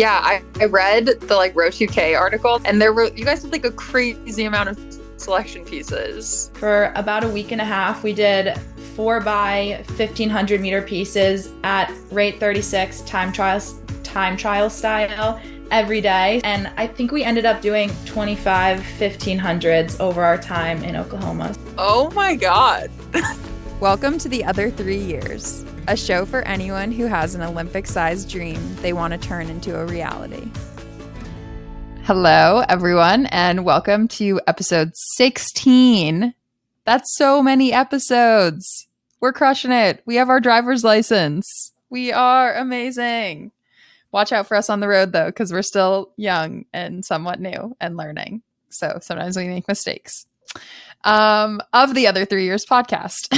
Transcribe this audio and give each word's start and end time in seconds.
Yeah, 0.00 0.18
I, 0.24 0.42
I 0.58 0.64
read 0.64 1.04
the 1.20 1.36
like 1.36 1.54
Row 1.54 1.68
2K 1.68 2.18
article 2.18 2.58
and 2.64 2.80
there 2.80 2.94
were 2.94 3.12
you 3.12 3.26
guys 3.26 3.42
did 3.42 3.52
like 3.52 3.66
a 3.66 3.70
crazy 3.70 4.46
amount 4.46 4.70
of 4.70 4.98
selection 5.18 5.62
pieces. 5.62 6.50
For 6.54 6.90
about 6.96 7.22
a 7.22 7.28
week 7.28 7.52
and 7.52 7.60
a 7.60 7.66
half, 7.66 8.02
we 8.02 8.14
did 8.14 8.58
four 8.96 9.20
by 9.20 9.84
1500 9.98 10.58
meter 10.58 10.80
pieces 10.80 11.52
at 11.64 11.92
rate 12.10 12.40
36 12.40 13.02
time 13.02 13.30
trials 13.30 13.78
time 14.02 14.38
trial 14.38 14.70
style 14.70 15.38
every 15.70 16.00
day. 16.00 16.40
And 16.44 16.72
I 16.78 16.86
think 16.86 17.12
we 17.12 17.22
ended 17.22 17.44
up 17.44 17.60
doing 17.60 17.90
25 18.06 18.80
1500s 18.80 20.00
over 20.00 20.24
our 20.24 20.38
time 20.38 20.82
in 20.82 20.96
Oklahoma. 20.96 21.54
Oh 21.76 22.10
my 22.12 22.36
God. 22.36 22.90
Welcome 23.80 24.16
to 24.16 24.30
the 24.30 24.44
other 24.44 24.70
three 24.70 24.96
years, 24.96 25.62
a 25.90 25.96
show 25.96 26.24
for 26.24 26.42
anyone 26.42 26.92
who 26.92 27.06
has 27.06 27.34
an 27.34 27.42
Olympic 27.42 27.84
sized 27.84 28.30
dream 28.30 28.76
they 28.76 28.92
want 28.92 29.12
to 29.12 29.18
turn 29.18 29.50
into 29.50 29.76
a 29.76 29.84
reality. 29.84 30.48
Hello, 32.04 32.62
everyone, 32.68 33.26
and 33.26 33.64
welcome 33.64 34.06
to 34.06 34.40
episode 34.46 34.92
16. 34.94 36.32
That's 36.84 37.16
so 37.16 37.42
many 37.42 37.72
episodes. 37.72 38.86
We're 39.18 39.32
crushing 39.32 39.72
it. 39.72 40.00
We 40.06 40.14
have 40.14 40.28
our 40.28 40.38
driver's 40.38 40.84
license. 40.84 41.72
We 41.90 42.12
are 42.12 42.54
amazing. 42.54 43.50
Watch 44.12 44.30
out 44.30 44.46
for 44.46 44.56
us 44.56 44.70
on 44.70 44.78
the 44.78 44.86
road, 44.86 45.10
though, 45.10 45.26
because 45.26 45.52
we're 45.52 45.62
still 45.62 46.12
young 46.16 46.66
and 46.72 47.04
somewhat 47.04 47.40
new 47.40 47.76
and 47.80 47.96
learning. 47.96 48.42
So 48.68 49.00
sometimes 49.02 49.36
we 49.36 49.48
make 49.48 49.66
mistakes 49.66 50.24
um, 51.04 51.60
of 51.72 51.94
the 51.94 52.06
other 52.06 52.24
three 52.24 52.44
years 52.44 52.64
podcast. 52.64 53.28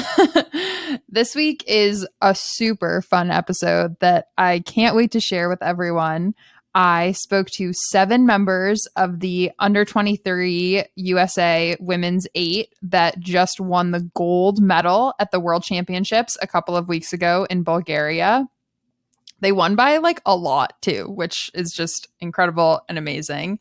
this 1.09 1.34
week 1.34 1.65
is 1.66 2.07
a 2.20 2.34
super 2.34 3.03
fun 3.03 3.30
episode 3.30 3.98
that 4.01 4.29
I 4.37 4.61
can't 4.61 4.97
wait 4.97 5.12
to 5.12 5.20
share 5.20 5.48
with 5.48 5.62
everyone. 5.62 6.34
I 6.75 7.12
spoke 7.12 7.48
to 7.59 7.73
seven 7.91 8.25
members 8.25 8.86
of 8.97 9.20
the 9.20 9.51
under 9.59 9.84
23 9.84 10.84
USA 10.97 11.77
women's 11.81 12.27
eight 12.34 12.75
that 12.83 13.20
just 13.20 13.61
won 13.61 13.91
the 13.91 14.08
gold 14.14 14.61
medal 14.61 15.12
at 15.19 15.31
the 15.33 15.41
World 15.41 15.64
Championships 15.64 16.36
a 16.41 16.47
couple 16.47 16.77
of 16.77 16.89
weeks 16.89 17.12
ago 17.12 17.47
in 17.51 17.62
Bulgaria. 17.62 18.48
They 19.41 19.53
won 19.53 19.77
by 19.77 19.98
like 19.98 20.23
a 20.25 20.34
lot 20.34 20.81
too, 20.81 21.11
which 21.11 21.51
is 21.53 21.73
just 21.73 22.08
incredible 22.20 22.81
and 22.89 22.97
amazing. 22.97 23.58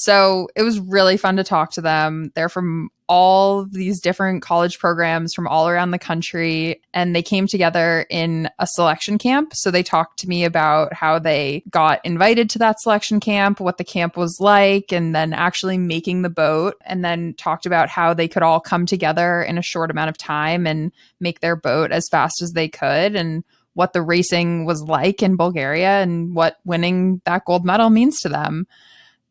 So 0.00 0.48
it 0.54 0.62
was 0.62 0.78
really 0.78 1.16
fun 1.16 1.36
to 1.36 1.44
talk 1.44 1.72
to 1.72 1.80
them. 1.80 2.30
They're 2.36 2.48
from 2.48 2.90
all 3.08 3.64
these 3.64 4.00
different 4.00 4.42
college 4.42 4.78
programs 4.78 5.34
from 5.34 5.48
all 5.48 5.68
around 5.68 5.90
the 5.90 5.98
country 5.98 6.80
and 6.94 7.16
they 7.16 7.22
came 7.22 7.48
together 7.48 8.06
in 8.08 8.48
a 8.60 8.66
selection 8.68 9.18
camp. 9.18 9.54
So 9.54 9.72
they 9.72 9.82
talked 9.82 10.20
to 10.20 10.28
me 10.28 10.44
about 10.44 10.92
how 10.92 11.18
they 11.18 11.64
got 11.68 12.00
invited 12.04 12.48
to 12.50 12.60
that 12.60 12.78
selection 12.78 13.18
camp, 13.18 13.58
what 13.58 13.76
the 13.76 13.82
camp 13.82 14.16
was 14.16 14.38
like, 14.38 14.92
and 14.92 15.16
then 15.16 15.32
actually 15.32 15.78
making 15.78 16.22
the 16.22 16.30
boat, 16.30 16.76
and 16.84 17.04
then 17.04 17.34
talked 17.34 17.66
about 17.66 17.88
how 17.88 18.14
they 18.14 18.28
could 18.28 18.44
all 18.44 18.60
come 18.60 18.86
together 18.86 19.42
in 19.42 19.58
a 19.58 19.62
short 19.62 19.90
amount 19.90 20.10
of 20.10 20.18
time 20.18 20.64
and 20.64 20.92
make 21.18 21.40
their 21.40 21.56
boat 21.56 21.90
as 21.90 22.08
fast 22.08 22.40
as 22.40 22.52
they 22.52 22.68
could 22.68 23.16
and 23.16 23.42
what 23.74 23.94
the 23.94 24.02
racing 24.02 24.64
was 24.64 24.80
like 24.82 25.24
in 25.24 25.34
Bulgaria 25.34 26.02
and 26.02 26.36
what 26.36 26.58
winning 26.64 27.20
that 27.24 27.44
gold 27.46 27.64
medal 27.64 27.90
means 27.90 28.20
to 28.20 28.28
them. 28.28 28.68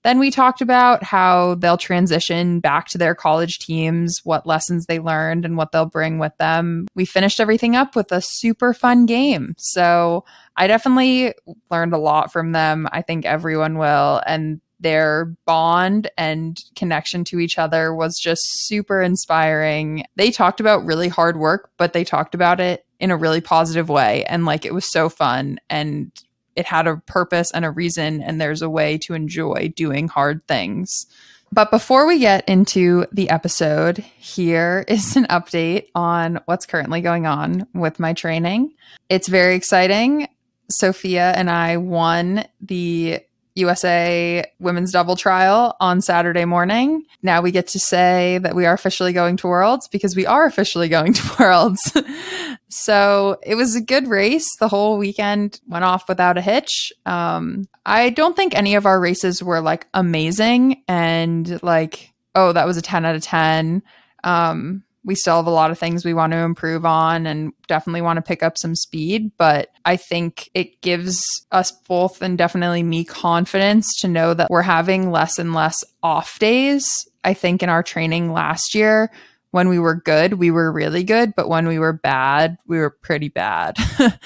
Then 0.07 0.19
we 0.19 0.31
talked 0.31 0.61
about 0.61 1.03
how 1.03 1.55
they'll 1.55 1.75
transition 1.75 2.61
back 2.61 2.87
to 2.87 2.97
their 2.97 3.13
college 3.13 3.59
teams, 3.59 4.21
what 4.23 4.47
lessons 4.47 4.85
they 4.85 4.99
learned, 4.99 5.43
and 5.43 5.57
what 5.57 5.73
they'll 5.73 5.85
bring 5.85 6.17
with 6.17 6.31
them. 6.37 6.87
We 6.95 7.03
finished 7.03 7.41
everything 7.41 7.75
up 7.75 7.93
with 7.93 8.13
a 8.13 8.21
super 8.21 8.73
fun 8.73 9.05
game. 9.05 9.53
So 9.57 10.23
I 10.55 10.67
definitely 10.67 11.33
learned 11.69 11.91
a 11.91 11.97
lot 11.97 12.31
from 12.31 12.53
them. 12.53 12.87
I 12.93 13.01
think 13.01 13.25
everyone 13.25 13.77
will. 13.77 14.21
And 14.25 14.61
their 14.79 15.35
bond 15.45 16.09
and 16.17 16.57
connection 16.77 17.25
to 17.25 17.39
each 17.39 17.57
other 17.57 17.93
was 17.93 18.17
just 18.17 18.39
super 18.65 19.01
inspiring. 19.01 20.05
They 20.15 20.31
talked 20.31 20.61
about 20.61 20.85
really 20.85 21.09
hard 21.09 21.35
work, 21.35 21.71
but 21.75 21.91
they 21.91 22.05
talked 22.05 22.33
about 22.33 22.61
it 22.61 22.85
in 23.01 23.11
a 23.11 23.17
really 23.17 23.41
positive 23.41 23.89
way. 23.89 24.23
And 24.23 24.45
like 24.45 24.63
it 24.63 24.73
was 24.73 24.89
so 24.89 25.09
fun. 25.09 25.59
And 25.69 26.13
it 26.57 26.65
had 26.65 26.87
a 26.87 26.97
purpose 26.97 27.51
and 27.51 27.63
a 27.63 27.71
reason, 27.71 28.21
and 28.21 28.41
there's 28.41 28.61
a 28.61 28.69
way 28.69 28.97
to 28.99 29.13
enjoy 29.13 29.71
doing 29.75 30.07
hard 30.07 30.45
things. 30.47 31.05
But 31.51 31.71
before 31.71 32.05
we 32.05 32.19
get 32.19 32.47
into 32.49 33.05
the 33.11 33.29
episode, 33.29 33.99
here 34.17 34.83
is 34.89 35.15
an 35.15 35.25
update 35.25 35.87
on 35.95 36.41
what's 36.45 36.65
currently 36.65 37.01
going 37.01 37.25
on 37.25 37.67
with 37.73 37.99
my 37.99 38.13
training. 38.13 38.73
It's 39.07 39.27
very 39.27 39.55
exciting. 39.55 40.27
Sophia 40.69 41.31
and 41.31 41.49
I 41.49 41.77
won 41.77 42.45
the 42.59 43.21
USA 43.57 44.45
women's 44.59 44.91
double 44.91 45.15
trial 45.15 45.75
on 45.79 46.01
Saturday 46.01 46.45
morning. 46.45 47.03
Now 47.21 47.41
we 47.41 47.51
get 47.51 47.67
to 47.69 47.79
say 47.79 48.39
that 48.43 48.55
we 48.55 48.65
are 48.65 48.73
officially 48.73 49.13
going 49.13 49.37
to 49.37 49.47
Worlds 49.47 49.87
because 49.87 50.15
we 50.15 50.25
are 50.25 50.45
officially 50.45 50.89
going 50.89 51.13
to 51.13 51.35
Worlds. 51.39 51.91
so 52.69 53.37
it 53.43 53.55
was 53.55 53.75
a 53.75 53.81
good 53.81 54.07
race. 54.07 54.47
The 54.59 54.67
whole 54.67 54.97
weekend 54.97 55.59
went 55.67 55.85
off 55.85 56.07
without 56.07 56.37
a 56.37 56.41
hitch. 56.41 56.93
Um, 57.05 57.67
I 57.85 58.09
don't 58.11 58.35
think 58.35 58.55
any 58.55 58.75
of 58.75 58.85
our 58.85 58.99
races 58.99 59.43
were 59.43 59.61
like 59.61 59.87
amazing 59.93 60.83
and 60.87 61.61
like, 61.63 62.13
oh, 62.35 62.53
that 62.53 62.67
was 62.67 62.77
a 62.77 62.81
10 62.81 63.05
out 63.05 63.15
of 63.15 63.21
10. 63.21 63.81
Um, 64.23 64.83
we 65.07 65.15
still 65.15 65.37
have 65.37 65.47
a 65.47 65.49
lot 65.49 65.71
of 65.71 65.79
things 65.79 66.03
we 66.03 66.13
want 66.13 66.33
to 66.33 66.39
improve 66.39 66.85
on 66.85 67.25
and 67.25 67.53
definitely 67.67 68.01
want 68.01 68.17
to 68.17 68.21
pick 68.21 68.43
up 68.43 68.57
some 68.57 68.75
speed. 68.75 69.31
But 69.37 69.69
I 69.85 69.95
think 69.95 70.49
it 70.53 70.81
gives 70.81 71.23
us 71.49 71.71
both 71.71 72.21
and 72.21 72.37
definitely 72.37 72.83
me 72.83 73.05
confidence 73.05 73.95
to 74.01 74.09
know 74.09 74.33
that 74.33 74.49
we're 74.49 74.63
having 74.63 75.09
less 75.09 75.39
and 75.39 75.53
less 75.53 75.77
off 76.03 76.37
days. 76.39 76.85
I 77.23 77.33
think 77.33 77.63
in 77.63 77.69
our 77.69 77.83
training 77.83 78.33
last 78.33 78.75
year, 78.75 79.09
when 79.51 79.69
we 79.69 79.79
were 79.79 79.95
good, 79.95 80.33
we 80.33 80.51
were 80.51 80.73
really 80.73 81.05
good, 81.05 81.33
but 81.37 81.47
when 81.47 81.69
we 81.69 81.79
were 81.79 81.93
bad, 81.93 82.57
we 82.67 82.77
were 82.77 82.89
pretty 82.89 83.29
bad. 83.29 83.77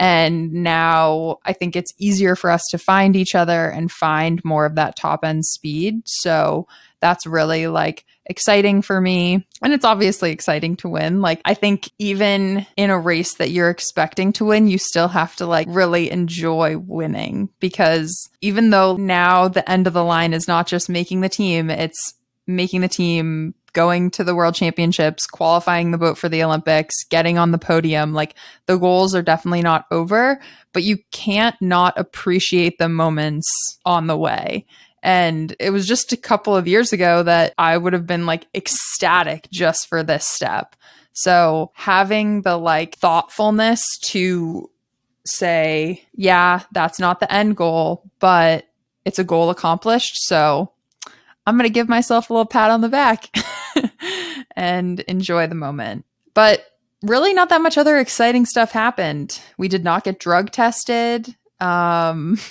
and 0.00 0.52
now 0.52 1.38
I 1.44 1.52
think 1.52 1.76
it's 1.76 1.94
easier 1.98 2.34
for 2.34 2.50
us 2.50 2.62
to 2.72 2.78
find 2.78 3.14
each 3.14 3.36
other 3.36 3.68
and 3.68 3.90
find 3.90 4.44
more 4.44 4.66
of 4.66 4.74
that 4.74 4.96
top 4.96 5.24
end 5.24 5.46
speed. 5.46 6.02
So 6.06 6.66
that's 7.04 7.26
really 7.26 7.66
like 7.66 8.06
exciting 8.24 8.80
for 8.80 8.98
me. 8.98 9.46
And 9.60 9.74
it's 9.74 9.84
obviously 9.84 10.30
exciting 10.30 10.76
to 10.76 10.88
win. 10.88 11.20
Like, 11.20 11.42
I 11.44 11.52
think 11.52 11.90
even 11.98 12.66
in 12.78 12.88
a 12.88 12.98
race 12.98 13.34
that 13.34 13.50
you're 13.50 13.68
expecting 13.68 14.32
to 14.34 14.46
win, 14.46 14.68
you 14.68 14.78
still 14.78 15.08
have 15.08 15.36
to 15.36 15.44
like 15.44 15.66
really 15.68 16.10
enjoy 16.10 16.78
winning 16.78 17.50
because 17.60 18.30
even 18.40 18.70
though 18.70 18.96
now 18.96 19.48
the 19.48 19.70
end 19.70 19.86
of 19.86 19.92
the 19.92 20.02
line 20.02 20.32
is 20.32 20.48
not 20.48 20.66
just 20.66 20.88
making 20.88 21.20
the 21.20 21.28
team, 21.28 21.68
it's 21.68 22.14
making 22.46 22.80
the 22.80 22.88
team 22.88 23.54
going 23.74 24.10
to 24.12 24.24
the 24.24 24.34
world 24.34 24.54
championships, 24.54 25.26
qualifying 25.26 25.90
the 25.90 25.98
boat 25.98 26.16
for 26.16 26.30
the 26.30 26.42
Olympics, 26.42 27.04
getting 27.10 27.36
on 27.36 27.50
the 27.50 27.58
podium. 27.58 28.14
Like 28.14 28.34
the 28.64 28.78
goals 28.78 29.14
are 29.14 29.22
definitely 29.22 29.60
not 29.60 29.84
over, 29.90 30.40
but 30.72 30.84
you 30.84 30.96
can't 31.12 31.60
not 31.60 31.92
appreciate 31.98 32.78
the 32.78 32.88
moments 32.88 33.46
on 33.84 34.06
the 34.06 34.16
way. 34.16 34.64
And 35.04 35.54
it 35.60 35.68
was 35.68 35.86
just 35.86 36.14
a 36.14 36.16
couple 36.16 36.56
of 36.56 36.66
years 36.66 36.92
ago 36.94 37.22
that 37.22 37.52
I 37.58 37.76
would 37.76 37.92
have 37.92 38.06
been 38.06 38.24
like 38.24 38.46
ecstatic 38.54 39.48
just 39.52 39.86
for 39.86 40.02
this 40.02 40.26
step. 40.26 40.74
So 41.12 41.70
having 41.74 42.40
the 42.40 42.56
like 42.56 42.96
thoughtfulness 42.96 43.82
to 44.06 44.70
say, 45.26 46.02
yeah, 46.14 46.62
that's 46.72 46.98
not 46.98 47.20
the 47.20 47.30
end 47.30 47.54
goal, 47.54 48.10
but 48.18 48.66
it's 49.04 49.18
a 49.18 49.24
goal 49.24 49.50
accomplished. 49.50 50.16
So 50.26 50.72
I'm 51.46 51.58
going 51.58 51.68
to 51.68 51.72
give 51.72 51.88
myself 51.88 52.30
a 52.30 52.32
little 52.32 52.46
pat 52.46 52.70
on 52.70 52.80
the 52.80 52.88
back 52.88 53.28
and 54.56 55.00
enjoy 55.00 55.46
the 55.48 55.54
moment. 55.54 56.06
But 56.32 56.64
really, 57.02 57.34
not 57.34 57.50
that 57.50 57.60
much 57.60 57.76
other 57.76 57.98
exciting 57.98 58.46
stuff 58.46 58.72
happened. 58.72 59.38
We 59.58 59.68
did 59.68 59.84
not 59.84 60.04
get 60.04 60.18
drug 60.18 60.50
tested. 60.50 61.36
Um, 61.60 62.38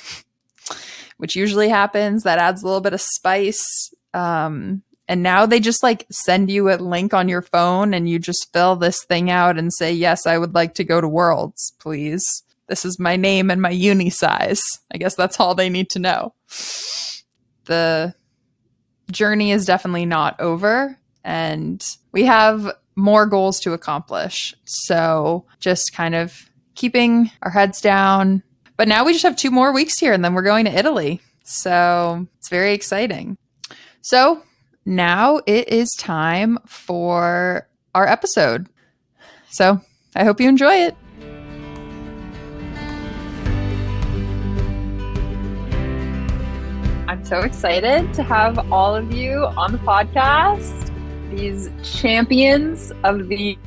which 1.24 1.38
usually 1.38 1.70
happens. 1.70 2.24
That 2.24 2.38
adds 2.38 2.62
a 2.62 2.66
little 2.66 2.82
bit 2.82 2.92
of 2.92 3.00
spice. 3.00 3.94
Um, 4.14 4.84
and 5.08 5.24
now 5.24 5.46
they 5.46 5.62
just 5.62 5.82
like 5.82 6.06
send 6.12 6.52
you 6.52 6.70
a 6.70 6.76
link 6.76 7.14
on 7.14 7.30
your 7.30 7.42
phone 7.42 7.94
and 7.94 8.10
you 8.10 8.20
just 8.20 8.52
fill 8.52 8.76
this 8.76 9.06
thing 9.06 9.32
out 9.32 9.58
and 9.58 9.72
say, 9.72 9.94
Yes, 9.94 10.28
I 10.28 10.38
would 10.38 10.54
like 10.54 10.74
to 10.74 10.84
go 10.84 11.00
to 11.00 11.08
Worlds, 11.08 11.72
please. 11.80 12.26
This 12.68 12.84
is 12.84 13.00
my 13.00 13.16
name 13.16 13.50
and 13.50 13.62
my 13.62 13.70
uni 13.70 14.10
size. 14.10 14.62
I 14.94 14.98
guess 14.98 15.16
that's 15.16 15.40
all 15.40 15.56
they 15.56 15.70
need 15.70 15.90
to 15.92 16.00
know. 16.00 16.34
The 17.68 18.14
journey 19.10 19.52
is 19.52 19.66
definitely 19.66 20.06
not 20.06 20.42
over, 20.42 21.00
and 21.24 21.82
we 22.12 22.26
have 22.26 22.70
more 22.98 23.28
goals 23.28 23.62
to 23.62 23.72
accomplish. 23.72 24.54
So 24.66 25.46
just 25.62 25.94
kind 25.94 26.16
of 26.16 26.50
keeping 26.76 27.32
our 27.44 27.52
heads 27.52 27.80
down, 27.80 28.44
but 28.78 28.88
now 28.88 29.06
we 29.06 29.14
just 29.14 29.24
have 29.24 29.36
two 29.36 29.52
more 29.52 29.72
weeks 29.72 30.00
here 30.00 30.14
and 30.14 30.24
then 30.24 30.34
we're 30.34 30.42
going 30.42 30.66
to 30.66 30.72
Italy. 30.72 31.22
So 31.44 32.28
it's 32.38 32.50
very 32.50 32.74
exciting. 32.74 33.38
So 34.02 34.44
now 34.86 35.40
it 35.46 35.70
is 35.70 35.92
time 35.98 36.58
for 36.66 37.68
our 37.94 38.08
episode. 38.08 38.68
So 39.50 39.82
I 40.16 40.24
hope 40.24 40.40
you 40.42 40.50
enjoy 40.50 40.74
it. 40.74 40.96
I'm 47.08 47.24
so 47.24 47.42
excited 47.42 48.12
to 48.16 48.24
have 48.24 48.72
all 48.72 48.96
of 48.96 49.14
you 49.14 49.46
on 49.46 49.72
the 49.72 49.78
podcast. 49.80 50.90
These 51.30 51.70
champions 51.84 52.92
of 53.04 53.28
the 53.28 53.58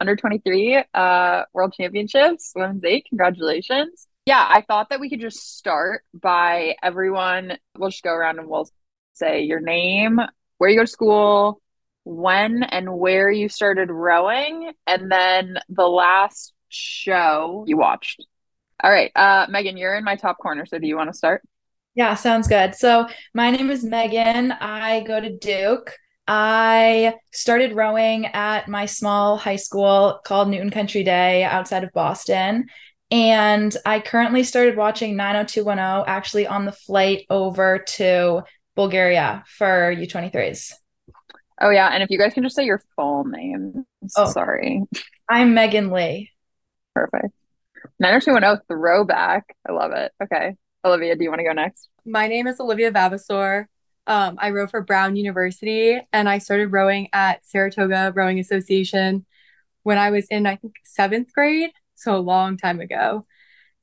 under 0.00 0.16
23 0.16 0.84
uh, 0.94 1.42
World 1.52 1.72
Championships, 1.72 2.52
women's 2.54 2.84
eight. 2.84 3.06
Congratulations. 3.08 4.06
Yeah, 4.28 4.46
I 4.46 4.60
thought 4.60 4.90
that 4.90 5.00
we 5.00 5.08
could 5.08 5.22
just 5.22 5.56
start 5.56 6.04
by 6.12 6.76
everyone. 6.82 7.56
We'll 7.78 7.88
just 7.88 8.02
go 8.02 8.12
around 8.12 8.38
and 8.38 8.46
we'll 8.46 8.68
say 9.14 9.44
your 9.44 9.58
name, 9.58 10.20
where 10.58 10.68
you 10.68 10.76
go 10.76 10.84
to 10.84 10.86
school, 10.86 11.62
when 12.04 12.62
and 12.62 12.98
where 12.98 13.30
you 13.30 13.48
started 13.48 13.90
rowing, 13.90 14.70
and 14.86 15.10
then 15.10 15.56
the 15.70 15.88
last 15.88 16.52
show 16.68 17.64
you 17.66 17.78
watched. 17.78 18.22
All 18.84 18.90
right, 18.90 19.10
uh, 19.16 19.46
Megan, 19.48 19.78
you're 19.78 19.96
in 19.96 20.04
my 20.04 20.16
top 20.16 20.36
corner. 20.36 20.66
So 20.66 20.78
do 20.78 20.86
you 20.86 20.96
want 20.98 21.10
to 21.10 21.16
start? 21.16 21.40
Yeah, 21.94 22.14
sounds 22.14 22.48
good. 22.48 22.74
So 22.74 23.08
my 23.32 23.50
name 23.50 23.70
is 23.70 23.82
Megan. 23.82 24.52
I 24.52 25.04
go 25.04 25.22
to 25.22 25.34
Duke. 25.38 25.96
I 26.26 27.14
started 27.32 27.72
rowing 27.72 28.26
at 28.26 28.68
my 28.68 28.84
small 28.84 29.38
high 29.38 29.56
school 29.56 30.20
called 30.22 30.50
Newton 30.50 30.68
Country 30.68 31.02
Day 31.02 31.44
outside 31.44 31.82
of 31.82 31.92
Boston. 31.94 32.66
And 33.10 33.74
I 33.86 34.00
currently 34.00 34.44
started 34.44 34.76
watching 34.76 35.16
90210 35.16 36.04
actually 36.06 36.46
on 36.46 36.66
the 36.66 36.72
flight 36.72 37.24
over 37.30 37.78
to 37.78 38.42
Bulgaria 38.76 39.44
for 39.46 39.94
U23s. 39.94 40.72
Oh, 41.60 41.70
yeah. 41.70 41.88
And 41.88 42.02
if 42.02 42.10
you 42.10 42.18
guys 42.18 42.34
can 42.34 42.42
just 42.42 42.54
say 42.54 42.64
your 42.64 42.82
full 42.94 43.24
name. 43.24 43.84
Oh, 44.16 44.30
sorry. 44.30 44.82
I'm 45.28 45.54
Megan 45.54 45.90
Lee. 45.90 46.30
Perfect. 46.94 47.34
90210 47.98 48.66
throwback. 48.68 49.56
I 49.68 49.72
love 49.72 49.92
it. 49.92 50.12
Okay. 50.22 50.54
Olivia, 50.84 51.16
do 51.16 51.24
you 51.24 51.30
want 51.30 51.40
to 51.40 51.44
go 51.44 51.52
next? 51.52 51.88
My 52.06 52.28
name 52.28 52.46
is 52.46 52.60
Olivia 52.60 52.92
Vavasour. 52.92 53.66
Um, 54.06 54.36
I 54.38 54.50
row 54.50 54.66
for 54.66 54.82
Brown 54.82 55.16
University 55.16 56.00
and 56.12 56.28
I 56.28 56.38
started 56.38 56.72
rowing 56.72 57.08
at 57.12 57.44
Saratoga 57.44 58.12
Rowing 58.14 58.38
Association 58.38 59.26
when 59.82 59.98
I 59.98 60.10
was 60.10 60.26
in, 60.30 60.46
I 60.46 60.56
think, 60.56 60.74
seventh 60.84 61.32
grade. 61.32 61.70
So 61.98 62.14
a 62.14 62.18
long 62.18 62.56
time 62.56 62.80
ago. 62.80 63.26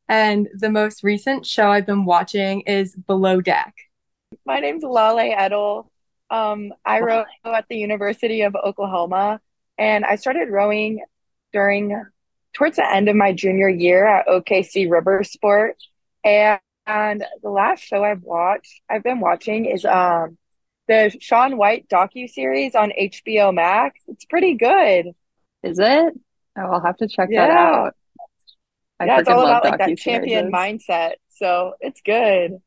And 0.07 0.47
the 0.53 0.69
most 0.69 1.03
recent 1.03 1.45
show 1.45 1.67
I've 1.67 1.85
been 1.85 2.05
watching 2.05 2.61
is 2.61 2.95
Below 2.95 3.41
Deck. 3.41 3.73
My 4.45 4.59
name's 4.59 4.83
Lale 4.83 5.33
Edel. 5.37 5.91
Um, 6.29 6.73
I 6.85 7.01
row 7.01 7.25
at 7.43 7.65
the 7.69 7.77
University 7.77 8.41
of 8.41 8.55
Oklahoma 8.55 9.41
and 9.77 10.05
I 10.05 10.15
started 10.15 10.49
rowing 10.49 11.03
during 11.51 12.01
towards 12.53 12.77
the 12.77 12.89
end 12.89 13.09
of 13.09 13.17
my 13.17 13.33
junior 13.33 13.67
year 13.67 14.05
at 14.05 14.27
OKC 14.27 14.89
River 14.89 15.23
Sport. 15.23 15.75
And 16.23 16.59
and 16.87 17.25
the 17.43 17.49
last 17.49 17.81
show 17.81 18.03
I've 18.03 18.21
watched, 18.21 18.81
I've 18.89 19.03
been 19.03 19.19
watching 19.19 19.65
is 19.65 19.83
um 19.83 20.37
the 20.87 21.13
Shaun 21.19 21.57
White 21.57 21.89
docu 21.89 22.29
series 22.29 22.75
on 22.75 22.93
HBO 22.97 23.53
Max. 23.53 23.99
It's 24.07 24.23
pretty 24.23 24.53
good. 24.53 25.07
Is 25.63 25.79
it? 25.79 26.13
Oh, 26.57 26.61
I'll 26.61 26.85
have 26.85 26.97
to 26.97 27.07
check 27.07 27.29
yeah. 27.31 27.47
that 27.47 27.53
out. 27.53 27.95
I 28.99 29.05
yeah, 29.05 29.19
it's 29.19 29.29
all 29.29 29.45
about 29.45 29.63
like 29.63 29.77
that 29.79 29.97
champion 29.97 30.51
mindset. 30.51 31.13
So 31.29 31.73
it's 31.81 32.01
good. 32.01 32.59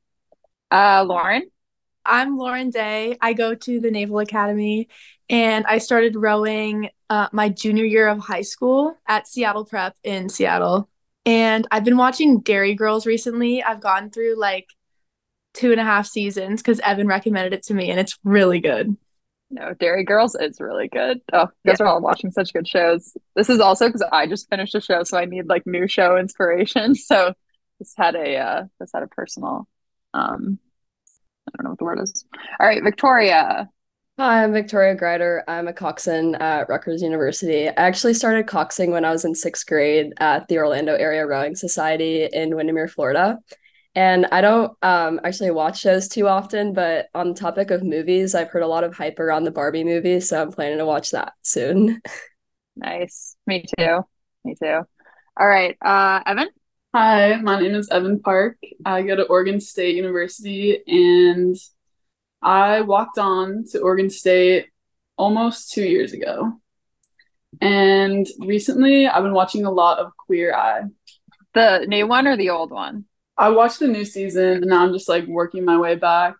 Uh, 0.70 1.04
Lauren. 1.06 1.50
I'm 2.04 2.38
Lauren 2.38 2.70
Day. 2.70 3.16
I 3.20 3.34
go 3.34 3.54
to 3.54 3.80
the 3.80 3.90
Naval 3.90 4.18
Academy, 4.20 4.88
and 5.28 5.66
I 5.66 5.78
started 5.78 6.16
rowing 6.16 6.88
uh, 7.10 7.28
my 7.32 7.48
junior 7.48 7.84
year 7.84 8.08
of 8.08 8.18
high 8.18 8.42
school 8.42 8.96
at 9.06 9.28
Seattle 9.28 9.64
Prep 9.64 9.94
in 10.02 10.28
Seattle. 10.28 10.88
And 11.26 11.66
I've 11.70 11.84
been 11.84 11.98
watching 11.98 12.40
Derry 12.40 12.74
Girls 12.74 13.04
recently. 13.04 13.62
I've 13.62 13.80
gone 13.80 14.10
through 14.10 14.38
like 14.38 14.68
two 15.54 15.72
and 15.72 15.80
a 15.80 15.84
half 15.84 16.06
seasons 16.06 16.62
because 16.62 16.80
Evan 16.80 17.06
recommended 17.06 17.52
it 17.52 17.64
to 17.64 17.74
me 17.74 17.90
and 17.90 17.98
it's 17.98 18.18
really 18.24 18.60
good. 18.60 18.96
No, 19.50 19.72
Derry 19.74 20.04
Girls 20.04 20.34
is 20.34 20.60
really 20.60 20.88
good. 20.88 21.20
Oh, 21.32 21.48
you 21.64 21.70
guys 21.70 21.78
yeah. 21.80 21.86
are 21.86 21.88
all 21.88 22.00
watching 22.02 22.30
such 22.30 22.52
good 22.52 22.68
shows. 22.68 23.16
This 23.34 23.48
is 23.48 23.60
also 23.60 23.86
because 23.88 24.04
I 24.12 24.26
just 24.26 24.48
finished 24.50 24.74
a 24.74 24.80
show, 24.80 25.04
so 25.04 25.16
I 25.16 25.24
need 25.24 25.46
like 25.46 25.66
new 25.66 25.86
show 25.86 26.16
inspiration. 26.16 26.94
So 27.08 27.32
this 27.78 27.94
had 27.96 28.16
a 28.16 28.36
uh 28.36 28.64
this 28.80 28.90
had 28.92 29.04
a 29.04 29.06
personal 29.06 29.68
um 30.12 30.58
I 31.46 31.50
don't 31.56 31.64
know 31.64 31.70
what 31.70 31.78
the 31.78 31.84
word 31.84 32.00
is. 32.00 32.24
All 32.60 32.66
right, 32.66 32.82
Victoria. 32.82 33.70
Hi, 34.18 34.42
I'm 34.42 34.52
Victoria 34.52 34.96
Grieder. 34.96 35.44
I'm 35.46 35.68
a 35.68 35.72
coxswain 35.72 36.34
at 36.34 36.68
Rutgers 36.68 37.02
University. 37.02 37.68
I 37.68 37.72
actually 37.76 38.14
started 38.14 38.46
coxing 38.46 38.90
when 38.90 39.04
I 39.04 39.12
was 39.12 39.24
in 39.24 39.34
sixth 39.34 39.64
grade 39.66 40.12
at 40.18 40.48
the 40.48 40.58
Orlando 40.58 40.94
Area 40.94 41.24
Rowing 41.24 41.54
Society 41.54 42.24
in 42.24 42.56
Windermere, 42.56 42.88
Florida. 42.88 43.38
And 43.98 44.26
I 44.30 44.42
don't 44.42 44.72
um, 44.80 45.18
actually 45.24 45.50
watch 45.50 45.80
shows 45.80 46.06
too 46.06 46.28
often, 46.28 46.72
but 46.72 47.08
on 47.16 47.30
the 47.30 47.34
topic 47.34 47.72
of 47.72 47.82
movies, 47.82 48.32
I've 48.32 48.48
heard 48.48 48.62
a 48.62 48.68
lot 48.68 48.84
of 48.84 48.94
hype 48.94 49.18
around 49.18 49.42
the 49.42 49.50
Barbie 49.50 49.82
movie, 49.82 50.20
so 50.20 50.40
I'm 50.40 50.52
planning 50.52 50.78
to 50.78 50.86
watch 50.86 51.10
that 51.10 51.32
soon. 51.42 52.00
Nice. 52.76 53.34
Me 53.44 53.64
too. 53.76 54.02
Me 54.44 54.54
too. 54.54 54.82
All 55.36 55.48
right. 55.48 55.76
Uh, 55.84 56.20
Evan? 56.24 56.46
Hi, 56.94 57.40
my 57.40 57.60
name 57.60 57.74
is 57.74 57.88
Evan 57.90 58.20
Park. 58.20 58.58
I 58.84 59.02
go 59.02 59.16
to 59.16 59.24
Oregon 59.24 59.60
State 59.60 59.96
University 59.96 60.80
and 60.86 61.56
I 62.40 62.82
walked 62.82 63.18
on 63.18 63.64
to 63.72 63.80
Oregon 63.80 64.10
State 64.10 64.68
almost 65.16 65.72
two 65.72 65.82
years 65.82 66.12
ago. 66.12 66.52
And 67.60 68.28
recently 68.38 69.08
I've 69.08 69.24
been 69.24 69.34
watching 69.34 69.66
a 69.66 69.72
lot 69.72 69.98
of 69.98 70.16
Queer 70.16 70.54
Eye. 70.54 70.82
The 71.54 71.84
new 71.88 72.06
one 72.06 72.28
or 72.28 72.36
the 72.36 72.50
old 72.50 72.70
one? 72.70 73.07
I 73.38 73.50
watched 73.50 73.78
the 73.78 73.88
new 73.88 74.04
season 74.04 74.44
and 74.44 74.66
now 74.66 74.84
I'm 74.84 74.92
just 74.92 75.08
like 75.08 75.26
working 75.26 75.64
my 75.64 75.78
way 75.78 75.94
back. 75.94 76.34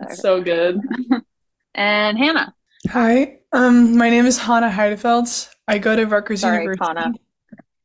It's 0.00 0.12
okay. 0.12 0.20
so 0.20 0.42
good. 0.42 0.80
and 1.74 2.18
Hannah. 2.18 2.54
Hi. 2.90 3.38
Um 3.52 3.96
my 3.96 4.10
name 4.10 4.26
is 4.26 4.38
Hannah 4.38 4.70
Heideveld. 4.70 5.48
I 5.66 5.78
go 5.78 5.94
to 5.94 6.06
Rutgers 6.06 6.40
Sorry, 6.40 6.62
University. 6.62 6.86
Hannah. 6.86 7.12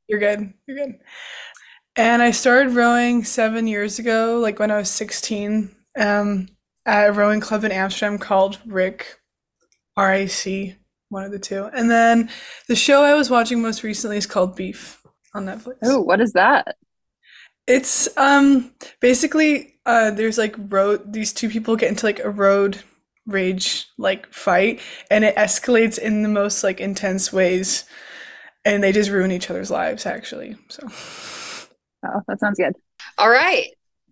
You're 0.07 0.19
good. 0.19 0.53
You're 0.67 0.77
good. 0.77 0.99
And 1.95 2.21
I 2.21 2.31
started 2.31 2.73
rowing 2.73 3.23
seven 3.23 3.67
years 3.67 3.99
ago, 3.99 4.39
like 4.41 4.59
when 4.59 4.71
I 4.71 4.77
was 4.77 4.89
16. 4.89 5.75
Um, 5.95 6.47
at 6.85 7.09
a 7.09 7.11
rowing 7.13 7.39
club 7.39 7.63
in 7.63 7.71
Amsterdam 7.71 8.17
called 8.17 8.59
Rick, 8.65 9.19
R 9.95 10.11
I 10.11 10.25
C, 10.25 10.75
one 11.09 11.23
of 11.23 11.31
the 11.31 11.39
two. 11.39 11.65
And 11.65 11.89
then 11.89 12.29
the 12.67 12.75
show 12.75 13.03
I 13.03 13.13
was 13.13 13.29
watching 13.29 13.61
most 13.61 13.83
recently 13.83 14.17
is 14.17 14.25
called 14.25 14.55
Beef 14.55 15.01
on 15.33 15.45
Netflix. 15.45 15.77
Oh, 15.83 16.01
what 16.01 16.19
is 16.19 16.33
that? 16.33 16.75
It's 17.67 18.15
um 18.17 18.71
basically 18.99 19.75
uh 19.85 20.11
there's 20.11 20.37
like 20.37 20.55
road 20.57 21.13
these 21.13 21.31
two 21.33 21.49
people 21.49 21.75
get 21.75 21.89
into 21.89 22.05
like 22.05 22.19
a 22.19 22.29
road 22.29 22.83
rage 23.25 23.87
like 23.97 24.31
fight 24.33 24.81
and 25.09 25.23
it 25.23 25.35
escalates 25.37 25.97
in 25.97 26.23
the 26.23 26.29
most 26.29 26.63
like 26.63 26.81
intense 26.81 27.31
ways 27.31 27.85
and 28.65 28.83
they 28.83 28.91
just 28.91 29.09
ruin 29.11 29.31
each 29.31 29.49
other's 29.49 29.71
lives 29.71 30.05
actually. 30.05 30.57
So 30.69 30.87
Oh, 32.05 32.21
that 32.27 32.39
sounds 32.39 32.59
good. 32.59 32.73
All 33.17 33.29
right. 33.29 33.67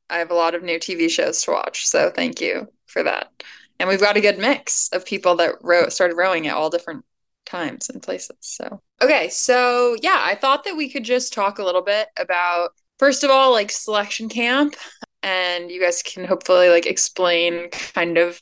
I 0.09 0.17
have 0.17 0.31
a 0.31 0.35
lot 0.35 0.55
of 0.55 0.63
new 0.63 0.79
TV 0.79 1.09
shows 1.09 1.41
to 1.43 1.51
watch. 1.51 1.87
So 1.87 2.11
thank 2.13 2.41
you 2.41 2.67
for 2.87 3.03
that. 3.03 3.31
And 3.79 3.89
we've 3.89 3.99
got 3.99 4.17
a 4.17 4.21
good 4.21 4.37
mix 4.37 4.89
of 4.93 5.05
people 5.05 5.35
that 5.37 5.55
wrote 5.61 5.93
started 5.93 6.15
rowing 6.15 6.47
at 6.47 6.55
all 6.55 6.69
different 6.69 7.05
times 7.45 7.89
and 7.89 8.01
places. 8.01 8.35
So 8.41 8.81
okay, 9.01 9.29
so 9.29 9.95
yeah, 10.01 10.19
I 10.19 10.35
thought 10.35 10.63
that 10.65 10.75
we 10.77 10.89
could 10.89 11.03
just 11.03 11.33
talk 11.33 11.59
a 11.59 11.63
little 11.63 11.81
bit 11.81 12.09
about 12.17 12.71
first 13.01 13.23
of 13.23 13.31
all 13.31 13.51
like 13.51 13.71
selection 13.71 14.29
camp 14.29 14.75
and 15.23 15.71
you 15.71 15.81
guys 15.81 16.03
can 16.03 16.23
hopefully 16.23 16.69
like 16.69 16.85
explain 16.85 17.67
kind 17.71 18.19
of 18.19 18.39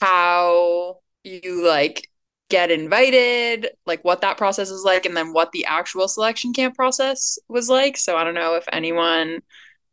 how 0.00 0.98
you 1.24 1.66
like 1.66 2.08
get 2.48 2.70
invited, 2.70 3.70
like 3.86 4.04
what 4.04 4.20
that 4.20 4.38
process 4.38 4.70
is 4.70 4.84
like 4.84 5.04
and 5.04 5.16
then 5.16 5.32
what 5.32 5.50
the 5.50 5.64
actual 5.64 6.06
selection 6.06 6.52
camp 6.52 6.76
process 6.76 7.40
was 7.48 7.68
like. 7.68 7.96
So 7.96 8.16
I 8.16 8.22
don't 8.22 8.34
know 8.34 8.54
if 8.54 8.64
anyone 8.72 9.40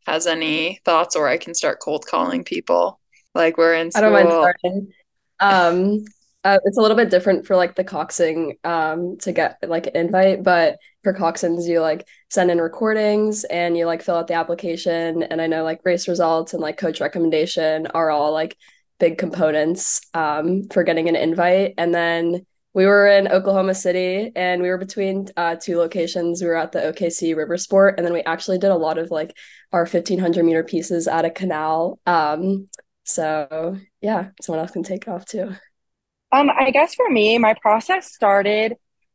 has 0.06 0.28
any 0.28 0.80
thoughts, 0.84 1.16
or 1.16 1.26
I 1.26 1.36
can 1.36 1.52
start 1.52 1.80
cold 1.80 2.06
calling 2.06 2.44
people. 2.44 3.00
Like 3.34 3.58
we're 3.58 3.74
in 3.74 3.90
school. 3.90 4.04
I 4.04 4.22
don't 4.22 4.30
mind 4.30 4.52
starting. 4.60 4.92
Um, 5.40 6.04
uh, 6.44 6.58
it's 6.64 6.78
a 6.78 6.80
little 6.80 6.96
bit 6.96 7.10
different 7.10 7.44
for 7.44 7.56
like 7.56 7.74
the 7.74 7.82
coxing 7.82 8.52
um 8.62 9.16
to 9.22 9.32
get 9.32 9.58
like 9.66 9.88
an 9.88 9.96
invite, 9.96 10.44
but 10.44 10.78
for 11.06 11.12
coxswains 11.12 11.68
you 11.68 11.80
like 11.80 12.04
send 12.30 12.50
in 12.50 12.60
recordings 12.60 13.44
and 13.44 13.76
you 13.76 13.86
like 13.86 14.02
fill 14.02 14.16
out 14.16 14.26
the 14.26 14.34
application. 14.34 15.22
And 15.22 15.40
I 15.40 15.46
know 15.46 15.62
like 15.62 15.82
race 15.84 16.08
results 16.08 16.52
and 16.52 16.60
like 16.60 16.78
coach 16.78 17.00
recommendation 17.00 17.86
are 17.86 18.10
all 18.10 18.32
like 18.32 18.56
big 18.98 19.16
components 19.16 20.00
um 20.14 20.64
for 20.72 20.82
getting 20.82 21.08
an 21.08 21.14
invite. 21.14 21.74
And 21.78 21.94
then 21.94 22.44
we 22.74 22.86
were 22.86 23.06
in 23.06 23.28
Oklahoma 23.28 23.76
City 23.76 24.32
and 24.34 24.60
we 24.60 24.68
were 24.68 24.78
between 24.78 25.28
uh, 25.36 25.54
two 25.54 25.78
locations. 25.78 26.42
We 26.42 26.48
were 26.48 26.56
at 26.56 26.72
the 26.72 26.80
OKC 26.80 27.36
River 27.36 27.56
Sport, 27.56 27.94
and 27.96 28.04
then 28.04 28.12
we 28.12 28.22
actually 28.22 28.58
did 28.58 28.72
a 28.72 28.76
lot 28.76 28.98
of 28.98 29.12
like 29.12 29.34
our 29.72 29.82
1500 29.82 30.44
meter 30.44 30.64
pieces 30.64 31.06
at 31.06 31.24
a 31.24 31.30
canal. 31.30 32.00
Um, 32.04 32.68
so 33.04 33.78
yeah, 34.00 34.30
someone 34.42 34.60
else 34.60 34.72
can 34.72 34.82
take 34.82 35.06
off 35.06 35.24
too. 35.24 35.54
Um, 36.32 36.50
I 36.50 36.72
guess 36.72 36.96
for 36.96 37.08
me, 37.08 37.38
my 37.38 37.54
process 37.62 38.12
started 38.12 38.74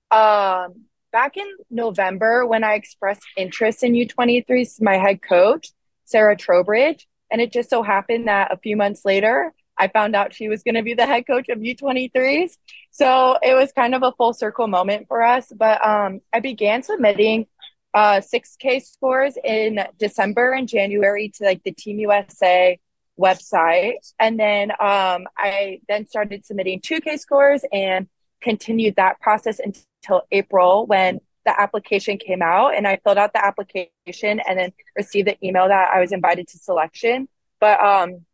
um 0.10 0.86
back 1.12 1.38
in 1.38 1.48
November 1.70 2.46
when 2.46 2.64
I 2.64 2.76
expressed 2.76 3.24
interest 3.38 3.84
in 3.84 3.94
U23s. 3.94 4.82
My 4.82 4.98
head 4.98 5.22
coach, 5.22 5.70
Sarah 6.06 6.36
Trowbridge, 6.36 7.08
And 7.32 7.42
it 7.42 7.52
just 7.52 7.70
so 7.70 7.84
happened 7.84 8.28
that 8.28 8.52
a 8.52 8.58
few 8.58 8.76
months 8.76 9.06
later, 9.06 9.54
I 9.78 9.88
found 9.88 10.16
out 10.16 10.34
she 10.34 10.48
was 10.48 10.64
going 10.64 10.76
to 10.76 10.84
be 10.84 10.94
the 10.94 11.06
head 11.06 11.26
coach 11.26 11.50
of 11.50 11.60
U23s. 11.60 12.58
So 12.92 13.38
it 13.42 13.56
was 13.56 13.72
kind 13.72 13.96
of 13.96 14.04
a 14.04 14.12
full 14.12 14.34
circle 14.34 14.68
moment 14.68 15.08
for 15.08 15.24
us. 15.24 15.52
But 15.56 15.86
um, 15.86 16.22
I 16.34 16.40
began 16.40 16.84
submitting 16.84 17.48
uh, 17.94 18.22
6K 18.22 18.84
scores 18.84 19.38
in 19.44 19.80
December 19.98 20.54
and 20.54 20.68
January 20.68 21.30
to 21.36 21.44
like 21.44 21.64
the 21.64 21.72
Team 21.72 22.00
USA 22.00 22.80
website. 23.20 24.14
And 24.20 24.40
then 24.40 24.72
um, 24.72 25.28
I 25.38 25.82
then 25.88 26.08
started 26.08 26.46
submitting 26.46 26.82
2K 26.82 27.20
scores 27.20 27.64
and 27.72 28.08
continued 28.42 28.96
that 28.96 29.20
process 29.20 29.60
until 29.60 29.84
April 30.32 30.86
when 30.86 31.20
the 31.46 31.60
application 31.60 32.18
came 32.18 32.42
out 32.42 32.76
and 32.76 32.88
I 32.88 33.00
filled 33.04 33.18
out 33.18 33.34
the 33.34 33.44
application 33.44 34.40
and 34.48 34.60
then 34.60 34.74
received 34.96 35.28
the 35.28 35.38
email 35.46 35.68
that 35.68 35.90
I 35.94 36.00
was 36.00 36.12
invited 36.12 36.48
to 36.50 36.58
selection. 36.58 37.28
But 37.60 37.80
um, 37.84 38.26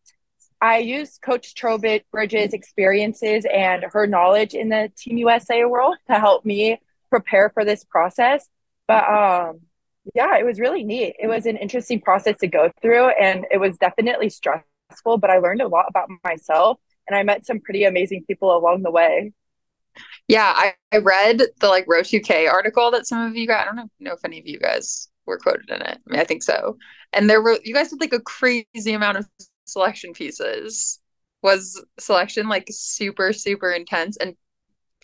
I 0.62 0.80
used 0.80 1.22
Coach 1.22 1.54
Trowbridge's 1.56 2.54
experiences 2.54 3.46
and 3.52 3.86
her 3.92 4.08
knowledge 4.08 4.54
in 4.54 4.70
the 4.70 4.92
Team 4.98 5.18
USA 5.20 5.64
world 5.66 5.96
to 6.10 6.20
help 6.20 6.46
me 6.46 6.80
prepare 7.10 7.50
for 7.50 7.64
this 7.64 7.84
process. 7.84 8.48
But 8.88 9.08
um, 9.08 9.60
yeah, 10.16 10.38
it 10.38 10.46
was 10.46 10.60
really 10.60 10.84
neat. 10.84 11.16
It 11.20 11.28
was 11.28 11.46
an 11.46 11.58
interesting 11.58 12.02
process 12.02 12.38
to 12.40 12.48
go 12.48 12.72
through, 12.82 13.10
and 13.10 13.46
it 13.52 13.58
was 13.58 13.78
definitely 13.78 14.30
stressful. 14.30 15.18
But 15.18 15.30
I 15.30 15.40
learned 15.40 15.62
a 15.62 15.68
lot 15.68 15.86
about 15.90 16.10
myself, 16.24 16.80
and 17.08 17.16
I 17.16 17.24
met 17.24 17.46
some 17.46 17.60
pretty 17.60 17.84
amazing 17.84 18.24
people 18.26 18.56
along 18.56 18.84
the 18.84 18.92
way. 18.92 19.34
Yeah, 20.28 20.54
I, 20.56 20.74
I 20.92 20.98
read 20.98 21.42
the 21.60 21.68
like 21.68 21.86
Row 21.88 22.02
2K 22.02 22.48
article 22.48 22.92
that 22.92 23.08
some 23.08 23.26
of 23.26 23.36
you 23.36 23.48
guys, 23.48 23.62
I 23.62 23.66
don't 23.66 23.76
know, 23.76 23.90
know 24.00 24.14
if 24.14 24.26
any 24.26 24.40
of 24.40 24.48
you 24.48 24.60
guys 24.60 25.10
were 25.26 25.38
quoted 25.38 25.70
in 25.70 25.82
it. 25.82 26.00
I 26.08 26.12
mean, 26.12 26.20
I 26.20 26.24
think 26.24 26.44
so. 26.44 26.78
And 27.14 27.30
there 27.30 27.42
were, 27.42 27.60
you 27.64 27.74
guys 27.74 27.92
had 27.92 28.02
like 28.02 28.14
a 28.14 28.20
crazy 28.20 28.94
amount 28.94 29.18
of 29.18 29.28
selection 29.66 30.14
pieces. 30.14 31.00
Was 31.44 31.84
selection 32.00 32.50
like 32.50 32.68
super, 32.72 33.32
super 33.32 33.72
intense? 33.72 34.18
And 34.18 34.36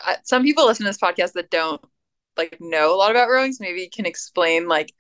uh, 0.06 0.16
some 0.24 0.44
people 0.44 0.66
listen 0.66 0.86
to 0.86 0.90
this 0.90 0.98
podcast 0.98 1.34
that 1.34 1.52
don't 1.52 1.82
like 2.36 2.58
know 2.60 2.94
a 2.94 2.98
lot 2.98 3.12
about 3.12 3.30
rowing, 3.30 3.54
so 3.54 3.64
maybe 3.64 3.88
can 3.90 4.06
explain 4.06 4.68
like, 4.68 4.94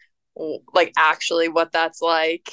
like 0.73 0.93
actually 0.97 1.50
what 1.50 1.71
that's 1.71 2.01
like. 2.01 2.50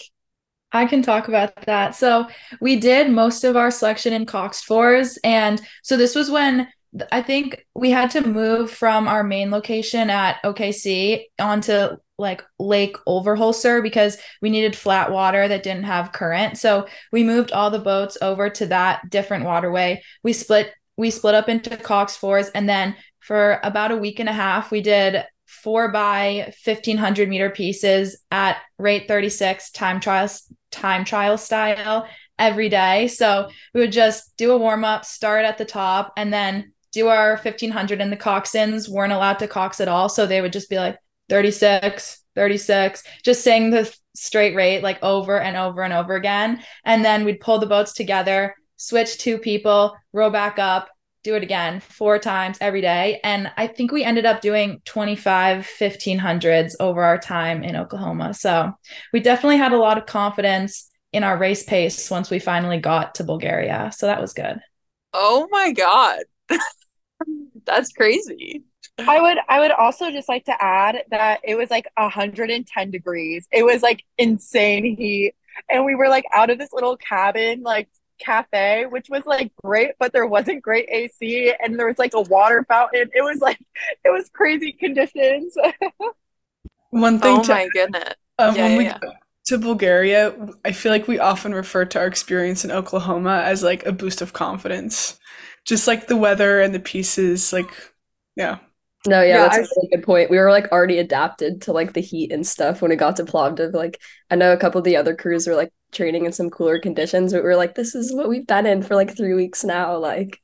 I 0.72 0.86
can 0.86 1.02
talk 1.02 1.28
about 1.28 1.54
that. 1.66 1.94
So 1.94 2.26
we 2.60 2.76
did 2.76 3.10
most 3.10 3.44
of 3.44 3.56
our 3.56 3.70
selection 3.70 4.12
in 4.12 4.24
Coxed 4.24 4.64
fours, 4.64 5.18
and 5.24 5.60
so 5.82 5.96
this 5.96 6.14
was 6.14 6.30
when 6.30 6.68
I 7.12 7.22
think 7.22 7.66
we 7.74 7.90
had 7.90 8.10
to 8.12 8.26
move 8.26 8.70
from 8.70 9.06
our 9.06 9.22
main 9.22 9.50
location 9.50 10.10
at 10.10 10.42
OKC 10.42 11.24
onto 11.38 11.96
like 12.18 12.44
Lake 12.58 12.96
Overholser 13.06 13.82
because 13.82 14.18
we 14.42 14.50
needed 14.50 14.76
flat 14.76 15.10
water 15.10 15.48
that 15.48 15.62
didn't 15.62 15.84
have 15.84 16.12
current. 16.12 16.58
So 16.58 16.86
we 17.12 17.24
moved 17.24 17.52
all 17.52 17.70
the 17.70 17.78
boats 17.78 18.18
over 18.20 18.50
to 18.50 18.66
that 18.66 19.08
different 19.08 19.44
waterway. 19.44 20.02
We 20.22 20.32
split 20.32 20.72
we 20.96 21.10
split 21.10 21.34
up 21.34 21.48
into 21.48 21.76
Cox 21.76 22.16
fours 22.16 22.48
and 22.50 22.68
then 22.68 22.94
for 23.20 23.60
about 23.62 23.92
a 23.92 23.96
week 23.96 24.20
and 24.20 24.28
a 24.28 24.34
half 24.34 24.70
we 24.70 24.82
did 24.82 25.24
four 25.46 25.90
by 25.90 26.52
1500 26.64 27.28
meter 27.28 27.50
pieces 27.50 28.22
at 28.30 28.58
rate 28.78 29.08
36 29.08 29.70
time 29.70 30.00
trials 30.00 30.52
time 30.70 31.04
trial 31.04 31.38
style 31.38 32.06
every 32.38 32.68
day. 32.68 33.06
So 33.08 33.48
we 33.74 33.80
would 33.80 33.92
just 33.92 34.36
do 34.36 34.52
a 34.52 34.58
warm 34.58 34.84
up, 34.84 35.04
start 35.04 35.44
at 35.44 35.58
the 35.58 35.64
top, 35.64 36.12
and 36.16 36.32
then 36.32 36.72
do 36.92 37.08
our 37.08 37.32
1500 37.32 38.00
and 38.00 38.12
the 38.12 38.16
coxswains 38.16 38.88
weren't 38.88 39.12
allowed 39.12 39.38
to 39.38 39.48
cox 39.48 39.80
at 39.80 39.88
all. 39.88 40.08
So 40.08 40.26
they 40.26 40.40
would 40.40 40.52
just 40.52 40.70
be 40.70 40.78
like 40.78 40.98
36 41.28 42.18
36 42.34 43.02
just 43.24 43.42
saying 43.42 43.70
the 43.70 43.92
straight 44.14 44.54
rate 44.54 44.82
like 44.82 45.02
over 45.02 45.38
and 45.38 45.56
over 45.56 45.82
and 45.82 45.92
over 45.92 46.14
again. 46.14 46.62
And 46.84 47.04
then 47.04 47.24
we'd 47.24 47.40
pull 47.40 47.58
the 47.58 47.66
boats 47.66 47.92
together 47.92 48.54
switch 48.76 49.18
two 49.18 49.36
people 49.36 49.94
row 50.12 50.30
back 50.30 50.58
up 50.58 50.88
do 51.22 51.34
it 51.34 51.42
again 51.42 51.80
four 51.80 52.18
times 52.18 52.56
every 52.62 52.80
day. 52.80 53.20
And 53.22 53.52
i 53.58 53.66
think 53.66 53.92
we 53.92 54.04
ended 54.04 54.24
up 54.24 54.40
doing 54.40 54.80
25 54.86 55.68
1500s 55.78 56.72
over 56.80 57.02
our 57.02 57.18
time 57.18 57.62
in 57.62 57.76
oklahoma. 57.76 58.32
So 58.32 58.72
we 59.12 59.20
definitely 59.20 59.58
had 59.58 59.72
a 59.72 59.78
lot 59.78 59.98
of 59.98 60.06
confidence 60.06 60.88
in 61.12 61.22
our 61.22 61.36
race 61.36 61.62
pace 61.62 62.10
once 62.10 62.30
we 62.30 62.38
finally 62.38 62.78
got 62.78 63.16
to 63.16 63.24
bulgaria. 63.24 63.90
So 63.94 64.06
that 64.06 64.20
was 64.20 64.32
good. 64.32 64.60
Oh 65.12 65.46
my 65.50 65.72
god 65.72 66.20
That's 67.66 67.92
crazy. 67.92 68.64
I 68.98 69.20
would 69.20 69.38
I 69.48 69.60
would 69.60 69.70
also 69.70 70.10
just 70.10 70.28
like 70.28 70.44
to 70.44 70.62
add 70.62 71.04
that 71.10 71.40
it 71.44 71.56
was 71.56 71.70
like 71.70 71.86
110 71.96 72.90
degrees. 72.90 73.46
It 73.52 73.64
was 73.64 73.82
like 73.82 74.04
insane 74.18 74.96
heat. 74.96 75.34
And 75.70 75.84
we 75.84 75.94
were 75.94 76.08
like 76.08 76.24
out 76.32 76.50
of 76.50 76.58
this 76.58 76.72
little 76.72 76.96
cabin, 76.96 77.62
like 77.62 77.88
cafe, 78.18 78.86
which 78.86 79.08
was 79.08 79.24
like 79.26 79.52
great, 79.62 79.92
but 79.98 80.12
there 80.12 80.26
wasn't 80.26 80.62
great 80.62 80.88
AC 80.90 81.52
and 81.62 81.78
there 81.78 81.86
was 81.86 81.98
like 81.98 82.14
a 82.14 82.20
water 82.20 82.64
fountain. 82.68 83.10
It 83.14 83.22
was 83.22 83.40
like 83.40 83.58
it 84.04 84.10
was 84.10 84.28
crazy 84.32 84.72
conditions. 84.72 85.54
One 86.90 87.18
thing 87.18 87.38
oh 87.38 87.42
to 87.42 87.52
my 87.52 87.68
goodness. 87.72 88.14
Um, 88.38 88.56
yeah, 88.56 88.62
when 88.62 88.72
yeah, 88.72 88.78
we 88.78 88.84
yeah. 88.84 88.98
go 88.98 89.12
to 89.46 89.58
Bulgaria, 89.58 90.34
I 90.64 90.72
feel 90.72 90.92
like 90.92 91.08
we 91.08 91.18
often 91.18 91.54
refer 91.54 91.84
to 91.84 91.98
our 91.98 92.06
experience 92.06 92.64
in 92.64 92.70
Oklahoma 92.70 93.42
as 93.44 93.62
like 93.62 93.84
a 93.86 93.92
boost 93.92 94.22
of 94.22 94.32
confidence 94.32 95.18
just 95.64 95.86
like 95.86 96.06
the 96.08 96.16
weather 96.16 96.60
and 96.60 96.74
the 96.74 96.80
pieces 96.80 97.52
like 97.52 97.70
yeah. 98.36 98.58
No 99.06 99.22
yeah, 99.22 99.42
Yeah, 99.44 99.48
that's 99.48 99.56
a 99.56 99.60
I- 99.60 99.66
really 99.76 99.88
good 99.96 100.04
point. 100.04 100.30
We 100.30 100.38
were 100.38 100.50
like 100.50 100.70
already 100.72 100.98
adapted 100.98 101.62
to 101.62 101.72
like 101.72 101.94
the 101.94 102.00
heat 102.00 102.32
and 102.32 102.46
stuff 102.46 102.82
when 102.82 102.92
it 102.92 102.96
got 102.96 103.16
to 103.16 103.24
plovdiv 103.24 103.72
like 103.72 103.98
i 104.30 104.36
know 104.36 104.52
a 104.52 104.56
couple 104.58 104.78
of 104.78 104.84
the 104.84 104.96
other 104.96 105.14
crews 105.16 105.46
were 105.46 105.54
like 105.56 105.72
training 105.92 106.24
in 106.26 106.32
some 106.32 106.50
cooler 106.50 106.78
conditions 106.78 107.32
but 107.32 107.42
we 107.42 107.48
are 107.48 107.56
like 107.56 107.74
this 107.74 107.94
is 107.94 108.14
what 108.14 108.28
we've 108.28 108.46
been 108.46 108.66
in 108.66 108.82
for 108.82 108.94
like 108.94 109.16
three 109.16 109.34
weeks 109.34 109.64
now 109.64 109.96
like. 109.96 110.38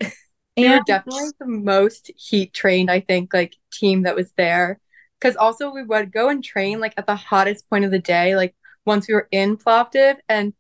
We 0.59 0.67
And- 0.67 0.85
definitely 0.87 1.31
the 1.39 1.47
most 1.47 2.11
heat 2.17 2.55
trained 2.55 2.91
i 2.91 3.01
think 3.01 3.35
like 3.35 3.57
team 3.73 4.03
that 4.05 4.17
was 4.17 4.33
there. 4.37 4.81
Because 5.21 5.37
also 5.37 5.71
we 5.71 5.83
would 5.83 6.13
go 6.13 6.29
and 6.31 6.43
train 6.45 6.81
like 6.81 6.95
at 6.97 7.07
the 7.07 7.17
hottest 7.17 7.69
point 7.71 7.85
of 7.85 7.91
the 7.91 7.99
day 7.99 8.37
like 8.37 8.55
once 8.87 9.07
we 9.09 9.15
were 9.15 9.29
in 9.31 9.57
plovdiv 9.59 10.17
and 10.31 10.55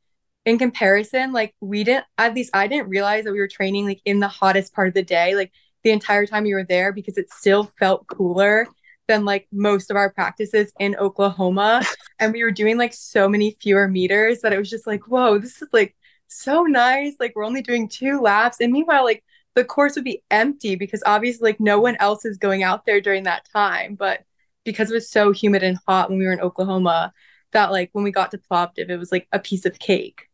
in 0.46 0.58
comparison 0.58 1.32
like 1.32 1.54
we 1.60 1.84
didn't 1.84 2.06
at 2.16 2.34
least 2.34 2.50
i 2.54 2.66
didn't 2.66 2.88
realize 2.88 3.24
that 3.24 3.32
we 3.32 3.38
were 3.38 3.48
training 3.48 3.84
like 3.84 4.00
in 4.04 4.20
the 4.20 4.28
hottest 4.28 4.72
part 4.72 4.88
of 4.88 4.94
the 4.94 5.02
day 5.02 5.34
like 5.34 5.52
the 5.84 5.90
entire 5.90 6.24
time 6.24 6.44
we 6.44 6.54
were 6.54 6.64
there 6.64 6.92
because 6.92 7.18
it 7.18 7.30
still 7.32 7.64
felt 7.78 8.06
cooler 8.06 8.66
than 9.08 9.24
like 9.24 9.46
most 9.52 9.90
of 9.90 9.96
our 9.96 10.10
practices 10.12 10.72
in 10.80 10.96
oklahoma. 10.96 11.82
And 12.18 12.32
we 12.32 12.42
were 12.42 12.50
doing 12.50 12.78
like 12.78 12.94
so 12.94 13.28
many 13.28 13.58
fewer 13.60 13.88
meters 13.88 14.40
that 14.40 14.54
it 14.54 14.58
was 14.58 14.70
just 14.70 14.86
like 14.86 15.06
whoa 15.06 15.38
this 15.38 15.60
is 15.60 15.68
like 15.72 15.94
so 16.28 16.62
nice. 16.62 17.14
Like 17.20 17.34
we're 17.36 17.44
only 17.44 17.62
doing 17.62 17.88
two 17.88 18.20
laps. 18.20 18.60
And 18.60 18.72
meanwhile 18.72 19.04
like 19.04 19.22
the 19.54 19.64
course 19.64 19.94
would 19.94 20.04
be 20.04 20.22
empty 20.30 20.76
because 20.76 21.02
obviously 21.06 21.50
like 21.50 21.60
no 21.60 21.78
one 21.78 21.96
else 22.00 22.24
is 22.24 22.38
going 22.38 22.62
out 22.62 22.84
there 22.84 23.00
during 23.00 23.24
that 23.24 23.46
time. 23.52 23.94
But 23.94 24.24
because 24.64 24.90
it 24.90 24.94
was 24.94 25.10
so 25.10 25.32
humid 25.32 25.62
and 25.62 25.78
hot 25.86 26.10
when 26.10 26.18
we 26.18 26.26
were 26.26 26.32
in 26.32 26.40
oklahoma 26.40 27.12
that 27.52 27.70
like 27.70 27.88
when 27.92 28.04
we 28.04 28.10
got 28.10 28.32
to 28.32 28.38
plovdiv 28.38 28.90
it 28.90 28.98
was 28.98 29.12
like 29.12 29.26
a 29.32 29.38
piece 29.38 29.64
of 29.64 29.78
cake 29.78 30.28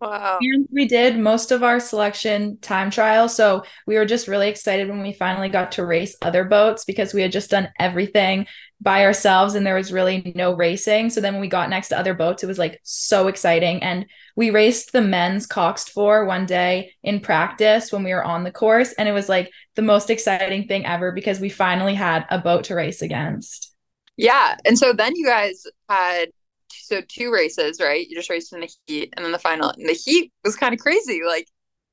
Wow. 0.00 0.38
And 0.40 0.66
we 0.72 0.86
did 0.86 1.18
most 1.18 1.52
of 1.52 1.62
our 1.62 1.78
selection 1.78 2.56
time 2.62 2.90
trial. 2.90 3.28
So 3.28 3.64
we 3.86 3.96
were 3.96 4.06
just 4.06 4.28
really 4.28 4.48
excited 4.48 4.88
when 4.88 5.02
we 5.02 5.12
finally 5.12 5.50
got 5.50 5.72
to 5.72 5.84
race 5.84 6.16
other 6.22 6.44
boats 6.44 6.86
because 6.86 7.12
we 7.12 7.20
had 7.20 7.32
just 7.32 7.50
done 7.50 7.68
everything 7.78 8.46
by 8.80 9.04
ourselves 9.04 9.54
and 9.54 9.66
there 9.66 9.74
was 9.74 9.92
really 9.92 10.32
no 10.34 10.54
racing. 10.54 11.10
So 11.10 11.20
then 11.20 11.34
when 11.34 11.42
we 11.42 11.48
got 11.48 11.68
next 11.68 11.88
to 11.88 11.98
other 11.98 12.14
boats, 12.14 12.42
it 12.42 12.46
was 12.46 12.58
like 12.58 12.80
so 12.82 13.28
exciting. 13.28 13.82
And 13.82 14.06
we 14.36 14.48
raced 14.48 14.92
the 14.92 15.02
men's 15.02 15.46
Coxed 15.46 15.90
four 15.90 16.24
one 16.24 16.46
day 16.46 16.92
in 17.02 17.20
practice 17.20 17.92
when 17.92 18.02
we 18.02 18.14
were 18.14 18.24
on 18.24 18.42
the 18.42 18.52
course. 18.52 18.94
And 18.94 19.06
it 19.06 19.12
was 19.12 19.28
like 19.28 19.50
the 19.74 19.82
most 19.82 20.08
exciting 20.08 20.66
thing 20.66 20.86
ever 20.86 21.12
because 21.12 21.40
we 21.40 21.50
finally 21.50 21.94
had 21.94 22.24
a 22.30 22.38
boat 22.38 22.64
to 22.64 22.74
race 22.74 23.02
against. 23.02 23.74
Yeah. 24.16 24.56
And 24.64 24.78
so 24.78 24.94
then 24.94 25.14
you 25.14 25.26
guys 25.26 25.64
had 25.90 26.30
so 26.72 27.00
two 27.06 27.32
races, 27.32 27.80
right? 27.80 28.06
You 28.06 28.16
just 28.16 28.30
raced 28.30 28.52
in 28.52 28.60
the 28.60 28.70
heat 28.86 29.12
and 29.16 29.24
then 29.24 29.32
the 29.32 29.38
final. 29.38 29.70
And 29.70 29.88
the 29.88 29.94
heat 29.94 30.32
was 30.44 30.56
kind 30.56 30.74
of 30.74 30.80
crazy. 30.80 31.20
Like 31.26 31.48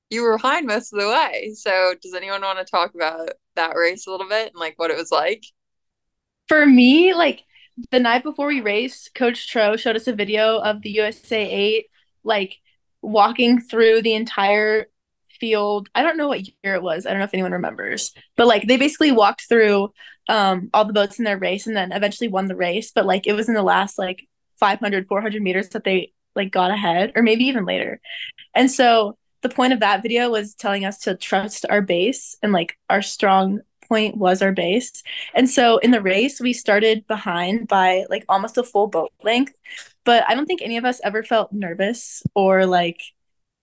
you 0.10 0.24
were 0.24 0.38
behind 0.38 0.68
most 0.68 0.94
of 0.94 1.00
the 1.00 1.08
way. 1.08 1.54
So 1.56 1.94
does 2.02 2.14
anyone 2.14 2.42
want 2.42 2.60
to 2.60 2.66
talk 2.66 2.94
about 2.96 3.30
that 3.56 3.76
race 3.76 4.08
a 4.08 4.12
little 4.12 4.28
bit 4.28 4.48
and 4.50 4.60
like 4.60 4.74
what 4.78 4.92
it 4.92 4.98
was 4.98 5.12
like? 5.12 5.44
For 6.48 6.66
me, 6.66 7.14
like 7.14 7.44
the 7.92 8.00
night 8.00 8.24
before 8.24 8.48
we 8.48 8.62
raced, 8.62 9.14
Coach 9.16 9.50
Tro 9.50 9.76
showed 9.76 9.96
us 9.96 10.08
a 10.08 10.14
video 10.14 10.60
of 10.60 10.82
the 10.82 10.92
USA 10.92 11.42
8 11.50 11.86
like 12.24 12.58
walking 13.02 13.60
through 13.62 14.02
the 14.02 14.14
entire 14.14 14.88
field. 15.40 15.90
I 15.94 16.04
don't 16.04 16.18
know 16.18 16.28
what 16.28 16.48
year 16.64 16.76
it 16.76 16.82
was. 16.82 17.06
I 17.06 17.10
don't 17.10 17.20
know 17.20 17.26
if 17.26 17.34
anyone 17.34 17.52
remembers. 17.52 18.14
But 18.36 18.48
like 18.48 18.68
they 18.68 18.78
basically 18.78 19.12
walked 19.12 19.48
through 19.48 19.94
um 20.30 20.70
all 20.74 20.86
the 20.86 20.94
boats 20.94 21.20
in 21.20 21.26
their 21.26 21.38
race 21.38 21.68
and 21.68 21.76
then 21.76 21.92
eventually 21.92 22.28
won 22.28 22.48
the 22.48 22.56
race, 22.56 22.92
but 22.92 23.06
like 23.06 23.28
it 23.28 23.34
was 23.34 23.48
in 23.48 23.56
the 23.56 23.64
last 23.64 23.98
like 23.98 24.28
500 24.60 25.08
400 25.08 25.42
meters 25.42 25.70
that 25.70 25.84
they 25.84 26.14
like 26.36 26.52
got 26.52 26.72
ahead 26.72 27.14
or 27.16 27.24
maybe 27.24 27.46
even 27.46 27.66
later. 27.66 28.00
And 28.54 28.70
so 28.70 29.18
the 29.42 29.50
point 29.50 29.74
of 29.74 29.80
that 29.80 30.02
video 30.02 30.30
was 30.30 30.56
telling 30.56 30.86
us 30.86 31.00
to 31.00 31.16
trust 31.16 31.66
our 31.70 31.82
base 31.82 32.36
and 32.42 32.52
like 32.52 32.78
our 32.90 33.02
strong 33.02 33.62
point 33.88 34.18
was 34.18 34.42
our 34.42 34.52
base. 34.52 35.04
And 35.34 35.50
so 35.50 35.78
in 35.78 35.92
the 35.92 36.02
race, 36.02 36.40
we 36.40 36.54
started 36.54 37.08
behind 37.08 37.68
by 37.68 38.06
like 38.10 38.26
almost 38.30 38.58
a 38.58 38.64
full 38.64 38.88
boat 38.88 39.12
length. 39.24 39.54
But 40.04 40.24
I 40.28 40.36
don't 40.36 40.46
think 40.46 40.62
any 40.62 40.78
of 40.78 40.86
us 40.86 41.02
ever 41.04 41.24
felt 41.24 41.52
nervous 41.52 42.24
or 42.36 42.66
like 42.66 43.02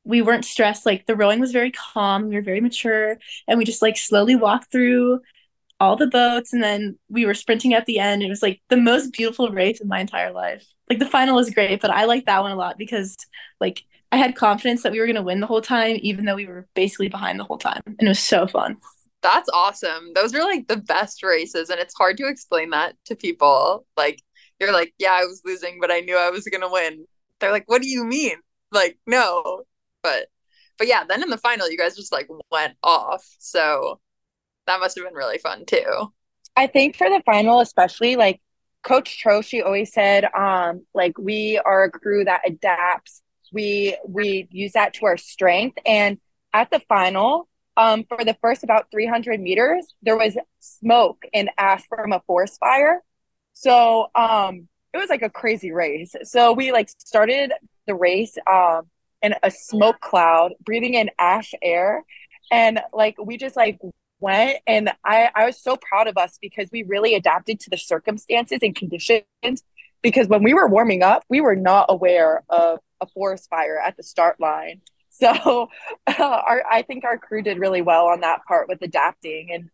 we 0.04 0.22
weren't 0.22 0.44
stressed. 0.44 0.86
Like 0.86 1.06
the 1.06 1.16
rowing 1.16 1.40
was 1.40 1.52
very 1.52 1.70
calm, 1.70 2.28
we 2.28 2.34
were 2.36 2.42
very 2.42 2.60
mature, 2.60 3.18
and 3.48 3.58
we 3.58 3.64
just 3.64 3.82
like 3.82 3.96
slowly 3.96 4.36
walked 4.36 4.70
through 4.70 5.20
all 5.80 5.96
the 5.96 6.06
boats 6.06 6.52
and 6.52 6.62
then 6.62 6.98
we 7.08 7.26
were 7.26 7.34
sprinting 7.34 7.74
at 7.74 7.86
the 7.86 7.98
end. 7.98 8.22
It 8.22 8.28
was 8.28 8.42
like 8.42 8.62
the 8.68 8.76
most 8.76 9.12
beautiful 9.12 9.50
race 9.50 9.80
in 9.80 9.88
my 9.88 10.00
entire 10.00 10.32
life. 10.32 10.66
Like 10.88 10.98
the 10.98 11.06
final 11.06 11.36
was 11.36 11.50
great, 11.50 11.80
but 11.80 11.90
I 11.90 12.04
like 12.04 12.26
that 12.26 12.42
one 12.42 12.52
a 12.52 12.56
lot 12.56 12.78
because 12.78 13.16
like 13.60 13.82
I 14.12 14.16
had 14.16 14.36
confidence 14.36 14.84
that 14.84 14.92
we 14.92 15.00
were 15.00 15.06
going 15.06 15.16
to 15.16 15.22
win 15.22 15.40
the 15.40 15.46
whole 15.48 15.60
time, 15.60 15.98
even 16.00 16.24
though 16.24 16.36
we 16.36 16.46
were 16.46 16.68
basically 16.74 17.08
behind 17.08 17.40
the 17.40 17.44
whole 17.44 17.58
time. 17.58 17.82
And 17.84 17.96
it 18.00 18.08
was 18.08 18.20
so 18.20 18.46
fun. 18.46 18.76
That's 19.22 19.48
awesome. 19.52 20.12
Those 20.14 20.32
are 20.34 20.42
like 20.44 20.68
the 20.68 20.76
best 20.76 21.24
races. 21.24 21.68
And 21.68 21.80
it's 21.80 21.94
hard 21.94 22.16
to 22.18 22.28
explain 22.28 22.70
that 22.70 22.94
to 23.06 23.16
people. 23.16 23.86
Like, 23.96 24.22
you're 24.60 24.72
like, 24.72 24.94
yeah, 24.98 25.14
I 25.14 25.24
was 25.24 25.42
losing, 25.44 25.78
but 25.80 25.90
I 25.90 25.98
knew 25.98 26.16
I 26.16 26.30
was 26.30 26.44
going 26.44 26.60
to 26.60 26.68
win. 26.68 27.06
They're 27.40 27.50
like, 27.50 27.64
what 27.66 27.82
do 27.82 27.88
you 27.88 28.04
mean? 28.04 28.36
Like, 28.70 28.98
no. 29.04 29.62
But, 30.02 30.28
but 30.78 30.86
yeah, 30.86 31.02
then 31.08 31.22
in 31.22 31.30
the 31.30 31.38
final, 31.38 31.68
you 31.68 31.76
guys 31.76 31.96
just 31.96 32.12
like 32.12 32.28
went 32.52 32.74
off. 32.84 33.24
So 33.40 33.98
that 34.66 34.80
must 34.80 34.96
have 34.96 35.04
been 35.04 35.14
really 35.14 35.38
fun 35.38 35.64
too. 35.66 36.12
I 36.56 36.66
think 36.66 36.96
for 36.96 37.08
the 37.08 37.22
final, 37.26 37.60
especially 37.60 38.16
like 38.16 38.40
Coach 38.82 39.18
Tro, 39.18 39.42
she 39.42 39.62
always 39.62 39.92
said, 39.92 40.24
um, 40.36 40.84
like 40.94 41.18
we 41.18 41.58
are 41.64 41.84
a 41.84 41.90
crew 41.90 42.24
that 42.24 42.42
adapts. 42.46 43.22
We 43.52 43.96
we 44.06 44.48
use 44.50 44.72
that 44.72 44.94
to 44.94 45.06
our 45.06 45.16
strength. 45.16 45.78
And 45.86 46.18
at 46.52 46.70
the 46.70 46.80
final, 46.80 47.48
um, 47.76 48.04
for 48.04 48.24
the 48.24 48.36
first 48.40 48.62
about 48.62 48.90
300 48.90 49.40
meters, 49.40 49.94
there 50.02 50.16
was 50.16 50.36
smoke 50.60 51.24
and 51.32 51.50
ash 51.58 51.82
from 51.88 52.12
a 52.12 52.20
forest 52.26 52.58
fire. 52.60 53.02
So 53.54 54.08
um, 54.14 54.68
it 54.92 54.98
was 54.98 55.10
like 55.10 55.22
a 55.22 55.30
crazy 55.30 55.72
race. 55.72 56.14
So 56.22 56.52
we 56.52 56.72
like 56.72 56.88
started 56.88 57.52
the 57.86 57.94
race 57.94 58.36
um, 58.50 58.82
in 59.22 59.34
a 59.42 59.50
smoke 59.50 60.00
cloud, 60.00 60.52
breathing 60.64 60.94
in 60.94 61.10
ash 61.18 61.52
air, 61.62 62.04
and 62.52 62.80
like 62.92 63.16
we 63.18 63.36
just 63.36 63.56
like 63.56 63.78
went 64.24 64.58
and 64.66 64.90
I, 65.04 65.30
I 65.34 65.46
was 65.46 65.62
so 65.62 65.76
proud 65.76 66.08
of 66.08 66.16
us 66.16 66.38
because 66.40 66.68
we 66.72 66.82
really 66.82 67.14
adapted 67.14 67.60
to 67.60 67.70
the 67.70 67.76
circumstances 67.76 68.58
and 68.62 68.74
conditions. 68.74 69.62
Because 70.02 70.26
when 70.28 70.42
we 70.42 70.54
were 70.54 70.66
warming 70.66 71.02
up 71.02 71.22
we 71.28 71.40
were 71.40 71.56
not 71.56 71.86
aware 71.88 72.42
of 72.48 72.80
a 73.00 73.06
forest 73.06 73.48
fire 73.50 73.78
at 73.78 73.96
the 73.96 74.02
start 74.02 74.40
line. 74.40 74.80
So 75.16 75.68
uh, 76.08 76.12
our, 76.18 76.64
i 76.68 76.82
think 76.82 77.04
our 77.04 77.16
crew 77.16 77.40
did 77.40 77.60
really 77.60 77.82
well 77.82 78.06
on 78.08 78.22
that 78.22 78.40
part 78.48 78.66
with 78.66 78.82
adapting 78.82 79.52
and 79.52 79.70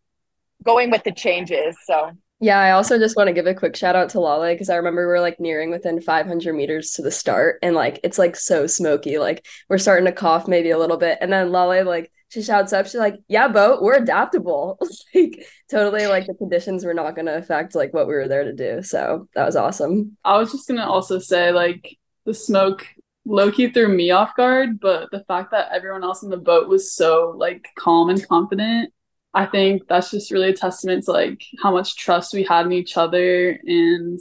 going 0.63 0.91
with 0.91 1.03
the 1.03 1.13
changes 1.13 1.79
so 1.87 2.11
yeah, 2.41 2.59
I 2.59 2.71
also 2.71 2.99
just 2.99 3.17
want 3.17 3.27
to 3.29 3.35
give 3.35 3.47
a 3.47 3.55
quick 3.55 3.77
shout 3.77 3.97
out 3.97 4.09
to 4.11 4.21
Lale 4.21 4.53
because 4.53 4.71
I 4.71 4.77
remember 4.77 5.07
we 5.07 5.13
are 5.13 5.21
like 5.21 5.39
nearing 5.39 5.71
within 5.71 6.01
500 6.01 6.55
meters 6.55 6.93
to 6.93 7.03
the 7.03 7.11
start, 7.11 7.59
and 7.63 7.75
like 7.75 8.01
it's 8.03 8.19
like 8.19 8.35
so 8.35 8.67
smoky. 8.67 9.19
Like 9.19 9.47
we're 9.69 9.77
starting 9.77 10.07
to 10.07 10.13
cough 10.13 10.49
maybe 10.49 10.71
a 10.71 10.79
little 10.79 10.97
bit, 10.97 11.19
and 11.21 11.31
then 11.31 11.53
Lale 11.53 11.85
like 11.85 12.11
she 12.31 12.43
shouts 12.43 12.73
up, 12.73 12.87
she's 12.87 12.95
like, 12.95 13.17
"Yeah, 13.29 13.49
boat, 13.49 13.83
we're 13.83 13.97
adaptable." 13.97 14.79
like 15.15 15.47
totally, 15.71 16.07
like 16.07 16.27
the 16.27 16.35
conditions 16.35 16.85
were 16.85 16.95
not 16.95 17.15
going 17.15 17.27
to 17.27 17.37
affect 17.37 17.75
like 17.75 17.93
what 17.93 18.07
we 18.07 18.15
were 18.15 18.29
there 18.29 18.45
to 18.45 18.55
do. 18.55 18.83
So 18.83 19.29
that 19.35 19.45
was 19.45 19.57
awesome. 19.57 20.17
I 20.25 20.39
was 20.39 20.51
just 20.51 20.67
gonna 20.67 20.89
also 20.89 21.19
say 21.19 21.53
like 21.53 21.99
the 22.25 22.33
smoke 22.33 22.87
Loki 23.27 23.69
threw 23.71 23.89
me 23.89 24.13
off 24.13 24.35
guard, 24.35 24.81
but 24.81 25.11
the 25.11 25.25
fact 25.25 25.51
that 25.51 25.73
everyone 25.73 26.05
else 26.05 26.23
in 26.23 26.31
the 26.31 26.39
boat 26.39 26.69
was 26.69 26.95
so 26.95 27.35
like 27.37 27.69
calm 27.79 28.09
and 28.09 28.27
confident 28.27 28.95
I 29.33 29.47
think 29.47 29.87
that's 29.89 30.11
just 30.11 30.31
really 30.31 30.51
a 30.51 30.57
testament 30.57 31.05
to 31.05 31.13
like 31.13 31.45
how 31.63 31.73
much 31.73 31.97
trust 31.97 32.35
we 32.35 32.43
had 32.43 32.67
in 32.67 32.73
each 32.73 32.97
other 32.97 33.51
and 33.65 34.19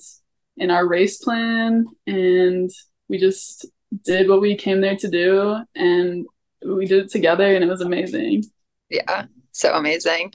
in 0.57 0.71
our 0.71 0.87
race 0.87 1.17
plan 1.17 1.87
and 2.05 2.69
we 3.07 3.17
just 3.17 3.65
did 4.05 4.29
what 4.29 4.41
we 4.41 4.55
came 4.55 4.81
there 4.81 4.97
to 4.97 5.07
do 5.09 5.57
and 5.75 6.27
we 6.63 6.85
did 6.85 7.05
it 7.05 7.11
together 7.11 7.55
and 7.55 7.63
it 7.63 7.67
was 7.67 7.81
amazing. 7.81 8.43
Yeah, 8.89 9.25
so 9.51 9.73
amazing. 9.73 10.33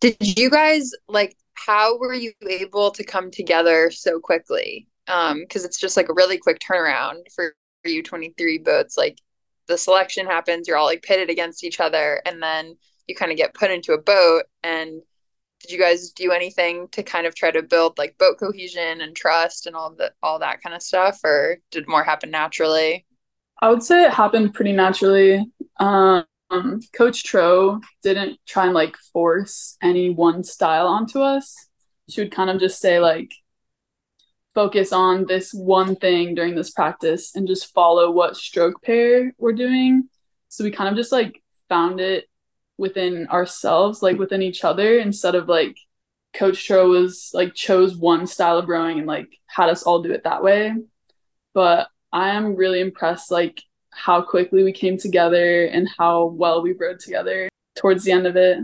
Did 0.00 0.16
you 0.20 0.50
guys 0.50 0.90
like 1.08 1.36
how 1.54 1.98
were 1.98 2.14
you 2.14 2.32
able 2.46 2.90
to 2.92 3.04
come 3.04 3.30
together 3.30 3.90
so 3.90 4.20
quickly? 4.20 4.86
Um 5.08 5.40
because 5.40 5.64
it's 5.64 5.80
just 5.80 5.96
like 5.96 6.10
a 6.10 6.14
really 6.14 6.36
quick 6.36 6.58
turnaround 6.60 7.22
for 7.34 7.54
U23 7.86 8.62
boats 8.62 8.98
like 8.98 9.18
the 9.66 9.78
selection 9.78 10.26
happens, 10.26 10.66
you're 10.66 10.76
all 10.76 10.86
like 10.86 11.02
pitted 11.02 11.30
against 11.30 11.64
each 11.64 11.80
other 11.80 12.20
and 12.26 12.42
then 12.42 12.76
you 13.10 13.14
kind 13.14 13.30
of 13.30 13.36
get 13.36 13.52
put 13.52 13.70
into 13.70 13.92
a 13.92 14.00
boat 14.00 14.44
and 14.62 15.02
did 15.60 15.70
you 15.70 15.78
guys 15.78 16.10
do 16.10 16.32
anything 16.32 16.88
to 16.88 17.02
kind 17.02 17.26
of 17.26 17.34
try 17.34 17.50
to 17.50 17.62
build 17.62 17.98
like 17.98 18.16
boat 18.16 18.38
cohesion 18.38 19.02
and 19.02 19.14
trust 19.14 19.66
and 19.66 19.76
all 19.76 19.94
the 19.94 20.10
all 20.22 20.38
that 20.38 20.62
kind 20.62 20.74
of 20.74 20.82
stuff 20.82 21.20
or 21.22 21.58
did 21.70 21.86
more 21.86 22.02
happen 22.02 22.30
naturally? 22.30 23.04
I 23.60 23.68
would 23.68 23.82
say 23.82 24.04
it 24.04 24.12
happened 24.12 24.54
pretty 24.54 24.72
naturally. 24.72 25.44
Um, 25.78 26.24
coach 26.94 27.24
tro 27.24 27.80
didn't 28.02 28.38
try 28.46 28.64
and 28.64 28.74
like 28.74 28.96
force 29.12 29.76
any 29.82 30.10
one 30.10 30.42
style 30.44 30.86
onto 30.86 31.20
us. 31.20 31.54
She 32.08 32.22
would 32.22 32.32
kind 32.32 32.48
of 32.48 32.58
just 32.58 32.80
say 32.80 32.98
like 32.98 33.30
focus 34.54 34.92
on 34.92 35.26
this 35.26 35.52
one 35.52 35.94
thing 35.96 36.34
during 36.34 36.54
this 36.54 36.70
practice 36.70 37.36
and 37.36 37.46
just 37.46 37.72
follow 37.74 38.10
what 38.10 38.36
stroke 38.36 38.82
pair 38.82 39.32
we're 39.38 39.52
doing. 39.52 40.08
So 40.48 40.64
we 40.64 40.70
kind 40.70 40.88
of 40.88 40.96
just 40.96 41.12
like 41.12 41.40
found 41.68 42.00
it 42.00 42.29
within 42.80 43.28
ourselves, 43.28 44.02
like 44.02 44.18
within 44.18 44.42
each 44.42 44.64
other, 44.64 44.98
instead 44.98 45.34
of 45.34 45.48
like 45.48 45.76
Coach 46.32 46.66
Tro 46.66 46.88
was 46.88 47.30
like 47.34 47.54
chose 47.54 47.94
one 47.94 48.26
style 48.26 48.58
of 48.58 48.68
rowing 48.68 48.98
and 48.98 49.06
like 49.06 49.28
had 49.46 49.68
us 49.68 49.82
all 49.82 50.02
do 50.02 50.12
it 50.12 50.24
that 50.24 50.42
way. 50.42 50.74
But 51.52 51.88
I 52.12 52.30
am 52.30 52.56
really 52.56 52.80
impressed 52.80 53.30
like 53.30 53.62
how 53.90 54.22
quickly 54.22 54.64
we 54.64 54.72
came 54.72 54.96
together 54.96 55.66
and 55.66 55.88
how 55.98 56.26
well 56.26 56.62
we 56.62 56.72
rowed 56.72 57.00
together 57.00 57.48
towards 57.76 58.04
the 58.04 58.12
end 58.12 58.26
of 58.26 58.36
it. 58.36 58.58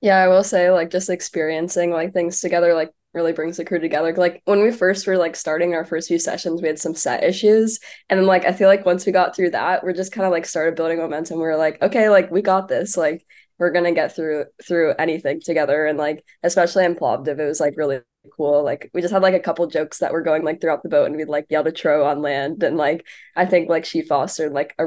Yeah, 0.00 0.16
I 0.16 0.28
will 0.28 0.42
say 0.42 0.70
like 0.72 0.90
just 0.90 1.08
experiencing 1.08 1.92
like 1.92 2.12
things 2.12 2.40
together 2.40 2.74
like 2.74 2.90
really 3.14 3.32
brings 3.32 3.56
the 3.56 3.64
crew 3.64 3.78
together. 3.78 4.14
Like 4.14 4.42
when 4.44 4.62
we 4.62 4.70
first 4.72 5.06
were 5.06 5.18
like 5.18 5.36
starting 5.36 5.74
our 5.74 5.84
first 5.84 6.08
few 6.08 6.18
sessions, 6.18 6.62
we 6.62 6.68
had 6.68 6.78
some 6.78 6.94
set 6.94 7.24
issues. 7.24 7.78
And 8.08 8.18
then 8.18 8.26
like 8.26 8.46
I 8.46 8.52
feel 8.52 8.68
like 8.68 8.86
once 8.86 9.04
we 9.06 9.12
got 9.12 9.36
through 9.36 9.50
that, 9.50 9.84
we're 9.84 9.92
just 9.92 10.12
kind 10.12 10.26
of 10.26 10.32
like 10.32 10.46
started 10.46 10.76
building 10.76 10.98
momentum. 10.98 11.38
We 11.38 11.46
are 11.46 11.56
like, 11.56 11.80
okay, 11.82 12.08
like 12.08 12.30
we 12.30 12.42
got 12.42 12.68
this. 12.68 12.96
Like 12.96 13.26
we're 13.58 13.70
gonna 13.70 13.92
get 13.92 14.14
through 14.14 14.46
through 14.66 14.94
anything 14.98 15.40
together 15.40 15.86
and 15.86 15.96
like 15.96 16.24
especially 16.42 16.84
in 16.84 16.96
Plovdiv 16.96 17.38
it 17.38 17.46
was 17.46 17.60
like 17.60 17.74
really 17.76 18.00
cool 18.36 18.64
like 18.64 18.90
we 18.92 19.00
just 19.00 19.12
had 19.12 19.22
like 19.22 19.34
a 19.34 19.40
couple 19.40 19.64
jokes 19.68 19.98
that 19.98 20.12
were 20.12 20.22
going 20.22 20.42
like 20.42 20.60
throughout 20.60 20.82
the 20.82 20.88
boat 20.88 21.06
and 21.06 21.16
we'd 21.16 21.28
like 21.28 21.46
yell 21.48 21.62
to 21.62 21.70
Tro 21.70 22.04
on 22.04 22.22
land 22.22 22.62
and 22.64 22.76
like 22.76 23.06
I 23.36 23.46
think 23.46 23.68
like 23.68 23.84
she 23.84 24.02
fostered 24.02 24.52
like 24.52 24.74
a 24.80 24.86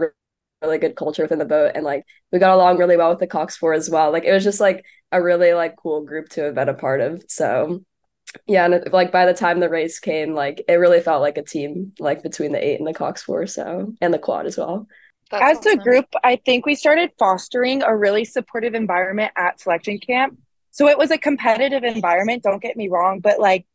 really 0.62 0.78
good 0.78 0.98
culture 0.98 1.24
within 1.24 1.40
the 1.40 1.46
boat 1.46 1.72
and 1.76 1.86
like 1.86 2.04
we 2.34 2.40
got 2.40 2.54
along 2.54 2.78
really 2.78 2.98
well 2.98 3.12
with 3.12 3.20
the 3.20 3.28
Cox 3.28 3.56
Four 3.56 3.74
as 3.74 3.90
well 3.90 4.12
like 4.12 4.26
it 4.26 4.34
was 4.34 4.44
just 4.44 4.60
like 4.60 4.84
a 5.12 5.22
really 5.24 5.54
like 5.54 5.78
cool 5.78 6.04
group 6.04 6.28
to 6.30 6.44
have 6.44 6.56
been 6.56 6.68
a 6.68 6.74
part 6.74 7.00
of 7.00 7.24
so 7.30 7.82
yeah 8.48 8.65
and 8.65 8.74
it, 8.74 8.93
like 8.93 9.12
by 9.12 9.26
the 9.26 9.34
time 9.34 9.60
the 9.60 9.69
race 9.69 10.00
came 10.00 10.34
like 10.34 10.63
it 10.67 10.74
really 10.74 11.02
felt 11.02 11.21
like 11.21 11.38
a 11.38 11.43
team 11.43 11.93
like 12.00 12.24
between 12.24 12.52
the 12.52 12.63
eight 12.63 12.80
and 12.80 12.88
the 12.88 12.93
Cox 12.93 13.24
Four 13.24 13.48
so 13.48 13.93
and 14.02 14.13
the 14.13 14.19
quad 14.19 14.45
as 14.45 14.58
well 14.58 14.88
that's 15.32 15.50
As 15.58 15.58
awesome. 15.58 15.80
a 15.80 15.84
group, 15.84 16.06
I 16.24 16.36
think 16.38 16.65
we 16.65 16.76
started 16.76 17.12
fostering 17.17 17.82
a 17.84 17.95
really 17.95 18.26
supportive 18.26 18.76
environment 18.76 19.32
at 19.36 19.60
selection 19.60 19.98
camp. 20.00 20.38
So 20.71 20.88
it 20.88 20.98
was 20.98 21.10
a 21.12 21.17
competitive 21.17 21.84
environment, 21.84 22.43
don't 22.43 22.62
get 22.62 22.78
me 22.78 22.89
wrong, 22.89 23.21
but 23.21 23.39
like 23.39 23.65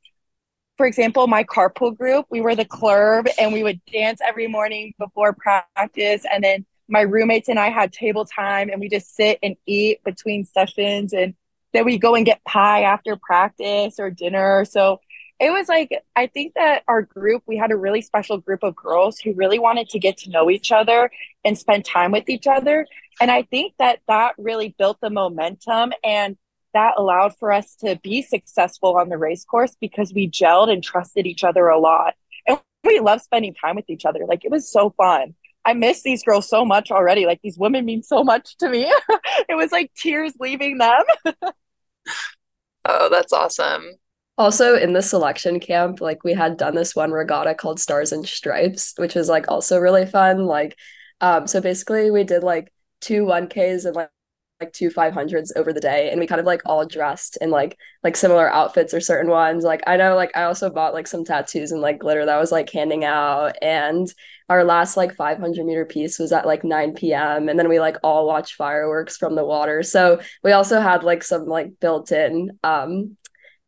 for 0.77 0.87
example, 0.87 1.27
my 1.27 1.45
carpool 1.45 1.97
group, 1.97 2.27
we 2.31 2.41
were 2.41 2.55
the 2.55 2.65
club 2.65 3.27
and 3.39 3.53
we 3.53 3.63
would 3.63 3.85
dance 3.93 4.21
every 4.27 4.47
morning 4.47 4.95
before 4.99 5.35
practice. 5.35 6.25
And 6.33 6.43
then 6.43 6.65
my 6.89 7.03
roommates 7.03 7.49
and 7.51 7.59
I 7.59 7.69
had 7.69 7.93
table 7.93 8.25
time 8.25 8.71
and 8.71 8.81
we 8.81 8.89
just 8.89 9.15
sit 9.15 9.39
and 9.43 9.57
eat 9.67 10.03
between 10.05 10.45
sessions. 10.45 11.13
And 11.13 11.35
then 11.73 11.85
we 11.85 11.99
go 11.99 12.15
and 12.15 12.27
get 12.27 12.45
pie 12.45 12.83
after 12.83 13.17
practice 13.17 13.99
or 13.99 14.11
dinner. 14.11 14.65
So 14.65 15.01
it 15.41 15.51
was 15.51 15.69
like 15.69 15.91
i 16.15 16.27
think 16.27 16.55
that 16.55 16.85
our 16.87 17.03
group 17.03 17.43
we 17.47 17.57
had 17.57 17.73
a 17.73 17.77
really 17.77 18.03
special 18.03 18.39
group 18.39 18.63
of 18.63 18.77
girls 18.77 19.19
who 19.19 19.33
really 19.33 19.59
wanted 19.59 19.89
to 19.89 19.99
get 19.99 20.17
to 20.19 20.31
know 20.31 20.51
each 20.51 20.71
other 20.71 21.11
and 21.45 21.59
spend 21.59 21.85
time 21.85 22.13
with 22.13 22.29
each 22.29 22.47
other 22.47 22.87
and 23.21 23.31
i 23.31 23.43
think 23.43 23.73
that 23.79 24.01
that 24.07 24.35
really 24.39 24.75
built 24.79 24.99
the 25.01 25.11
momentum 25.11 25.93
and 26.05 26.37
that 26.73 26.95
allowed 26.97 27.37
for 27.37 27.51
us 27.53 27.75
to 27.75 27.99
be 28.03 28.23
successful 28.23 28.97
on 28.97 29.09
the 29.09 29.19
race 29.19 29.45
course 29.45 29.77
because 29.81 30.13
we 30.15 30.31
gelled 30.31 30.71
and 30.71 30.85
trusted 30.85 31.27
each 31.27 31.43
other 31.43 31.69
a 31.69 31.79
lot 31.79 32.15
and 32.47 32.61
we 32.85 33.01
love 33.01 33.21
spending 33.21 33.55
time 33.55 33.77
with 33.77 33.89
each 33.89 34.05
other 34.05 34.21
like 34.29 34.45
it 34.45 34.51
was 34.51 34.71
so 34.71 34.91
fun 34.91 35.35
I 35.63 35.75
miss 35.75 36.03
these 36.03 36.23
girls 36.23 36.49
so 36.49 36.65
much 36.65 36.91
already. 36.91 37.27
Like 37.27 37.43
these 37.43 37.59
women 37.59 37.85
mean 37.85 38.03
so 38.03 38.25
much 38.25 38.57
to 38.57 38.71
me. 38.71 38.91
it 39.49 39.55
was 39.55 39.71
like 39.71 39.93
tears 39.95 40.33
leaving 40.41 40.79
them. 40.79 41.03
oh, 42.85 43.09
that's 43.11 43.33
awesome. 43.33 43.93
Also 44.39 44.75
in 44.77 44.93
the 44.93 45.03
selection 45.03 45.61
camp, 45.61 46.01
like 46.01 46.25
we 46.25 46.33
had 46.33 46.57
done 46.57 46.75
this 46.75 46.97
one 46.97 47.11
regatta 47.11 47.55
called 47.55 47.79
Stars 47.79 48.13
and 48.13 48.27
Stripes, 48.27 48.95
which 48.97 49.15
was 49.15 49.29
like 49.29 49.47
also 49.49 49.79
really 49.79 50.07
fun. 50.07 50.47
Like, 50.47 50.77
um, 51.21 51.47
so 51.47 51.61
basically 51.61 52.11
we 52.11 52.25
did 52.25 52.43
like 52.43 52.73
two 53.01 53.25
1Ks 53.25 53.85
and 53.85 53.95
like 53.95 54.11
like 54.61 54.73
two 54.73 54.91
500s 54.91 55.53
over 55.57 55.73
the 55.73 55.81
day 55.81 56.11
and 56.11 56.21
we 56.21 56.27
kind 56.27 56.41
of 56.41 56.47
like 56.47 56.63
all 56.67 56.87
dressed 56.87 57.39
in 57.41 57.51
like 57.51 57.79
like 58.05 58.17
similar 58.17 58.53
outfits 58.53 58.93
or 58.93 59.01
certain 59.01 59.31
ones. 59.31 59.65
Like 59.65 59.83
i 59.87 59.97
know 59.97 60.15
like 60.15 60.31
i 60.37 60.43
also 60.43 60.71
bought 60.71 60.95
like 60.95 61.07
some 61.07 61.25
tattoos 61.25 61.73
and 61.73 61.81
like 61.81 61.99
glitter 61.99 62.27
that 62.27 62.39
was 62.39 62.53
like 62.53 62.71
handing 62.71 63.05
out 63.05 63.55
and 63.63 64.13
our 64.49 64.65
last 64.65 64.97
like 64.97 65.15
500 65.15 65.65
meter 65.65 65.87
piece 65.87 66.19
was 66.19 66.33
at 66.33 66.47
like 66.47 66.65
9 66.65 66.95
p.m 66.95 67.49
and 67.49 67.59
then 67.59 67.69
we 67.69 67.81
like 67.81 67.97
all 68.03 68.27
watched 68.27 68.55
fireworks 68.55 69.17
from 69.17 69.35
the 69.35 69.45
water. 69.45 69.83
So 69.83 70.21
we 70.45 70.53
also 70.53 70.81
had 70.81 71.05
like 71.05 71.23
some 71.23 71.47
like 71.47 71.81
built-in 71.81 72.59
um 72.63 73.17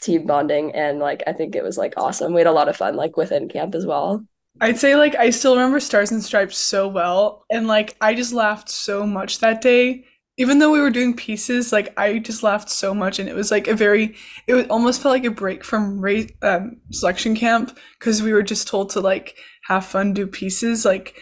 team 0.01 0.27
bonding 0.27 0.75
and 0.75 0.99
like 0.99 1.23
i 1.29 1.33
think 1.33 1.55
it 1.55 1.63
was 1.63 1.79
like 1.79 1.95
awesome. 1.97 2.35
We 2.35 2.41
had 2.41 2.49
a 2.49 2.53
lot 2.53 2.69
of 2.69 2.77
fun 2.77 2.97
like 2.97 3.17
within 3.17 3.49
camp 3.49 3.75
as 3.75 3.87
well. 3.87 4.27
I'd 4.61 4.79
say 4.79 4.97
like 4.97 5.15
I 5.15 5.31
still 5.31 5.55
remember 5.55 5.81
Stars 5.81 6.11
and 6.11 6.23
Stripes 6.23 6.59
so 6.59 6.87
well 6.87 7.47
and 7.51 7.67
like 7.67 7.97
I 8.01 8.15
just 8.15 8.35
laughed 8.35 8.69
so 8.69 9.07
much 9.07 9.39
that 9.39 9.63
day 9.63 10.05
even 10.43 10.59
though 10.59 10.73
we 10.73 10.81
were 10.81 10.91
doing 10.91 11.15
pieces, 11.15 11.73
like 11.73 11.97
I 11.97 12.19
just 12.19 12.43
laughed 12.43 12.69
so 12.69 12.93
much, 12.93 13.21
and 13.21 13.29
it 13.29 13.37
was 13.37 13.53
like 13.53 13.69
a 13.69 13.77
very, 13.77 14.17
it 14.49 14.55
was 14.55 14.67
almost 14.67 15.01
felt 15.01 15.13
like 15.15 15.25
a 15.25 15.31
break 15.31 15.63
from 15.63 16.01
race, 16.01 16.33
um, 16.43 16.79
selection 16.91 17.37
camp 17.37 17.79
because 17.97 18.25
we 18.25 18.33
were 18.33 18.43
just 18.43 18.67
told 18.67 18.91
to 18.91 19.01
like 19.01 19.37
have 19.69 19.87
fun, 19.87 20.15
do 20.15 20.27
pieces, 20.27 20.85
like, 20.85 21.15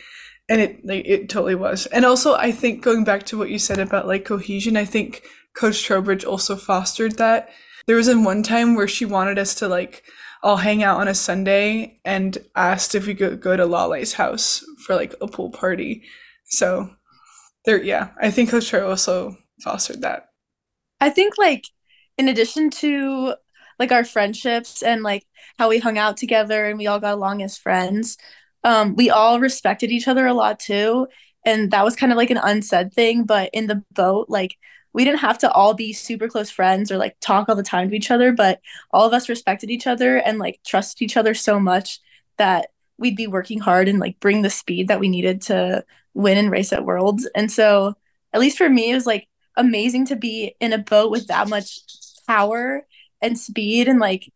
and 0.49 0.63
it 0.63 0.87
like 0.87 1.05
it 1.05 1.29
totally 1.29 1.55
was. 1.55 1.85
And 1.89 2.07
also, 2.07 2.35
I 2.35 2.51
think 2.51 2.83
going 2.83 3.05
back 3.05 3.25
to 3.25 3.37
what 3.37 3.51
you 3.51 3.59
said 3.59 3.79
about 3.79 4.07
like 4.07 4.25
cohesion, 4.25 4.75
I 4.79 4.87
think 4.87 5.23
Coach 5.55 5.85
Trowbridge 5.85 6.25
also 6.25 6.57
fostered 6.57 7.19
that. 7.19 7.51
There 7.87 7.97
was 7.97 8.09
in 8.09 8.25
one 8.25 8.43
time 8.43 8.75
where 8.75 8.89
she 8.89 9.05
wanted 9.05 9.39
us 9.39 9.55
to 9.57 9.69
like 9.69 10.03
all 10.43 10.57
hang 10.57 10.83
out 10.83 10.99
on 10.99 11.09
a 11.09 11.15
Sunday 11.15 12.01
and 12.07 12.39
asked 12.57 12.95
if 12.95 13.07
we 13.07 13.15
could 13.15 13.43
go 13.43 13.55
to 13.55 13.67
Lale's 13.67 14.15
house 14.15 14.65
for 14.87 14.97
like 14.97 15.15
a 15.21 15.29
pool 15.29 15.51
party. 15.51 16.05
So 16.47 16.89
there 17.65 17.83
yeah 17.83 18.09
i 18.21 18.31
think 18.31 18.51
coach 18.51 18.69
Tro 18.69 18.89
also 18.89 19.37
fostered 19.61 20.03
that. 20.03 20.27
I 21.01 21.11
think 21.11 21.39
like 21.39 21.67
in 22.19 22.29
addition 22.29 22.71
to 22.71 23.35
like 23.79 23.93
our 23.93 24.05
friendships 24.05 24.83
and 24.83 25.03
like 25.03 25.27
how 25.59 25.69
we 25.69 25.79
hung 25.79 25.99
out 25.99 26.17
together 26.17 26.67
and 26.67 26.79
we 26.79 26.87
all 26.87 27.01
got 27.01 27.15
along 27.15 27.43
as 27.43 27.57
friends 27.57 28.19
um 28.65 28.95
we 28.97 29.11
all 29.11 29.41
respected 29.41 29.91
each 29.91 30.09
other 30.09 30.27
a 30.27 30.35
lot 30.35 30.59
too. 30.59 31.07
And 31.43 31.71
that 31.71 31.87
was 31.87 31.97
kind 31.97 32.13
of 32.13 32.19
like 32.19 32.31
an 32.31 32.37
unsaid 32.43 32.93
thing 32.93 33.25
but 33.25 33.51
in 33.53 33.67
the 33.67 33.83
boat 33.93 34.29
like 34.29 34.57
we 34.93 35.05
didn't 35.05 35.21
have 35.21 35.39
to 35.39 35.51
all 35.51 35.73
be 35.73 35.93
super 35.93 36.29
close 36.29 36.51
friends 36.51 36.91
or 36.91 36.99
like 36.99 37.17
talk 37.21 37.49
all 37.49 37.55
the 37.55 37.63
time 37.63 37.89
to 37.89 37.97
each 37.97 38.11
other 38.11 38.33
but 38.33 38.61
all 38.91 39.07
of 39.07 39.15
us 39.15 39.29
respected 39.29 39.71
each 39.71 39.87
other 39.87 40.17
and 40.19 40.39
like 40.39 40.61
trusted 40.67 41.03
each 41.03 41.17
other 41.17 41.33
so 41.33 41.59
much 41.59 42.01
that 42.37 42.69
we'd 42.99 43.17
be 43.17 43.27
working 43.27 43.59
hard 43.59 43.89
and 43.89 43.99
like 43.99 44.21
bring 44.21 44.43
the 44.43 44.51
speed 44.51 44.89
that 44.89 45.01
we 45.01 45.09
needed 45.09 45.41
to 45.41 45.83
win 46.15 46.39
and 46.39 46.51
race 46.51 46.73
at 46.73 46.85
worlds 46.85 47.29
and 47.35 47.51
so 47.51 47.95
at 48.33 48.41
least 48.41 48.59
for 48.59 48.69
me 48.69 48.91
it 48.91 48.95
was 48.95 49.07
like 49.07 49.29
amazing 49.57 50.07
to 50.07 50.17
be 50.17 50.55
in 50.61 50.73
a 50.73 50.79
boat 50.79 51.11
with 51.11 51.27
that 51.27 51.49
much 51.49 51.81
power 52.27 52.87
and 53.21 53.39
speed 53.39 53.89
and 53.89 53.99
like 54.01 54.33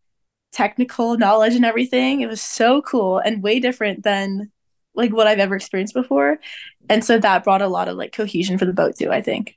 technical 0.53 1.17
knowledge 1.19 1.55
and 1.55 1.65
everything 1.65 2.21
it 2.21 2.29
was 2.29 2.41
so 2.41 2.83
cool 2.83 3.19
and 3.19 3.43
way 3.43 3.59
different 3.59 4.03
than 4.05 4.51
like 4.95 5.13
what 5.13 5.27
i've 5.27 5.39
ever 5.39 5.57
experienced 5.57 5.95
before 5.95 6.39
and 6.89 7.05
so 7.05 7.19
that 7.19 7.45
brought 7.45 7.63
a 7.63 7.69
lot 7.69 7.89
of 7.89 7.97
like 7.97 8.13
cohesion 8.13 8.57
for 8.59 8.65
the 8.65 8.73
boat 8.73 8.97
too 8.97 9.11
i 9.11 9.21
think 9.21 9.57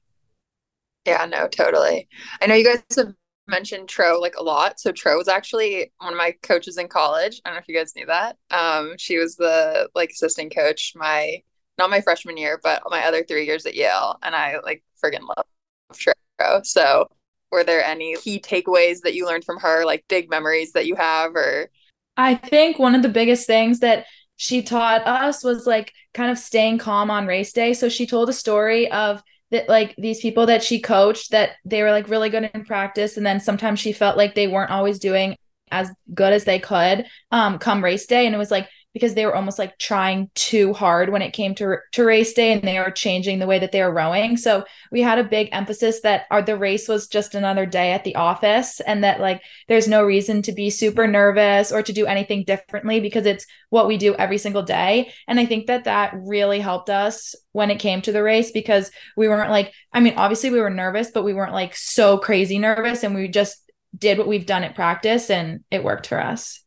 yeah 1.06 1.26
no 1.26 1.48
totally 1.48 2.08
i 2.42 2.48
know 2.48 2.56
you 2.56 2.66
guys 2.66 2.84
have 2.96 3.14
mentioned 3.48 3.90
Tro 3.90 4.20
like 4.20 4.36
a 4.38 4.44
lot. 4.44 4.80
So 4.80 4.92
Tro 4.92 5.18
was 5.18 5.28
actually 5.28 5.92
one 6.00 6.14
of 6.14 6.18
my 6.18 6.36
coaches 6.44 6.78
in 6.78 6.88
college. 6.88 7.42
I 7.44 7.50
don't 7.50 7.56
know 7.56 7.62
if 7.62 7.68
you 7.68 7.76
guys 7.76 7.96
knew 7.96 8.06
that. 8.06 8.38
Um, 8.52 8.96
she 8.98 9.18
was 9.18 9.36
the 9.36 9.90
like 9.96 10.12
assistant 10.12 10.54
coach 10.54 10.94
my 10.96 11.42
not 11.78 11.90
my 11.90 12.02
freshman 12.02 12.38
year, 12.38 12.60
but 12.62 12.82
my 12.90 13.06
other 13.06 13.24
three 13.24 13.46
years 13.46 13.66
at 13.66 13.76
Yale, 13.76 14.18
and 14.24 14.36
I 14.36 14.58
like 14.64 14.84
friggin' 15.04 15.22
love 15.22 15.46
Tro. 15.92 16.62
So, 16.64 17.08
were 17.52 17.64
there 17.64 17.84
any 17.84 18.16
key 18.18 18.40
takeaways 18.40 19.02
that 19.02 19.14
you 19.14 19.26
learned 19.26 19.46
from 19.46 19.60
her, 19.60 19.86
like 19.86 20.06
big 20.08 20.30
memories 20.30 20.74
that 20.74 20.86
you 20.86 20.96
have, 20.96 21.36
or? 21.36 21.70
I 22.18 22.36
think 22.36 22.80
one 22.80 22.96
of 22.96 23.04
the 23.04 23.10
biggest 23.10 23.48
things 23.48 23.80
that 23.80 24.06
she 24.36 24.62
taught 24.62 25.06
us 25.06 25.44
was 25.44 25.66
like 25.66 25.94
kind 26.14 26.32
of 26.32 26.38
staying 26.38 26.78
calm 26.80 27.12
on 27.12 27.28
race 27.28 27.54
day. 27.54 27.74
So 27.74 27.90
she 27.90 28.06
told 28.06 28.30
a 28.30 28.34
story 28.34 28.92
of 28.92 29.22
that 29.52 29.70
like 29.70 29.96
these 29.98 30.20
people 30.20 30.46
that 30.48 30.64
she 30.64 30.80
coached 30.80 31.32
that 31.32 31.52
they 31.66 31.82
were 31.82 31.92
like 31.92 32.10
really 32.10 32.30
good 32.30 32.50
in 32.54 32.66
practice 32.66 33.18
and 33.18 33.26
then 33.26 33.40
sometimes 33.40 33.80
she 33.80 33.94
felt 33.94 34.18
like 34.18 34.36
they 34.36 34.48
weren't 34.48 34.72
always 34.72 35.00
doing 35.00 35.36
as 35.72 35.90
good 36.14 36.34
as 36.34 36.44
they 36.44 36.60
could 36.60 37.06
um 37.32 37.58
come 37.58 37.84
race 37.84 38.06
day 38.06 38.26
and 38.26 38.36
it 38.36 38.38
was 38.38 38.52
like 38.52 38.68
because 38.98 39.14
they 39.14 39.26
were 39.26 39.36
almost 39.36 39.60
like 39.60 39.78
trying 39.78 40.30
too 40.36 40.74
hard 40.74 41.10
when 41.10 41.22
it 41.22 41.32
came 41.32 41.56
to 41.56 41.78
to 41.94 42.04
race 42.04 42.34
day 42.34 42.52
and 42.52 42.64
they 42.64 42.80
were 42.80 42.92
changing 42.92 43.40
the 43.40 43.48
way 43.48 43.60
that 43.60 43.72
they 43.72 43.82
were 43.82 43.94
rowing. 43.94 44.38
So 44.38 44.66
we 44.92 45.02
had 45.02 45.20
a 45.20 45.24
big 45.24 45.50
emphasis 45.52 46.02
that 46.02 46.26
our 46.32 46.42
the 46.42 46.58
race 46.58 46.88
was 46.88 47.08
just 47.08 47.36
another 47.36 47.66
day 47.66 47.92
at 47.92 48.04
the 48.04 48.16
office 48.16 48.80
and 48.82 49.04
that 49.04 49.20
like 49.20 49.42
there's 49.68 49.88
no 49.88 50.04
reason 50.04 50.42
to 50.44 50.52
be 50.52 50.70
super 50.70 51.08
nervous 51.08 51.72
or 51.72 51.82
to 51.84 51.94
do 51.94 52.06
anything 52.06 52.44
differently 52.44 53.00
because 53.00 53.26
it's 53.26 53.46
what 53.70 53.88
we 53.88 53.98
do 53.98 54.16
every 54.16 54.38
single 54.38 54.64
day. 54.64 55.12
And 55.28 55.40
i 55.40 55.46
think 55.46 55.68
that 55.68 55.86
that 55.86 56.14
really 56.16 56.60
helped 56.60 56.90
us 56.90 57.36
when 57.52 57.72
it 57.72 57.80
came 57.80 58.02
to 58.02 58.12
the 58.12 58.24
race 58.24 58.52
because 58.52 58.92
we 59.16 59.28
weren't 59.28 59.52
like 59.52 59.74
i 59.94 60.00
mean 60.00 60.14
obviously 60.18 60.50
we 60.50 60.60
were 60.60 60.70
nervous 60.70 61.12
but 61.12 61.24
we 61.24 61.34
weren't 61.34 61.54
like 61.54 61.76
so 61.76 62.18
crazy 62.18 62.60
nervous 62.60 63.04
and 63.04 63.16
we 63.16 63.28
just 63.28 63.62
did 63.98 64.18
what 64.18 64.28
we've 64.28 64.46
done 64.46 64.64
at 64.64 64.76
practice 64.76 65.30
and 65.30 65.64
it 65.72 65.84
worked 65.84 66.08
for 66.08 66.22
us 66.22 66.64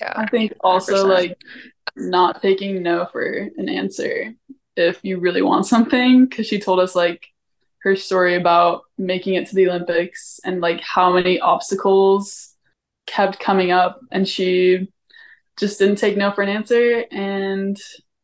yeah. 0.00 0.12
I 0.16 0.26
think 0.26 0.52
also 0.60 1.06
100%. 1.06 1.08
like 1.08 1.40
not 1.96 2.40
taking 2.40 2.82
no 2.82 3.06
for 3.06 3.48
an 3.56 3.68
answer 3.68 4.32
if 4.76 5.00
you 5.02 5.18
really 5.18 5.42
want 5.42 5.66
something 5.66 6.26
because 6.26 6.46
she 6.46 6.58
told 6.58 6.80
us 6.80 6.94
like 6.94 7.26
her 7.82 7.96
story 7.96 8.36
about 8.36 8.82
making 8.98 9.34
it 9.34 9.48
to 9.48 9.54
the 9.54 9.68
Olympics 9.68 10.40
and 10.44 10.60
like 10.60 10.80
how 10.80 11.12
many 11.12 11.40
obstacles 11.40 12.54
kept 13.06 13.40
coming 13.40 13.70
up 13.70 14.00
and 14.10 14.28
she 14.28 14.88
just 15.58 15.78
didn't 15.78 15.96
take 15.96 16.16
no 16.16 16.30
for 16.30 16.42
an 16.42 16.48
answer 16.48 17.04
and 17.10 17.78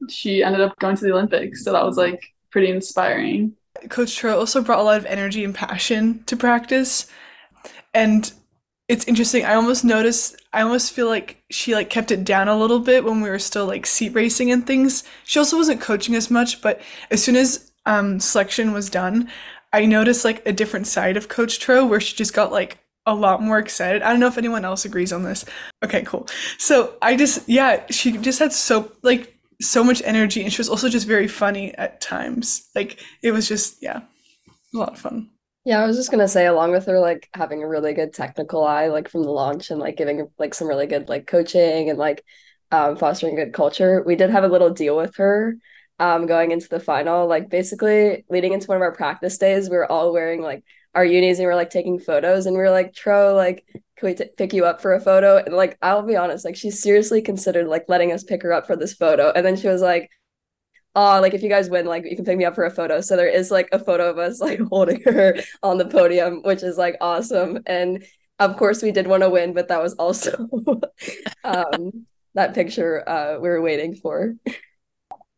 she 0.09 0.43
ended 0.43 0.61
up 0.61 0.79
going 0.79 0.97
to 0.97 1.05
the 1.05 1.13
Olympics. 1.13 1.65
So 1.65 1.73
that 1.73 1.85
was 1.85 1.97
like 1.97 2.23
pretty 2.51 2.71
inspiring. 2.71 3.55
Coach 3.89 4.17
Tro 4.17 4.39
also 4.39 4.63
brought 4.63 4.79
a 4.79 4.83
lot 4.83 4.99
of 4.99 5.07
energy 5.07 5.45
and 5.45 5.55
passion 5.55 6.23
to 6.25 6.37
practice. 6.37 7.07
And 7.93 8.33
it's 8.89 9.07
interesting. 9.07 9.45
I 9.45 9.55
almost 9.55 9.85
noticed 9.85 10.41
I 10.53 10.63
almost 10.63 10.93
feel 10.93 11.09
like 11.09 11.43
she 11.51 11.75
like 11.75 11.91
kept 11.91 12.11
it 12.11 12.25
down 12.25 12.49
a 12.49 12.59
little 12.59 12.79
bit 12.79 13.05
when 13.05 13.21
we 13.21 13.29
were 13.29 13.39
still 13.39 13.67
like 13.67 13.85
seat 13.87 14.15
racing 14.15 14.51
and 14.51 14.67
things. 14.67 15.03
She 15.25 15.39
also 15.39 15.57
wasn't 15.57 15.81
coaching 15.81 16.15
as 16.15 16.31
much, 16.31 16.63
but 16.63 16.81
as 17.11 17.23
soon 17.23 17.37
as 17.37 17.73
um 17.85 18.21
selection 18.21 18.73
was 18.73 18.89
done, 18.89 19.29
I 19.73 19.87
noticed 19.87 20.25
like 20.25 20.47
a 20.47 20.53
different 20.53 20.87
side 20.87 21.17
of 21.17 21.29
Coach 21.29 21.59
Tro 21.59 21.85
where 21.85 22.01
she 22.01 22.15
just 22.15 22.33
got 22.33 22.53
like 22.53 22.79
a 23.07 23.15
lot 23.15 23.43
more 23.43 23.59
excited. 23.59 24.03
I 24.03 24.11
don't 24.11 24.21
know 24.21 24.27
if 24.29 24.39
anyone 24.39 24.65
else 24.65 24.85
agrees 24.85 25.13
on 25.13 25.25
this. 25.25 25.45
Okay, 25.85 26.03
cool. 26.03 26.29
So 26.59 26.95
I 27.03 27.17
just 27.17 27.49
yeah, 27.49 27.85
she 27.91 28.13
just 28.19 28.39
had 28.39 28.53
so 28.53 28.93
like 29.03 29.37
so 29.61 29.83
much 29.83 30.03
energy 30.05 30.43
and 30.43 30.53
she 30.53 30.61
was 30.61 30.69
also 30.69 30.89
just 30.89 31.09
very 31.09 31.27
funny 31.29 31.75
at 31.75 32.01
times. 32.01 32.69
Like 32.75 33.01
it 33.23 33.33
was 33.33 33.49
just 33.49 33.83
yeah, 33.83 34.03
a 34.75 34.79
lot 34.79 34.93
of 34.93 34.99
fun. 35.01 35.31
Yeah, 35.67 35.83
I 35.83 35.87
was 35.87 35.97
just 35.97 36.13
gonna 36.13 36.29
say, 36.29 36.47
along 36.47 36.71
with 36.71 36.87
her 36.87 37.01
like 37.01 37.29
having 37.35 37.61
a 37.63 37.69
really 37.69 37.93
good 37.93 38.13
technical 38.15 38.65
eye, 38.65 38.87
like 38.87 39.09
from 39.09 39.25
the 39.25 39.31
launch, 39.33 39.71
and 39.73 39.81
like 39.81 39.97
giving 39.97 40.29
like 40.39 40.55
some 40.55 40.69
really 40.69 40.87
good 40.87 41.09
like 41.09 41.27
coaching 41.27 41.91
and 41.91 41.99
like 41.99 42.25
um, 42.71 42.97
fostering 42.97 43.35
good 43.35 43.53
culture, 43.53 44.01
we 44.07 44.15
did 44.15 44.31
have 44.31 44.45
a 44.45 44.49
little 44.49 44.71
deal 44.71 44.97
with 44.97 45.17
her 45.17 45.57
um, 45.99 46.27
going 46.27 46.53
into 46.53 46.69
the 46.69 46.79
final. 46.79 47.27
Like 47.27 47.51
basically, 47.51 48.25
leading 48.31 48.53
into 48.53 48.69
one 48.69 48.77
of 48.77 48.83
our 48.83 48.93
practice 48.95 49.39
days, 49.39 49.69
we 49.69 49.77
were 49.77 49.91
all 49.91 50.13
wearing 50.13 50.41
like 50.41 50.63
our 50.95 51.05
unis 51.05 51.39
and 51.41 51.47
we 51.49 51.51
are 51.53 51.57
like 51.57 51.71
taking 51.71 51.99
photos, 51.99 52.47
and 52.47 52.55
we 52.57 52.63
were 52.63 52.71
like, 52.71 52.95
"Tro, 52.95 53.35
like, 53.35 53.65
can 53.97 54.07
we 54.09 54.15
t- 54.15 54.31
pick 54.39 54.53
you 54.53 54.67
up 54.67 54.81
for 54.81 54.95
a 54.95 55.01
photo?" 55.01 55.39
And 55.39 55.53
like, 55.57 55.79
I'll 55.83 56.03
be 56.07 56.17
honest, 56.17 56.45
like 56.45 56.55
she 56.57 56.71
seriously 56.71 57.23
considered 57.23 57.67
like 57.67 57.87
letting 57.89 58.13
us 58.13 58.23
pick 58.23 58.45
her 58.45 58.53
up 58.53 58.69
for 58.69 58.77
this 58.77 58.95
photo, 58.95 59.33
and 59.35 59.45
then 59.45 59.57
she 59.57 59.67
was 59.67 59.83
like, 59.83 60.11
oh, 60.97 61.21
like 61.21 61.35
if 61.35 61.43
you 61.43 61.51
guys 61.51 61.69
win, 61.71 61.87
like 61.87 62.05
you 62.05 62.17
can 62.17 62.25
pick 62.25 62.39
me 62.39 62.47
up 62.47 62.55
for 62.55 62.65
a 62.65 62.71
photo. 62.71 63.01
So 63.03 63.17
there 63.17 63.29
is 63.29 63.51
like 63.51 63.69
a 63.71 63.79
photo 63.79 64.11
of 64.11 64.19
us 64.19 64.41
like 64.41 64.59
holding 64.59 65.03
her 65.03 65.37
on 65.63 65.79
the 65.79 65.87
podium, 65.87 66.43
which 66.43 66.63
is 66.63 66.77
like 66.77 66.97
awesome. 67.01 67.61
And 67.67 68.05
of 68.39 68.57
course 68.57 68.83
we 68.83 68.91
did 68.91 69.07
want 69.07 69.23
to 69.23 69.31
win, 69.31 69.53
but 69.55 69.69
that 69.69 69.83
was 69.83 69.95
also 69.95 70.49
um 71.45 72.07
that 72.35 72.55
picture 72.55 73.09
uh 73.09 73.39
we 73.39 73.49
were 73.49 73.63
waiting 73.63 73.95
for. 73.95 74.35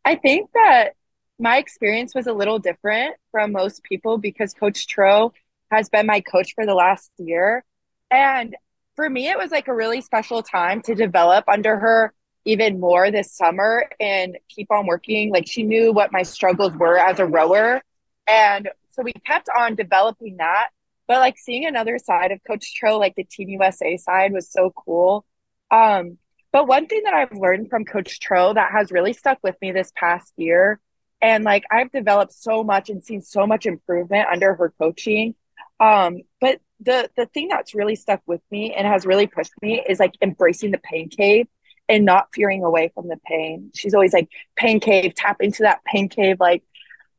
I 0.05 0.15
think 0.15 0.49
that 0.53 0.93
my 1.37 1.57
experience 1.57 2.15
was 2.15 2.27
a 2.27 2.33
little 2.33 2.59
different 2.59 3.15
from 3.31 3.51
most 3.51 3.83
people 3.83 4.17
because 4.17 4.53
Coach 4.53 4.87
Tro 4.87 5.33
has 5.71 5.89
been 5.89 6.05
my 6.05 6.21
coach 6.21 6.53
for 6.55 6.65
the 6.65 6.73
last 6.73 7.11
year. 7.17 7.63
And 8.11 8.55
for 8.95 9.09
me, 9.09 9.29
it 9.29 9.37
was 9.37 9.51
like 9.51 9.67
a 9.67 9.73
really 9.73 10.01
special 10.01 10.41
time 10.41 10.81
to 10.83 10.95
develop 10.95 11.45
under 11.47 11.77
her 11.77 12.13
even 12.45 12.79
more 12.79 13.11
this 13.11 13.33
summer 13.33 13.85
and 13.99 14.37
keep 14.49 14.71
on 14.71 14.87
working. 14.87 15.31
Like 15.31 15.47
she 15.47 15.63
knew 15.63 15.91
what 15.93 16.11
my 16.11 16.23
struggles 16.23 16.73
were 16.75 16.97
as 16.97 17.19
a 17.19 17.25
rower. 17.25 17.81
And 18.27 18.69
so 18.91 19.03
we 19.03 19.13
kept 19.25 19.49
on 19.57 19.75
developing 19.75 20.37
that. 20.37 20.69
But 21.07 21.19
like 21.19 21.37
seeing 21.37 21.65
another 21.65 21.97
side 21.97 22.31
of 22.31 22.39
Coach 22.47 22.75
Tro, 22.75 22.97
like 22.97 23.15
the 23.15 23.23
Team 23.23 23.49
USA 23.49 23.97
side, 23.97 24.31
was 24.33 24.51
so 24.51 24.71
cool. 24.75 25.25
Um, 25.71 26.17
but 26.51 26.67
one 26.67 26.87
thing 26.87 27.01
that 27.05 27.13
I've 27.13 27.37
learned 27.37 27.69
from 27.69 27.85
Coach 27.85 28.19
Tro 28.19 28.53
that 28.53 28.71
has 28.71 28.91
really 28.91 29.13
stuck 29.13 29.39
with 29.43 29.55
me 29.61 29.71
this 29.71 29.91
past 29.95 30.33
year 30.37 30.79
And 31.21 31.43
like 31.43 31.63
I've 31.71 31.91
developed 31.91 32.33
so 32.33 32.63
much 32.63 32.89
and 32.89 33.03
seen 33.03 33.21
so 33.21 33.45
much 33.45 33.65
improvement 33.65 34.27
under 34.31 34.55
her 34.55 34.73
coaching. 34.79 35.35
Um, 35.79 36.21
but 36.41 36.59
the 36.81 37.09
the 37.17 37.25
thing 37.27 37.49
that's 37.49 37.75
really 37.75 37.95
stuck 37.95 38.21
with 38.25 38.41
me 38.51 38.73
and 38.73 38.87
has 38.87 39.05
really 39.05 39.27
pushed 39.27 39.51
me 39.61 39.83
is 39.87 39.99
like 39.99 40.13
embracing 40.21 40.71
the 40.71 40.77
pain 40.79 41.09
cave 41.09 41.47
and 41.89 42.05
not 42.05 42.29
fearing 42.33 42.63
away 42.63 42.91
from 42.93 43.07
the 43.07 43.17
pain. 43.25 43.71
She's 43.75 43.95
always 43.95 44.13
like, 44.13 44.29
pain 44.55 44.79
cave, 44.79 45.15
tap 45.15 45.37
into 45.41 45.63
that 45.63 45.83
pain 45.83 46.07
cave. 46.07 46.39
Like, 46.39 46.63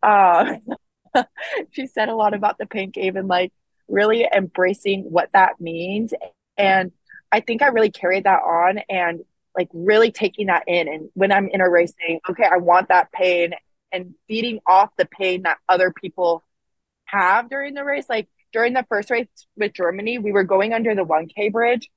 uh, 0.02 0.54
she 1.72 1.88
said 1.88 2.08
a 2.08 2.14
lot 2.14 2.34
about 2.34 2.56
the 2.56 2.66
pain 2.66 2.92
cave 2.92 3.16
and 3.16 3.28
like 3.28 3.52
really 3.88 4.26
embracing 4.32 5.02
what 5.02 5.28
that 5.32 5.60
means. 5.60 6.14
And 6.56 6.92
I 7.32 7.40
think 7.40 7.62
I 7.62 7.66
really 7.66 7.90
carried 7.90 8.24
that 8.24 8.42
on 8.42 8.78
and 8.88 9.24
like 9.56 9.68
really 9.72 10.12
taking 10.12 10.46
that 10.46 10.64
in. 10.68 10.86
And 10.86 11.10
when 11.14 11.32
I'm 11.32 11.48
in 11.48 11.60
a 11.60 11.68
race 11.68 11.92
saying, 12.00 12.20
okay, 12.30 12.44
I 12.44 12.58
want 12.58 12.88
that 12.88 13.10
pain 13.10 13.54
and 13.92 14.14
feeding 14.28 14.60
off 14.66 14.90
the 14.96 15.06
pain 15.06 15.42
that 15.42 15.58
other 15.68 15.92
people 15.92 16.44
have 17.06 17.50
during 17.50 17.74
the 17.74 17.84
race. 17.84 18.08
Like 18.08 18.28
during 18.52 18.72
the 18.72 18.86
first 18.88 19.10
race 19.10 19.26
with 19.56 19.72
Germany, 19.72 20.18
we 20.18 20.30
were 20.30 20.44
going 20.44 20.72
under 20.72 20.94
the 20.94 21.04
1K 21.04 21.50
bridge. 21.50 21.90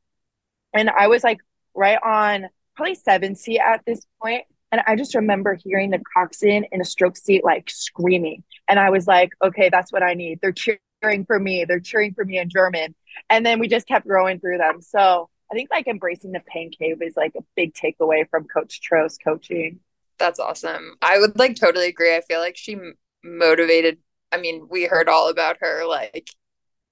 And 0.73 0.89
I 0.89 1.07
was 1.07 1.23
like 1.23 1.39
right 1.75 1.99
on 2.03 2.49
probably 2.75 2.95
seven 2.95 3.35
seat 3.35 3.59
at 3.59 3.81
this 3.85 4.05
point, 4.21 4.45
And 4.73 4.81
I 4.87 4.95
just 4.95 5.13
remember 5.13 5.53
hearing 5.53 5.91
the 5.91 6.01
coxswain 6.15 6.65
in 6.71 6.81
a 6.81 6.83
stroke 6.83 7.15
seat 7.15 7.43
like 7.43 7.69
screaming. 7.69 8.43
And 8.67 8.79
I 8.79 8.89
was 8.89 9.05
like, 9.05 9.29
okay, 9.39 9.69
that's 9.69 9.93
what 9.93 10.01
I 10.01 10.15
need. 10.15 10.39
They're 10.41 10.51
cheering 10.51 11.25
for 11.27 11.39
me. 11.39 11.63
They're 11.63 11.79
cheering 11.79 12.15
for 12.15 12.25
me 12.25 12.39
in 12.39 12.49
German. 12.49 12.95
And 13.29 13.45
then 13.45 13.59
we 13.59 13.67
just 13.67 13.87
kept 13.87 14.07
growing 14.07 14.39
through 14.39 14.57
them. 14.57 14.81
So 14.81 15.29
I 15.51 15.53
think 15.53 15.69
like 15.69 15.85
embracing 15.85 16.31
the 16.31 16.41
pain 16.47 16.71
cave 16.71 17.03
is 17.03 17.15
like 17.15 17.33
a 17.37 17.43
big 17.55 17.75
takeaway 17.75 18.27
from 18.27 18.45
Coach 18.45 18.81
Tro's 18.81 19.19
coaching. 19.23 19.79
That's 20.17 20.39
awesome. 20.39 20.95
I 21.03 21.19
would 21.19 21.37
like 21.37 21.55
totally 21.55 21.85
agree. 21.85 22.15
I 22.15 22.21
feel 22.21 22.39
like 22.39 22.57
she 22.57 22.75
motivated. 23.23 23.99
I 24.31 24.37
mean, 24.37 24.67
we 24.71 24.85
heard 24.85 25.07
all 25.07 25.29
about 25.29 25.57
her, 25.59 25.85
like, 25.85 26.27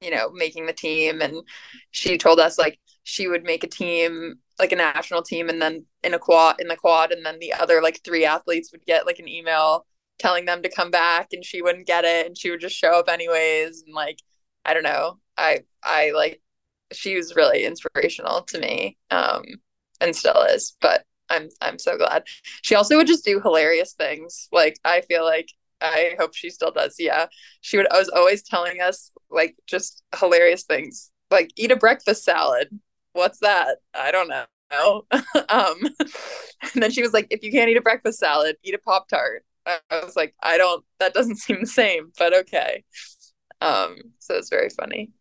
you 0.02 0.12
know, 0.12 0.30
making 0.30 0.68
the 0.68 0.74
team. 0.74 1.20
And 1.20 1.38
she 1.90 2.20
told 2.20 2.40
us 2.40 2.60
like 2.60 2.78
she 3.04 3.28
would 3.28 3.44
make 3.44 3.64
a 3.64 3.68
team 3.68 4.36
like 4.60 4.72
a 4.72 4.76
national 4.76 5.24
team 5.24 5.50
and 5.50 5.62
then 5.62 5.86
in 6.04 6.14
a 6.14 6.20
quad 6.20 6.60
in 6.60 6.68
the 6.68 6.76
quad 6.76 7.12
and 7.12 7.26
then 7.26 7.40
the 7.40 7.54
other 7.54 7.82
like 7.82 8.00
three 8.04 8.26
athletes 8.26 8.72
would 8.72 8.86
get 8.86 9.06
like 9.06 9.20
an 9.20 9.28
email 9.28 9.86
telling 10.20 10.46
them 10.46 10.62
to 10.62 10.70
come 10.70 10.92
back 10.92 11.30
and 11.32 11.44
she 11.44 11.62
wouldn't 11.62 11.88
get 11.88 12.06
it 12.06 12.28
and 12.28 12.38
she 12.38 12.52
would 12.52 12.62
just 12.62 12.76
show 12.76 13.00
up 13.00 13.10
anyways 13.10 13.84
and 13.86 13.94
like 13.94 14.20
I 14.64 14.74
don't 14.74 14.84
know. 14.84 15.20
I 15.38 15.62
I 15.84 16.12
like 16.12 16.42
she 16.94 17.16
was 17.16 17.36
really 17.36 17.64
inspirational 17.66 18.44
to 18.44 18.60
me 18.60 18.98
um 19.10 19.44
and 20.00 20.16
still 20.16 20.42
is 20.44 20.76
but 20.82 21.06
I'm 21.30 21.50
I'm 21.62 21.80
so 21.80 21.98
glad. 21.98 22.24
She 22.62 22.76
also 22.76 22.98
would 22.98 23.08
just 23.08 23.26
do 23.26 23.40
hilarious 23.40 23.94
things. 23.94 24.48
Like 24.52 24.78
I 24.84 25.02
feel 25.02 25.24
like 25.26 25.50
I 25.82 26.16
hope 26.20 26.36
she 26.36 26.50
still 26.52 26.72
does 26.72 26.96
yeah. 27.00 27.28
She 27.62 27.78
would 27.78 27.92
I 27.92 27.98
was 27.98 28.10
always 28.10 28.44
telling 28.44 28.82
us 28.82 29.12
like 29.32 29.56
just 29.66 30.04
hilarious 30.20 30.64
things. 30.64 31.10
Like 31.32 31.52
eat 31.56 31.72
a 31.72 31.76
breakfast 31.76 32.24
salad 32.26 32.70
what's 33.14 33.40
that? 33.40 33.78
I 33.94 34.12
don't 34.12 34.30
know. 34.30 34.46
um, 35.50 35.78
and 36.74 36.84
then 36.84 36.92
she 36.92 37.02
was 37.02 37.14
like, 37.14 37.28
if 37.30 37.44
you 37.44 37.52
can't 37.52 37.70
eat 37.70 37.78
a 37.78 37.82
breakfast 37.82 38.20
salad, 38.20 38.56
eat 38.64 38.74
a 38.74 38.80
Pop 38.80 39.08
Tart. 39.08 39.44
I, 39.66 39.78
was 39.92 40.16
like, 40.16 40.34
I 40.42 40.58
don't, 40.58 40.84
that 41.00 41.14
doesn't 41.14 41.36
seem 41.38 41.62
the 41.62 41.68
same, 41.68 42.12
but 42.18 42.34
okay. 42.34 42.84
Um, 43.60 43.98
so 44.20 44.36
it's 44.36 44.50
very 44.50 44.70
funny. 44.70 45.12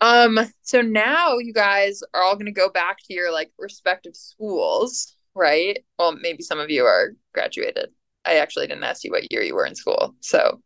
Um, 0.00 0.38
so 0.62 0.80
now 0.80 1.38
you 1.38 1.52
guys 1.52 2.02
are 2.14 2.22
all 2.22 2.34
going 2.34 2.46
to 2.46 2.52
go 2.52 2.70
back 2.70 2.98
to 3.04 3.14
your 3.14 3.32
like 3.32 3.50
respective 3.58 4.14
schools, 4.14 5.16
right? 5.34 5.78
Well, 5.98 6.16
maybe 6.20 6.42
some 6.42 6.60
of 6.60 6.70
you 6.70 6.84
are 6.84 7.14
graduated. 7.34 7.88
I 8.24 8.36
actually 8.36 8.68
didn't 8.68 8.84
ask 8.84 9.02
you 9.02 9.10
what 9.10 9.30
year 9.32 9.42
you 9.42 9.54
were 9.54 9.66
in 9.66 9.74
school. 9.74 10.14
So, 10.20 10.60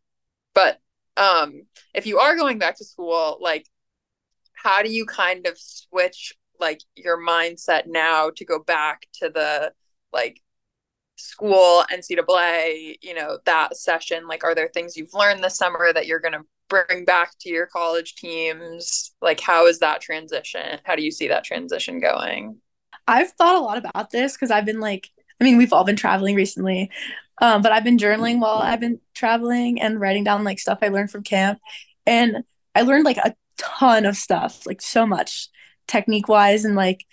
but 0.55 0.81
um, 1.17 1.63
if 1.95 2.07
you 2.07 2.19
are 2.19 2.37
going 2.37 2.59
back 2.59 2.77
to 2.79 2.85
school, 2.85 3.39
like 3.41 3.67
how 4.63 4.83
do 4.83 4.93
you 4.93 5.05
kind 5.05 5.47
of 5.47 5.59
switch 5.59 6.35
like 6.61 6.81
your 6.95 7.19
mindset 7.21 7.87
now 7.87 8.31
to 8.37 8.45
go 8.45 8.61
back 8.61 9.07
to 9.15 9.29
the 9.29 9.73
like 10.13 10.41
school 11.17 11.85
ncaa 11.93 12.97
you 13.03 13.15
know 13.15 13.39
that 13.45 13.77
session? 13.77 14.29
Like 14.29 14.45
are 14.45 14.55
there 14.55 14.71
things 14.73 14.97
you've 14.97 15.15
learned 15.15 15.43
this 15.43 15.57
summer 15.57 15.93
that 15.93 16.07
you're 16.07 16.21
going 16.21 16.33
to 16.33 16.45
bring 16.69 17.05
back 17.05 17.33
to 17.41 17.51
your 17.51 17.67
college 17.67 18.15
teams? 18.15 19.15
Like 19.21 19.41
how 19.41 19.67
is 19.67 19.81
that 19.81 20.01
transition 20.01 20.79
how 20.85 20.95
do 20.95 21.03
you 21.03 21.11
see 21.11 21.29
that 21.29 21.45
transition 21.45 22.01
going? 22.01 22.59
I've 23.09 23.33
thought 23.33 23.57
a 23.57 23.61
lot 23.61 23.79
about 23.79 24.11
this 24.11 24.35
because 24.35 24.53
i've 24.53 24.65
been 24.65 24.79
like 24.79 25.11
i 25.41 25.45
mean 25.45 25.57
we've 25.57 25.73
all 25.73 25.83
been 25.83 25.97
traveling 25.97 26.37
recently 26.37 26.89
um, 27.41 27.61
but 27.61 27.73
i've 27.73 27.83
been 27.83 27.97
journaling 27.97 28.39
while 28.39 28.59
i've 28.59 28.79
been 28.79 29.01
traveling 29.13 29.81
and 29.81 30.01
writing 30.01 30.23
down 30.23 30.45
like 30.45 30.61
stuff 30.61 30.79
i 30.83 30.89
learned 30.89 31.11
from 31.11 31.25
camp. 31.25 31.59
And 32.07 32.45
i 32.77 32.83
learned 32.83 33.05
like 33.05 33.17
a 33.17 33.35
ton 33.63 34.07
of 34.07 34.17
stuff, 34.17 34.67
like 34.67 34.83
so 34.83 35.07
much 35.07 35.49
technique 35.87 36.29
wise 36.29 36.65
and 36.65 36.75
like 36.75 37.05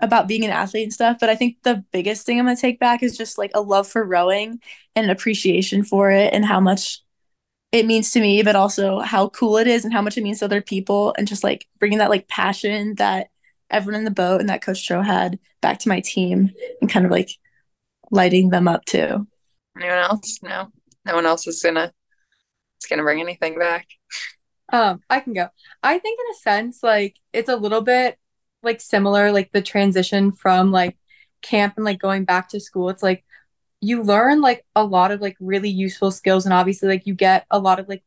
about 0.00 0.28
being 0.28 0.44
an 0.44 0.50
athlete 0.50 0.84
and 0.84 0.92
stuff. 0.92 1.18
But 1.20 1.30
I 1.30 1.34
think 1.34 1.56
the 1.62 1.84
biggest 1.92 2.26
thing 2.26 2.38
I'm 2.38 2.46
gonna 2.46 2.56
take 2.56 2.80
back 2.80 3.02
is 3.02 3.16
just 3.16 3.38
like 3.38 3.50
a 3.54 3.60
love 3.60 3.86
for 3.88 4.04
rowing 4.04 4.60
and 4.96 5.04
an 5.04 5.10
appreciation 5.10 5.84
for 5.84 6.10
it 6.10 6.32
and 6.32 6.44
how 6.44 6.60
much 6.60 7.00
it 7.72 7.86
means 7.86 8.10
to 8.12 8.20
me, 8.20 8.42
but 8.42 8.56
also 8.56 9.00
how 9.00 9.28
cool 9.30 9.56
it 9.56 9.66
is 9.66 9.84
and 9.84 9.94
how 9.94 10.02
much 10.02 10.18
it 10.18 10.22
means 10.22 10.40
to 10.40 10.44
other 10.44 10.60
people 10.60 11.14
and 11.16 11.26
just 11.26 11.42
like 11.42 11.66
bringing 11.78 11.98
that 11.98 12.10
like 12.10 12.28
passion 12.28 12.94
that 12.96 13.28
everyone 13.70 14.00
in 14.00 14.04
the 14.04 14.10
boat 14.10 14.40
and 14.40 14.50
that 14.50 14.62
Coach 14.62 14.86
Tro 14.86 15.02
had 15.02 15.38
back 15.62 15.78
to 15.80 15.88
my 15.88 16.00
team 16.00 16.50
and 16.80 16.90
kind 16.90 17.06
of 17.06 17.10
like 17.10 17.30
lighting 18.10 18.50
them 18.50 18.68
up 18.68 18.84
too. 18.84 19.26
Anyone 19.76 19.98
else? 19.98 20.38
No. 20.42 20.68
No 21.04 21.14
one 21.14 21.26
else 21.26 21.46
is 21.46 21.62
gonna 21.62 21.92
is 22.80 22.86
gonna 22.88 23.02
bring 23.02 23.20
anything 23.20 23.58
back. 23.58 23.86
Um, 24.72 25.02
I 25.10 25.20
can 25.20 25.34
go. 25.34 25.48
I 25.82 25.98
think 25.98 26.18
in 26.18 26.32
a 26.32 26.38
sense, 26.38 26.82
like 26.82 27.16
it's 27.32 27.48
a 27.48 27.56
little 27.56 27.82
bit 27.82 28.18
like 28.62 28.80
similar, 28.80 29.30
like 29.32 29.52
the 29.52 29.62
transition 29.62 30.32
from 30.32 30.70
like 30.72 30.96
camp 31.42 31.74
and 31.76 31.84
like 31.84 32.00
going 32.00 32.24
back 32.24 32.48
to 32.50 32.60
school. 32.60 32.88
It's 32.88 33.02
like 33.02 33.24
you 33.80 34.02
learn 34.02 34.40
like 34.40 34.64
a 34.76 34.84
lot 34.84 35.10
of 35.10 35.20
like 35.20 35.36
really 35.40 35.70
useful 35.70 36.10
skills 36.10 36.46
and 36.46 36.54
obviously 36.54 36.88
like 36.88 37.06
you 37.06 37.14
get 37.14 37.46
a 37.50 37.58
lot 37.58 37.80
of 37.80 37.88
like 37.88 38.02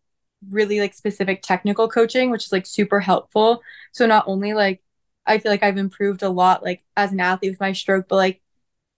really 0.49 0.79
like 0.79 0.93
specific 0.95 1.41
technical 1.43 1.87
coaching, 1.89 2.31
which 2.31 2.45
is 2.45 2.51
like 2.51 2.65
super 2.65 2.99
helpful. 2.99 3.61
So 3.91 4.07
not 4.07 4.25
only 4.27 4.53
like 4.53 4.81
I 5.25 5.39
feel 5.39 5.51
like 5.51 5.63
I've 5.63 5.77
improved 5.77 6.23
a 6.23 6.29
lot 6.29 6.63
like 6.63 6.83
as 6.97 7.11
an 7.11 7.19
athlete 7.19 7.51
with 7.51 7.59
my 7.59 7.73
stroke, 7.73 8.07
but 8.09 8.15
like 8.15 8.41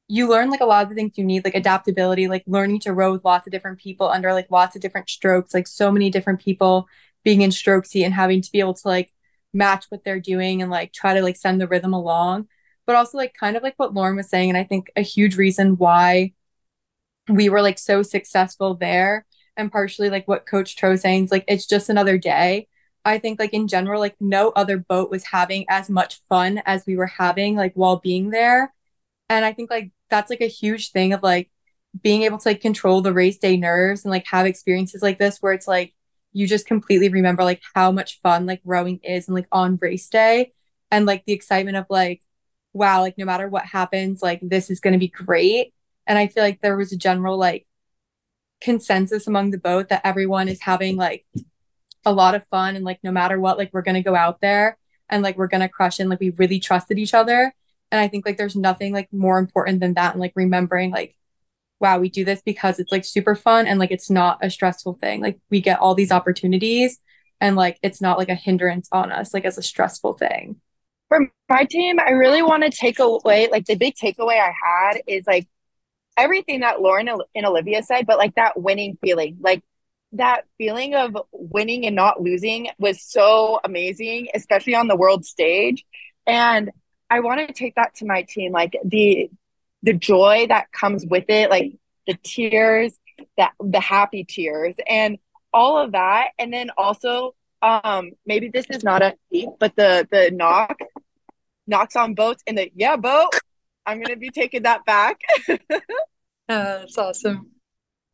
you 0.08 0.30
learn 0.30 0.49
like 0.49 0.62
a 0.62 0.65
lot 0.65 0.84
of 0.84 0.89
the 0.89 0.95
things 0.95 1.17
you 1.17 1.25
need, 1.25 1.43
like 1.43 1.56
adaptability, 1.56 2.27
like 2.27 2.43
learning 2.47 2.80
to 2.82 2.93
row 2.93 3.12
with 3.12 3.25
lots 3.25 3.45
of 3.45 3.51
different 3.51 3.80
people 3.80 4.08
under 4.08 4.34
like 4.34 4.49
lots 4.49 4.75
of 4.75 4.82
different 4.82 5.10
strokes, 5.10 5.53
like 5.53 5.67
so 5.67 5.91
many 5.91 6.10
different 6.10 6.39
people 6.39 6.88
being 7.27 7.41
in 7.41 7.51
stroke 7.51 7.85
seat 7.85 8.05
and 8.05 8.13
having 8.13 8.41
to 8.41 8.49
be 8.53 8.61
able 8.61 8.73
to 8.73 8.87
like 8.87 9.11
match 9.53 9.83
what 9.89 10.01
they're 10.05 10.17
doing 10.17 10.61
and 10.61 10.71
like 10.71 10.93
try 10.93 11.13
to 11.13 11.21
like 11.21 11.35
send 11.35 11.59
the 11.59 11.67
rhythm 11.67 11.93
along. 11.93 12.47
But 12.85 12.95
also 12.95 13.17
like 13.17 13.33
kind 13.37 13.57
of 13.57 13.63
like 13.63 13.73
what 13.75 13.93
lauren 13.93 14.15
was 14.15 14.29
saying 14.29 14.49
and 14.49 14.57
i 14.57 14.63
think 14.63 14.89
a 14.95 15.01
huge 15.01 15.35
reason 15.35 15.75
why 15.75 16.31
we 17.27 17.49
were 17.49 17.61
like 17.61 17.77
so 17.77 18.01
successful 18.01 18.75
there 18.75 19.25
and 19.57 19.69
partially 19.69 20.09
like 20.09 20.25
what 20.25 20.45
coach 20.45 20.77
tro 20.77 20.95
saying 20.95 21.25
is 21.25 21.31
like 21.31 21.43
it's 21.49 21.65
just 21.65 21.89
another 21.89 22.17
day. 22.17 22.69
I 23.03 23.17
think 23.19 23.39
like 23.39 23.53
in 23.53 23.67
general 23.67 23.99
like 23.99 24.15
no 24.21 24.53
other 24.55 24.77
boat 24.77 25.09
was 25.11 25.25
having 25.25 25.65
as 25.67 25.89
much 25.89 26.21
fun 26.29 26.61
as 26.65 26.85
we 26.85 26.95
were 26.95 27.07
having 27.07 27.57
like 27.57 27.73
while 27.73 27.97
being 27.97 28.29
there. 28.29 28.73
And 29.27 29.43
i 29.43 29.51
think 29.51 29.69
like 29.69 29.91
that's 30.09 30.29
like 30.29 30.39
a 30.41 30.47
huge 30.47 30.91
thing 30.91 31.11
of 31.11 31.23
like 31.23 31.51
being 32.01 32.21
able 32.23 32.37
to 32.37 32.47
like 32.49 32.61
control 32.61 33.01
the 33.01 33.11
race 33.11 33.37
day 33.37 33.57
nerves 33.57 34.05
and 34.05 34.11
like 34.11 34.25
have 34.27 34.45
experiences 34.45 35.01
like 35.01 35.19
this 35.19 35.39
where 35.41 35.53
it's 35.53 35.67
like 35.67 35.93
you 36.38 36.45
just 36.45 36.67
completely 36.67 37.10
remember 37.10 37.43
like 37.43 37.63
how 37.73 37.91
much 37.91 38.21
fun 38.21 38.45
like 38.45 38.62
rowing 38.63 39.00
is 39.02 39.28
and 39.28 39.34
like 39.34 39.47
on 39.52 39.80
race 39.82 40.08
day. 40.08 40.54
And 40.91 41.08
like 41.08 41.26
the 41.26 41.34
excitement 41.34 41.78
of 41.78 41.88
like 41.89 42.21
wow 42.73 43.02
like 43.02 43.17
no 43.17 43.26
matter 43.26 43.50
what 43.50 43.65
happens 43.65 44.21
like 44.21 44.39
this 44.43 44.69
is 44.69 44.80
going 44.80 44.93
to 44.93 45.00
be 45.00 45.08
great. 45.08 45.73
And 46.06 46.17
i 46.19 46.28
feel 46.28 46.43
like 46.43 46.62
there 46.62 46.78
was 46.78 46.93
a 46.93 46.97
general 46.97 47.38
like 47.38 47.65
consensus 48.62 49.26
among 49.26 49.50
the 49.50 49.58
boat 49.58 49.89
that 49.89 50.02
everyone 50.04 50.47
is 50.47 50.62
having 50.62 50.95
like 50.95 51.26
a 52.06 52.13
lot 52.13 52.36
of 52.36 52.45
fun 52.52 52.76
and 52.76 52.86
like 52.86 53.00
no 53.04 53.12
matter 53.12 53.39
what 53.39 53.58
like 53.58 53.71
we're 53.73 53.82
going 53.82 53.95
to 53.95 54.10
go 54.10 54.15
out 54.15 54.39
there 54.39 54.78
and 55.10 55.23
like 55.23 55.38
we're 55.38 55.47
going 55.47 55.62
to 55.62 55.67
crush 55.67 56.00
and 56.00 56.10
like 56.10 56.19
we 56.19 56.30
really 56.32 56.60
trusted 56.60 57.00
each 57.00 57.15
other. 57.15 57.52
And 57.91 58.00
i 58.00 58.08
think 58.08 58.28
like 58.28 58.38
there's 58.38 58.56
nothing 58.56 58.93
like 58.93 59.12
more 59.12 59.39
important 59.39 59.80
than 59.80 59.95
that 59.95 60.13
and 60.13 60.21
like 60.21 60.34
remembering 60.36 60.91
like 60.91 61.17
wow, 61.79 61.99
we 61.99 62.09
do 62.09 62.25
this 62.25 62.41
because 62.41 62.79
it's 62.79 62.91
like 62.91 63.05
super 63.05 63.35
fun 63.35 63.67
and 63.67 63.79
like 63.79 63.91
it's 63.91 64.09
not 64.09 64.39
a 64.41 64.49
stressful 64.49 64.95
thing. 64.95 65.21
Like 65.21 65.39
we 65.49 65.61
get 65.61 65.79
all 65.79 65.95
these 65.95 66.11
opportunities 66.11 66.99
and 67.39 67.55
like 67.55 67.77
it's 67.83 68.01
not 68.01 68.17
like 68.17 68.29
a 68.29 68.35
hindrance 68.35 68.89
on 68.91 69.11
us, 69.11 69.33
like 69.33 69.45
as 69.45 69.57
a 69.57 69.63
stressful 69.63 70.13
thing. 70.13 70.57
For 71.09 71.19
my 71.49 71.63
team, 71.65 71.99
I 71.99 72.11
really 72.11 72.41
want 72.41 72.63
to 72.63 72.69
take 72.69 72.99
away 72.99 73.47
like 73.51 73.65
the 73.65 73.75
big 73.75 73.95
takeaway 73.95 74.39
I 74.39 74.51
had 74.51 75.01
is 75.07 75.25
like 75.27 75.47
everything 76.17 76.61
that 76.61 76.81
Lauren 76.81 77.07
and 77.07 77.45
Olivia 77.45 77.83
said, 77.83 78.07
but 78.07 78.17
like 78.17 78.35
that 78.35 78.59
winning 78.59 78.97
feeling, 79.01 79.37
like 79.39 79.63
that 80.13 80.45
feeling 80.57 80.95
of 80.95 81.15
winning 81.31 81.85
and 81.85 81.95
not 81.95 82.21
losing 82.21 82.69
was 82.79 83.01
so 83.01 83.59
amazing, 83.63 84.29
especially 84.33 84.75
on 84.75 84.87
the 84.87 84.95
world 84.95 85.25
stage. 85.25 85.85
And 86.25 86.71
I 87.09 87.19
want 87.19 87.47
to 87.47 87.53
take 87.53 87.75
that 87.75 87.95
to 87.95 88.05
my 88.05 88.23
team, 88.23 88.51
like 88.51 88.75
the 88.83 89.29
the 89.83 89.93
joy 89.93 90.45
that 90.49 90.71
comes 90.71 91.05
with 91.05 91.25
it, 91.29 91.49
like 91.49 91.73
the 92.07 92.17
tears 92.23 92.97
that 93.37 93.53
the 93.59 93.79
happy 93.79 94.23
tears 94.23 94.75
and 94.87 95.17
all 95.53 95.77
of 95.77 95.91
that. 95.93 96.29
And 96.39 96.53
then 96.53 96.69
also, 96.77 97.35
um, 97.61 98.11
maybe 98.25 98.49
this 98.49 98.65
is 98.69 98.83
not 98.83 99.01
a 99.01 99.15
deep, 99.31 99.49
but 99.59 99.75
the 99.75 100.07
the 100.11 100.31
knock 100.31 100.77
knocks 101.65 101.95
on 101.95 102.13
boats 102.13 102.43
and 102.47 102.57
the 102.57 102.71
yeah 102.75 102.95
boat. 102.95 103.33
I'm 103.85 104.01
gonna 104.01 104.17
be 104.17 104.29
taking 104.29 104.63
that 104.63 104.85
back. 104.85 105.21
uh, 105.49 105.57
that's 106.47 106.97
awesome. 106.97 107.51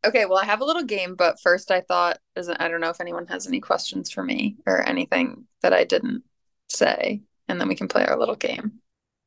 Okay, 0.06 0.26
well, 0.26 0.38
I 0.38 0.44
have 0.44 0.60
a 0.60 0.64
little 0.64 0.82
game, 0.84 1.14
but 1.14 1.40
first 1.40 1.70
I 1.70 1.80
thought, 1.80 2.18
is 2.36 2.48
I 2.48 2.68
don't 2.68 2.80
know 2.80 2.90
if 2.90 3.00
anyone 3.00 3.26
has 3.28 3.46
any 3.46 3.60
questions 3.60 4.10
for 4.10 4.22
me 4.22 4.56
or 4.66 4.86
anything 4.86 5.46
that 5.62 5.72
I 5.72 5.84
didn't 5.84 6.24
say, 6.68 7.22
and 7.48 7.58
then 7.58 7.68
we 7.68 7.74
can 7.74 7.88
play 7.88 8.04
our 8.04 8.18
little 8.18 8.36
game. 8.36 8.80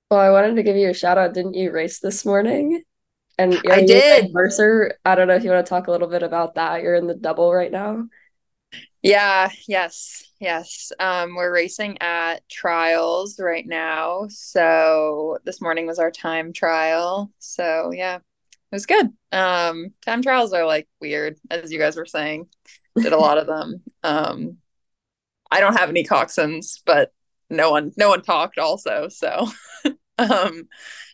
Well, 0.10 0.20
I 0.20 0.30
wanted 0.30 0.56
to 0.56 0.64
give 0.64 0.78
you 0.78 0.90
a 0.90 0.94
shout 0.94 1.18
out. 1.18 1.34
Didn't 1.34 1.56
you 1.56 1.72
race 1.72 2.00
this 2.00 2.26
morning? 2.26 2.84
And 3.38 3.54
yeah, 3.54 3.74
I 3.74 3.86
did. 3.86 4.34
Mercer, 4.34 4.98
I 5.04 5.16
don't 5.16 5.28
know 5.28 5.36
if 5.36 5.44
you 5.44 5.52
want 5.52 5.66
to 5.66 5.70
talk 5.70 5.88
a 5.88 5.92
little 5.92 6.08
bit 6.08 6.24
about 6.24 6.56
that. 6.56 6.82
You're 6.82 6.96
in 6.96 7.08
the 7.08 7.14
double 7.14 7.54
right 7.54 7.72
now. 7.72 8.06
Yeah, 9.04 9.50
yes, 9.68 10.24
yes. 10.40 10.92
Um, 11.00 11.36
we're 11.36 11.54
racing 11.54 11.98
at 12.02 12.48
trials 12.50 13.40
right 13.40 13.66
now. 13.66 14.28
So 14.30 15.38
this 15.44 15.62
morning 15.62 15.86
was 15.86 16.00
our 16.00 16.10
time 16.10 16.54
trial. 16.54 17.32
So 17.40 17.92
yeah, 17.94 18.16
it 18.16 18.22
was 18.72 18.86
good. 18.86 19.08
Um, 19.32 19.94
time 20.06 20.22
trials 20.22 20.54
are 20.54 20.66
like 20.66 20.88
weird, 21.00 21.38
as 21.52 21.72
you 21.72 21.80
guys 21.80 21.96
were 21.96 22.06
saying. 22.06 22.48
Did 22.96 23.14
a 23.14 23.18
lot 23.18 23.38
of 23.38 23.46
them. 23.46 23.82
Um, 24.04 24.58
I 25.52 25.60
don't 25.60 25.78
have 25.78 25.90
any 25.90 26.04
coxswains, 26.04 26.82
but 26.86 27.14
no 27.50 27.72
one, 27.72 27.92
no 27.98 28.10
one 28.10 28.22
talked 28.22 28.58
also. 28.58 29.08
So, 29.10 29.48
um, 30.18 30.68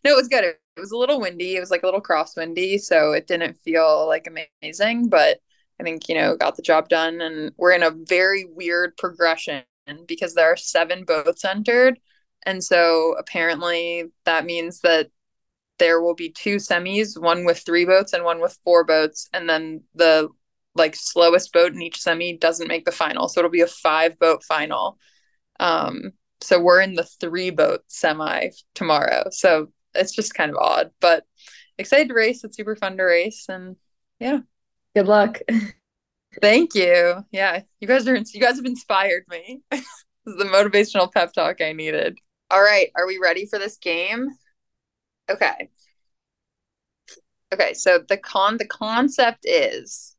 no, 0.04 0.12
it 0.12 0.16
was 0.16 0.28
good. 0.28 0.44
It, 0.44 0.60
it 0.76 0.80
was 0.80 0.92
a 0.92 0.98
little 0.98 1.20
windy. 1.20 1.56
It 1.56 1.60
was 1.60 1.72
like 1.72 1.84
a 1.84 1.86
little 1.86 2.02
crosswindy, 2.02 2.80
so 2.80 3.12
it 3.14 3.28
didn't 3.28 3.60
feel 3.60 4.08
like 4.08 4.28
amazing, 4.28 5.10
but 5.10 5.40
I 5.80 5.84
think 5.84 6.10
you 6.10 6.16
know 6.16 6.36
got 6.36 6.56
the 6.56 6.62
job 6.62 6.90
done. 6.90 7.22
And 7.22 7.52
we're 7.58 7.74
in 7.74 7.84
a 7.84 7.92
very 7.92 8.46
weird 8.46 8.98
progression 8.98 9.64
because 10.08 10.34
there 10.34 10.52
are 10.52 10.58
seven 10.58 11.04
boats 11.04 11.46
entered, 11.46 12.00
and 12.46 12.64
so 12.64 13.16
apparently 13.20 14.06
that 14.26 14.46
means 14.46 14.80
that 14.82 15.10
there 15.80 16.02
will 16.02 16.16
be 16.16 16.30
two 16.30 16.58
semis, 16.58 17.20
one 17.20 17.46
with 17.46 17.60
three 17.60 17.86
boats 17.86 18.14
and 18.14 18.24
one 18.24 18.40
with 18.42 18.58
four 18.64 18.84
boats, 18.84 19.30
and 19.34 19.50
then 19.50 19.84
the 19.96 20.30
like 20.76 20.96
slowest 20.96 21.54
boat 21.54 21.74
in 21.74 21.82
each 21.82 22.02
semi 22.02 22.38
doesn't 22.38 22.68
make 22.68 22.86
the 22.86 22.92
final. 22.92 23.28
So 23.28 23.40
it'll 23.40 23.52
be 23.52 23.62
a 23.62 23.68
five 23.68 24.18
boat 24.18 24.44
final. 24.44 24.98
Um, 25.60 26.14
so 26.44 26.60
we're 26.60 26.82
in 26.82 26.96
the 26.96 27.04
three 27.04 27.50
boat 27.50 27.82
semi 27.88 28.50
tomorrow. 28.76 29.26
So 29.32 29.70
it's 29.96 30.14
just 30.14 30.34
kind 30.34 30.52
of 30.52 30.58
odd, 30.58 30.92
but 31.00 31.26
excited 31.78 32.10
to 32.10 32.14
race. 32.14 32.44
It's 32.44 32.58
super 32.58 32.76
fun 32.76 32.98
to 32.98 33.04
race, 33.04 33.46
and 33.50 33.76
yeah. 34.20 34.40
Good 34.96 35.08
luck. 35.08 35.40
Thank 36.42 36.76
you. 36.76 37.24
Yeah, 37.32 37.62
you 37.80 37.88
guys 37.88 38.08
are 38.08 38.16
you 38.16 38.42
guys 38.42 38.58
have 38.58 38.66
inspired 38.66 39.24
me. 39.30 39.62
this 39.72 39.82
is 40.28 40.38
the 40.38 40.46
motivational 40.46 41.12
pep 41.12 41.34
talk 41.34 41.62
I 41.62 41.74
needed. 41.74 42.18
All 42.52 42.62
right, 42.62 42.90
are 42.96 43.08
we 43.08 43.20
ready 43.22 43.46
for 43.46 43.60
this 43.60 43.78
game? 43.78 44.30
Okay. 45.30 45.70
Okay, 47.54 47.74
so 47.74 48.00
the 48.08 48.18
con 48.18 48.58
the 48.58 48.68
concept 48.68 49.46
is 49.46 50.16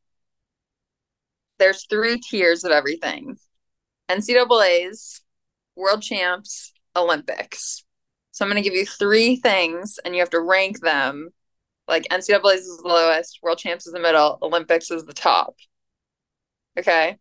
there's 1.58 1.87
three 1.87 2.20
tiers 2.20 2.64
of 2.64 2.72
everything. 2.72 3.37
NCAA's, 4.08 5.22
world 5.76 6.02
champs, 6.02 6.72
Olympics. 6.96 7.84
So 8.32 8.44
I'm 8.44 8.50
going 8.50 8.62
to 8.62 8.68
give 8.68 8.76
you 8.76 8.87
three 8.87 9.37
things 9.37 9.98
and 10.04 10.14
you 10.14 10.20
have 10.20 10.30
to 10.30 10.40
rank 10.40 10.80
them. 10.80 11.30
Like 11.87 12.08
NCAA's 12.10 12.62
is 12.62 12.78
the 12.82 12.88
lowest, 12.88 13.40
world 13.42 13.58
champs 13.58 13.87
is 13.87 13.92
the 13.92 14.00
middle, 14.00 14.38
Olympics 14.42 14.90
is 14.90 15.04
the 15.04 15.12
top. 15.12 15.54
Okay. 16.78 17.16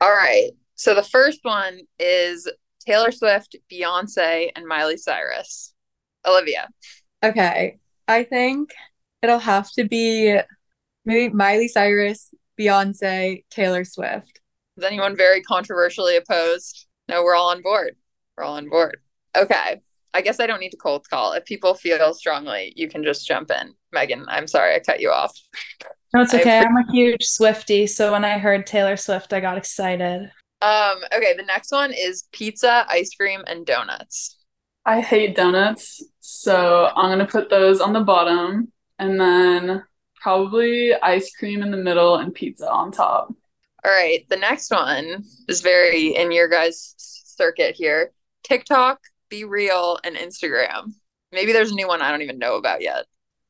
All 0.00 0.10
right. 0.10 0.50
So 0.74 0.94
the 0.94 1.02
first 1.02 1.40
one 1.42 1.80
is 1.98 2.50
Taylor 2.86 3.12
Swift, 3.12 3.56
Beyonce, 3.70 4.50
and 4.56 4.66
Miley 4.66 4.96
Cyrus. 4.96 5.74
Olivia. 6.26 6.68
Okay. 7.22 7.78
I 8.08 8.24
think 8.24 8.72
it'll 9.22 9.38
have 9.38 9.70
to 9.72 9.84
be 9.84 10.38
maybe 11.04 11.32
Miley 11.32 11.68
Cyrus, 11.68 12.34
Beyonce, 12.58 13.44
Taylor 13.50 13.84
Swift. 13.84 14.39
Is 14.80 14.86
anyone 14.86 15.14
very 15.14 15.42
controversially 15.42 16.16
opposed? 16.16 16.86
No, 17.06 17.22
we're 17.22 17.34
all 17.34 17.50
on 17.50 17.60
board. 17.60 17.96
We're 18.34 18.44
all 18.44 18.56
on 18.56 18.70
board. 18.70 18.96
Okay. 19.36 19.82
I 20.14 20.22
guess 20.22 20.40
I 20.40 20.46
don't 20.46 20.58
need 20.58 20.70
to 20.70 20.78
cold 20.78 21.06
call. 21.06 21.34
If 21.34 21.44
people 21.44 21.74
feel 21.74 22.14
strongly, 22.14 22.72
you 22.76 22.88
can 22.88 23.04
just 23.04 23.28
jump 23.28 23.50
in. 23.50 23.74
Megan, 23.92 24.24
I'm 24.28 24.46
sorry 24.46 24.74
I 24.74 24.78
cut 24.78 25.00
you 25.00 25.10
off. 25.10 25.36
No, 26.14 26.22
it's 26.22 26.32
okay. 26.32 26.60
I'm 26.60 26.78
a 26.78 26.90
huge 26.90 27.26
Swifty, 27.26 27.86
so 27.86 28.12
when 28.12 28.24
I 28.24 28.38
heard 28.38 28.66
Taylor 28.66 28.96
Swift, 28.96 29.34
I 29.34 29.40
got 29.40 29.58
excited. 29.58 30.30
Um, 30.62 30.96
okay, 31.14 31.34
the 31.36 31.44
next 31.46 31.72
one 31.72 31.92
is 31.92 32.24
pizza, 32.32 32.86
ice 32.88 33.10
cream, 33.14 33.42
and 33.46 33.66
donuts. 33.66 34.38
I 34.86 35.02
hate 35.02 35.36
donuts, 35.36 36.02
so 36.20 36.90
I'm 36.96 37.10
gonna 37.10 37.26
put 37.26 37.50
those 37.50 37.82
on 37.82 37.92
the 37.92 38.00
bottom, 38.00 38.72
and 38.98 39.20
then 39.20 39.84
probably 40.16 40.94
ice 40.94 41.36
cream 41.36 41.62
in 41.62 41.70
the 41.70 41.76
middle 41.76 42.16
and 42.16 42.32
pizza 42.32 42.66
on 42.66 42.92
top. 42.92 43.34
All 43.84 43.90
right, 43.90 44.26
the 44.28 44.36
next 44.36 44.70
one 44.70 45.24
is 45.48 45.60
very 45.60 46.14
in 46.14 46.32
your 46.32 46.48
guys' 46.48 46.94
circuit 46.98 47.74
here: 47.74 48.12
TikTok, 48.42 49.00
Be 49.28 49.44
Real, 49.44 49.98
and 50.04 50.16
Instagram. 50.16 50.92
Maybe 51.32 51.52
there's 51.52 51.70
a 51.70 51.74
new 51.74 51.88
one 51.88 52.02
I 52.02 52.10
don't 52.10 52.22
even 52.22 52.38
know 52.38 52.56
about 52.56 52.82
yet. 52.82 53.06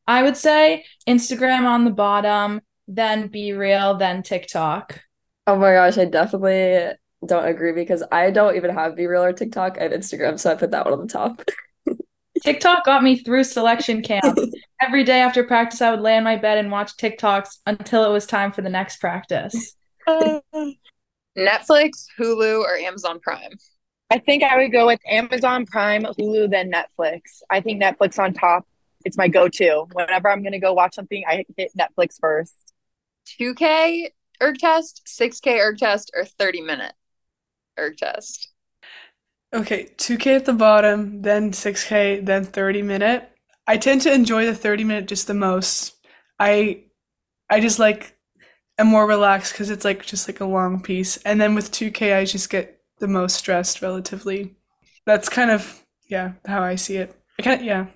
I 0.06 0.22
would 0.22 0.36
say 0.36 0.84
Instagram 1.08 1.66
on 1.66 1.84
the 1.84 1.90
bottom, 1.90 2.60
then 2.86 3.28
Be 3.28 3.52
Real, 3.52 3.96
then 3.96 4.22
TikTok. 4.22 5.00
Oh 5.46 5.56
my 5.56 5.72
gosh, 5.72 5.98
I 5.98 6.04
definitely 6.04 6.94
don't 7.26 7.46
agree 7.46 7.72
because 7.72 8.02
I 8.12 8.30
don't 8.30 8.56
even 8.56 8.74
have 8.74 8.96
Be 8.96 9.06
Real 9.06 9.24
or 9.24 9.32
TikTok. 9.32 9.78
I 9.78 9.84
have 9.84 9.92
Instagram, 9.92 10.38
so 10.38 10.50
I 10.50 10.54
put 10.54 10.70
that 10.72 10.84
one 10.84 10.94
on 10.94 11.06
the 11.06 11.12
top. 11.12 11.42
TikTok 12.42 12.84
got 12.84 13.02
me 13.02 13.18
through 13.18 13.44
selection 13.44 14.02
camp. 14.02 14.38
Every 14.80 15.04
day 15.04 15.20
after 15.20 15.44
practice, 15.44 15.82
I 15.82 15.90
would 15.90 16.00
lay 16.00 16.16
in 16.16 16.24
my 16.24 16.36
bed 16.36 16.58
and 16.58 16.70
watch 16.70 16.96
TikToks 16.96 17.58
until 17.66 18.04
it 18.04 18.12
was 18.12 18.26
time 18.26 18.52
for 18.52 18.62
the 18.62 18.70
next 18.70 18.98
practice. 18.98 19.76
Netflix, 20.08 22.06
Hulu, 22.18 22.62
or 22.62 22.76
Amazon 22.76 23.20
Prime? 23.20 23.52
I 24.10 24.18
think 24.18 24.42
I 24.42 24.56
would 24.56 24.72
go 24.72 24.86
with 24.86 25.00
Amazon 25.08 25.66
Prime, 25.66 26.02
Hulu, 26.02 26.50
then 26.50 26.70
Netflix. 26.72 27.42
I 27.48 27.60
think 27.60 27.80
Netflix 27.80 28.18
on 28.18 28.32
top. 28.34 28.66
It's 29.04 29.16
my 29.16 29.28
go-to. 29.28 29.86
Whenever 29.92 30.28
I'm 30.28 30.42
gonna 30.42 30.58
go 30.58 30.72
watch 30.72 30.94
something, 30.94 31.22
I 31.26 31.44
hit 31.56 31.70
Netflix 31.78 32.18
first. 32.20 32.74
2K 33.38 34.10
erg 34.42 34.58
test, 34.58 35.02
6K 35.06 35.58
erg 35.58 35.78
test, 35.78 36.10
or 36.14 36.24
30 36.24 36.62
minute 36.62 36.92
erg 37.78 37.96
test? 37.96 38.48
Okay, 39.52 39.90
2K 39.96 40.36
at 40.36 40.44
the 40.44 40.52
bottom, 40.52 41.22
then 41.22 41.52
6K, 41.52 42.20
then 42.24 42.44
30 42.44 42.82
minute. 42.82 43.30
I 43.66 43.76
tend 43.76 44.02
to 44.02 44.12
enjoy 44.12 44.46
the 44.46 44.54
30 44.54 44.84
minute 44.84 45.06
just 45.06 45.26
the 45.26 45.34
most. 45.34 45.94
I 46.38 46.84
I 47.48 47.60
just 47.60 47.78
like 47.78 48.16
am 48.80 48.88
more 48.88 49.06
relaxed 49.06 49.52
because 49.52 49.70
it's 49.70 49.84
like 49.84 50.04
just 50.04 50.28
like 50.28 50.40
a 50.40 50.44
long 50.44 50.80
piece. 50.80 51.16
And 51.18 51.40
then 51.40 51.54
with 51.54 51.70
2K, 51.70 52.16
I 52.16 52.24
just 52.24 52.50
get 52.50 52.80
the 52.98 53.08
most 53.08 53.36
stressed 53.36 53.82
relatively. 53.82 54.54
That's 55.06 55.28
kind 55.28 55.50
of 55.50 55.82
yeah 56.08 56.32
how 56.46 56.62
I 56.62 56.74
see 56.74 56.96
it. 56.96 57.14
I 57.38 57.42
kind 57.42 57.60
of 57.60 57.66
yeah. 57.66 57.86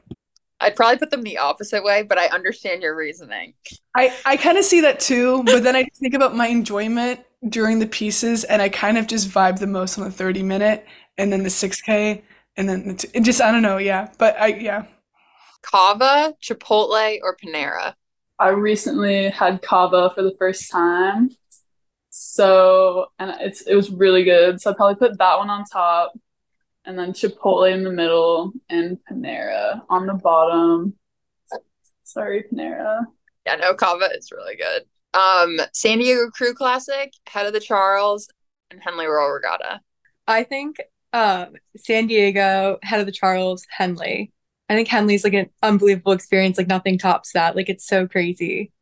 I'd 0.61 0.77
probably 0.77 0.99
put 0.99 1.11
them 1.11 1.23
the 1.23 1.39
opposite 1.39 1.85
way, 1.85 2.03
but 2.03 2.19
I 2.19 2.27
understand 2.29 2.83
your 2.83 2.97
reasoning. 2.97 3.55
I 3.95 4.15
I 4.25 4.37
kind 4.37 4.57
of 4.57 4.65
see 4.65 4.81
that 4.81 5.01
too, 5.01 5.43
but 5.45 5.63
then 5.63 5.77
I 5.77 5.85
think 6.01 6.15
about 6.15 6.35
my 6.35 6.47
enjoyment 6.47 7.21
during 7.49 7.79
the 7.79 7.87
pieces, 7.87 8.45
and 8.45 8.63
I 8.63 8.69
kind 8.69 8.97
of 8.97 9.07
just 9.07 9.29
vibe 9.29 9.59
the 9.59 9.67
most 9.67 9.99
on 9.99 10.05
the 10.05 10.11
30 10.11 10.43
minute, 10.43 10.87
and 11.19 11.33
then 11.33 11.43
the 11.43 11.51
6K, 11.51 12.23
and 12.57 12.69
then 12.69 12.89
the 12.89 12.95
t- 12.95 13.09
it 13.13 13.21
just 13.21 13.41
I 13.41 13.53
don't 13.53 13.63
know, 13.63 13.79
yeah. 13.79 14.11
But 14.19 14.41
I 14.41 14.47
yeah. 14.49 14.87
Cava, 15.63 16.35
Chipotle, 16.43 17.19
or 17.23 17.37
Panera? 17.37 17.95
I 18.39 18.49
recently 18.49 19.29
had 19.29 19.63
Cava 19.63 20.11
for 20.15 20.23
the 20.23 20.35
first 20.39 20.71
time. 20.71 21.31
So 22.11 23.07
and 23.19 23.35
it's 23.41 23.63
it 23.63 23.75
was 23.75 23.91
really 23.91 24.25
good. 24.25 24.61
So 24.61 24.71
I'd 24.71 24.77
probably 24.77 24.97
put 24.97 25.19
that 25.19 25.39
one 25.39 25.51
on 25.51 25.65
top 25.65 26.13
and 26.85 26.99
then 26.99 27.13
Chipotle 27.13 27.73
in 27.73 27.83
the 27.83 27.91
middle 27.91 28.53
and 28.69 28.99
Panera 29.11 29.83
on 29.89 30.07
the 30.07 30.15
bottom. 30.15 30.95
Sorry, 32.03 32.45
Panera. 32.45 33.07
Yeah, 33.47 33.57
no, 33.57 33.75
Cava 33.75 34.11
is 34.15 34.31
really 34.31 34.57
good. 34.57 34.85
Um, 35.19 35.61
San 35.73 35.99
Diego 35.99 36.31
Crew 36.31 36.55
Classic, 36.55 37.13
Head 37.27 37.47
of 37.47 37.53
the 37.53 37.61
Charles, 37.61 38.29
and 38.71 38.83
Henley 38.83 39.07
Royal 39.07 39.31
Regatta. 39.31 39.81
I 40.27 40.43
think 40.45 40.77
um, 41.13 41.55
San 41.77 42.07
Diego, 42.07 42.79
Head 42.83 43.01
of 43.01 43.07
the 43.07 43.13
Charles, 43.13 43.65
Henley. 43.71 44.33
I 44.69 44.75
think 44.75 44.89
Henley's 44.89 45.25
like 45.25 45.35
an 45.35 45.51
unbelievable 45.63 46.13
experience. 46.13 46.59
Like 46.59 46.69
nothing 46.69 46.99
tops 46.99 47.33
that. 47.33 47.57
Like 47.57 47.69
it's 47.69 47.87
so 47.87 48.07
crazy. 48.07 48.73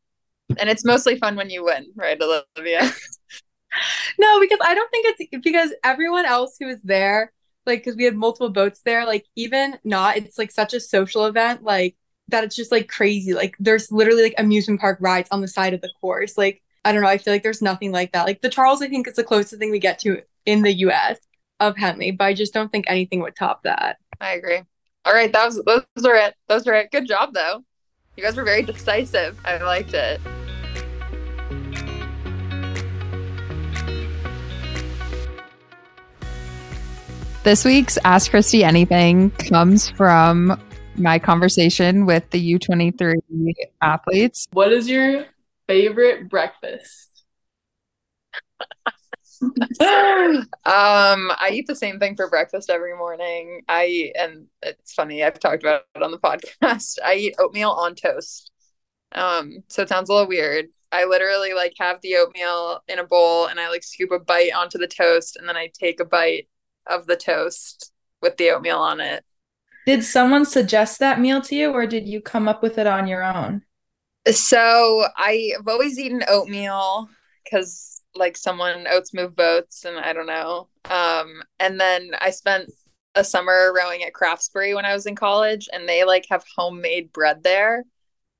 And 0.58 0.68
it's 0.68 0.84
mostly 0.84 1.18
fun 1.18 1.36
when 1.36 1.50
you 1.50 1.64
win, 1.64 1.86
right, 1.96 2.20
Olivia? 2.20 2.82
no, 4.18 4.40
because 4.40 4.58
I 4.62 4.74
don't 4.74 4.90
think 4.90 5.06
it's 5.18 5.44
because 5.44 5.72
everyone 5.82 6.26
else 6.26 6.56
who 6.60 6.66
was 6.66 6.82
there, 6.82 7.32
like, 7.64 7.80
because 7.80 7.96
we 7.96 8.04
had 8.04 8.14
multiple 8.14 8.50
boats 8.50 8.82
there, 8.84 9.06
like, 9.06 9.24
even 9.34 9.78
not, 9.82 10.16
it's 10.16 10.36
like 10.36 10.50
such 10.50 10.74
a 10.74 10.80
social 10.80 11.24
event. 11.24 11.62
Like, 11.62 11.96
that 12.32 12.44
it's 12.44 12.56
just 12.56 12.72
like 12.72 12.88
crazy. 12.88 13.32
Like 13.34 13.56
there's 13.60 13.92
literally 13.92 14.24
like 14.24 14.34
amusement 14.38 14.80
park 14.80 14.98
rides 15.00 15.28
on 15.30 15.40
the 15.40 15.48
side 15.48 15.74
of 15.74 15.80
the 15.80 15.92
course. 16.00 16.36
Like 16.36 16.62
I 16.84 16.92
don't 16.92 17.02
know, 17.02 17.08
I 17.08 17.18
feel 17.18 17.32
like 17.32 17.44
there's 17.44 17.62
nothing 17.62 17.92
like 17.92 18.12
that. 18.12 18.26
Like 18.26 18.42
the 18.42 18.48
Charles 18.48 18.82
I 18.82 18.88
think 18.88 19.06
is 19.06 19.14
the 19.14 19.24
closest 19.24 19.60
thing 19.60 19.70
we 19.70 19.78
get 19.78 20.00
to 20.00 20.22
in 20.44 20.62
the 20.62 20.72
US 20.72 21.18
of 21.60 21.76
Henley, 21.76 22.10
but 22.10 22.24
I 22.24 22.34
just 22.34 22.52
don't 22.52 22.72
think 22.72 22.86
anything 22.88 23.20
would 23.20 23.36
top 23.36 23.62
that. 23.62 23.98
I 24.20 24.32
agree. 24.32 24.62
All 25.04 25.12
right, 25.12 25.32
that 25.32 25.46
was 25.46 25.60
those 25.64 26.04
are 26.04 26.14
it. 26.14 26.34
Those 26.48 26.66
are 26.68 26.74
it. 26.74 26.92
Good 26.92 27.08
job 27.08 27.34
though. 27.34 27.64
You 28.16 28.22
guys 28.22 28.36
were 28.36 28.44
very 28.44 28.62
decisive. 28.62 29.36
I 29.44 29.56
liked 29.56 29.94
it. 29.94 30.20
This 37.42 37.64
week's 37.64 37.98
Ask 38.04 38.30
Kristi 38.30 38.62
Anything 38.62 39.30
comes 39.32 39.90
from 39.90 40.56
my 40.96 41.18
conversation 41.18 42.06
with 42.06 42.30
the 42.30 42.58
U23 42.58 43.14
athletes. 43.80 44.46
What 44.52 44.72
is 44.72 44.88
your 44.88 45.24
favorite 45.66 46.28
breakfast? 46.28 47.24
um, 49.42 49.58
I 50.64 51.50
eat 51.52 51.66
the 51.66 51.76
same 51.76 51.98
thing 51.98 52.16
for 52.16 52.28
breakfast 52.28 52.70
every 52.70 52.96
morning. 52.96 53.62
I 53.68 53.86
eat, 53.86 54.12
and 54.18 54.46
it's 54.62 54.92
funny, 54.92 55.22
I've 55.24 55.40
talked 55.40 55.62
about 55.62 55.82
it 55.94 56.02
on 56.02 56.10
the 56.10 56.18
podcast. 56.62 56.98
I 57.04 57.14
eat 57.14 57.34
oatmeal 57.38 57.70
on 57.70 57.94
toast. 57.94 58.50
Um, 59.12 59.64
so 59.68 59.82
it 59.82 59.88
sounds 59.88 60.08
a 60.08 60.12
little 60.12 60.28
weird. 60.28 60.66
I 60.90 61.04
literally 61.04 61.54
like 61.54 61.72
have 61.78 62.00
the 62.02 62.16
oatmeal 62.16 62.80
in 62.86 62.98
a 62.98 63.04
bowl 63.04 63.46
and 63.46 63.58
I 63.58 63.70
like 63.70 63.82
scoop 63.82 64.10
a 64.10 64.18
bite 64.18 64.54
onto 64.54 64.78
the 64.78 64.86
toast 64.86 65.36
and 65.36 65.48
then 65.48 65.56
I 65.56 65.70
take 65.72 66.00
a 66.00 66.04
bite 66.04 66.48
of 66.86 67.06
the 67.06 67.16
toast 67.16 67.92
with 68.20 68.36
the 68.36 68.50
oatmeal 68.50 68.78
on 68.78 69.00
it. 69.00 69.24
Did 69.86 70.04
someone 70.04 70.44
suggest 70.44 70.98
that 71.00 71.18
meal 71.18 71.40
to 71.42 71.56
you 71.56 71.72
or 71.72 71.86
did 71.86 72.06
you 72.06 72.20
come 72.20 72.46
up 72.46 72.62
with 72.62 72.76
it 72.78 72.86
on 72.86 73.06
your 73.06 73.24
own? 73.24 73.62
So 74.30 75.06
I've 75.16 75.66
always 75.66 75.98
eaten 75.98 76.22
oatmeal 76.28 77.08
because 77.42 78.01
like 78.14 78.36
someone 78.36 78.86
oats 78.88 79.14
move 79.14 79.34
boats 79.34 79.84
and 79.84 79.98
I 79.98 80.12
don't 80.12 80.26
know. 80.26 80.68
Um, 80.90 81.42
and 81.58 81.80
then 81.80 82.10
I 82.20 82.30
spent 82.30 82.70
a 83.14 83.24
summer 83.24 83.72
rowing 83.74 84.02
at 84.02 84.12
Craftsbury 84.12 84.74
when 84.74 84.84
I 84.84 84.94
was 84.94 85.06
in 85.06 85.14
college 85.14 85.68
and 85.72 85.88
they 85.88 86.04
like 86.04 86.26
have 86.30 86.44
homemade 86.56 87.12
bread 87.12 87.42
there 87.42 87.84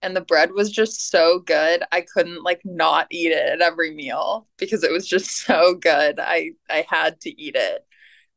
and 0.02 0.16
the 0.16 0.20
bread 0.20 0.50
was 0.52 0.70
just 0.70 1.10
so 1.10 1.38
good 1.38 1.84
i 1.92 2.00
couldn't 2.00 2.42
like 2.42 2.60
not 2.64 3.06
eat 3.10 3.30
it 3.30 3.48
at 3.48 3.60
every 3.60 3.94
meal 3.94 4.48
because 4.58 4.82
it 4.82 4.90
was 4.90 5.06
just 5.06 5.30
so 5.46 5.74
good 5.74 6.18
i 6.18 6.50
i 6.68 6.84
had 6.88 7.20
to 7.20 7.40
eat 7.40 7.54
it 7.54 7.86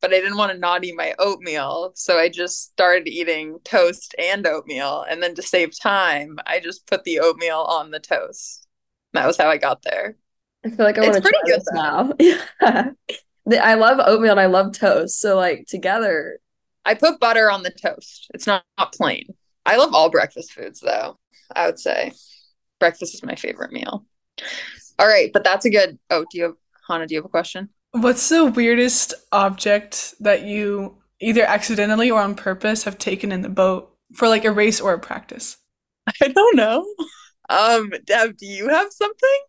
but 0.01 0.13
I 0.13 0.19
didn't 0.19 0.38
want 0.38 0.51
to 0.51 0.57
not 0.59 0.83
eat 0.83 0.95
my 0.95 1.15
oatmeal. 1.17 1.91
So 1.95 2.19
I 2.19 2.29
just 2.29 2.61
started 2.61 3.07
eating 3.07 3.57
toast 3.63 4.13
and 4.19 4.45
oatmeal. 4.45 5.03
And 5.09 5.23
then 5.23 5.33
to 5.33 5.41
save 5.41 5.79
time, 5.79 6.38
I 6.45 6.59
just 6.59 6.86
put 6.86 7.03
the 7.05 7.21
oatmeal 7.21 7.61
on 7.61 7.89
the 7.89 7.99
toast. 7.99 8.67
That 9.13 9.25
was 9.25 9.38
how 9.38 9.49
I 9.49 9.57
got 9.57 9.81
there. 9.81 10.15
I 10.66 10.70
feel 10.70 10.86
like 10.86 10.97
I 10.97 11.01
want 11.01 11.16
to 11.16 11.22
try 11.22 11.32
good 11.45 11.61
now. 11.74 12.13
Yeah. 13.47 13.61
I 13.61 13.76
love 13.76 13.99
oatmeal 14.03 14.32
and 14.32 14.39
I 14.39 14.47
love 14.47 14.74
toast. 14.74 15.22
So 15.22 15.36
like 15.36 15.68
together. 15.68 16.39
I 16.84 16.95
put 16.95 17.20
butter 17.20 17.51
on 17.51 17.61
the 17.61 17.70
toast. 17.70 18.28
It's 18.34 18.47
not, 18.47 18.63
not 18.78 18.93
plain. 18.93 19.36
I 19.66 19.78
love 19.78 19.93
all 19.93 20.09
breakfast 20.09 20.51
foods 20.53 20.80
though. 20.80 21.20
I 21.55 21.68
would 21.68 21.80
say 21.80 22.13
breakfast 22.80 23.13
is 23.13 23.24
my 23.24 23.36
favorite 23.36 23.72
meal. 23.72 24.05
All 24.97 25.07
right, 25.07 25.32
but 25.32 25.43
that's 25.43 25.66
a 25.66 25.70
good. 25.70 25.99
Oh, 26.09 26.26
do 26.32 26.38
you 26.38 26.43
have 26.45 26.55
Hannah? 26.88 27.07
Do 27.07 27.13
you 27.13 27.20
have 27.20 27.26
a 27.26 27.30
question? 27.30 27.70
What's 27.91 28.30
the 28.30 28.45
weirdest 28.45 29.13
object 29.32 30.16
that 30.20 30.43
you 30.43 30.97
either 31.20 31.43
accidentally 31.43 32.11
or 32.11 32.22
on 32.22 32.36
purpose 32.36 32.84
have 32.84 32.97
taken 32.97 33.32
in 33.32 33.41
the 33.41 33.49
boat 33.49 33.93
for 34.13 34.28
like 34.28 34.45
a 34.45 34.51
race 34.51 34.82
or 34.82 34.93
a 34.93 34.99
practice? 34.99 35.57
I 36.22 36.28
don't 36.28 36.55
know. 36.55 36.86
Um, 37.49 37.93
Deb, 38.05 38.38
do 38.38 38.45
you 38.45 38.70
have 38.70 38.91
something? 38.91 39.39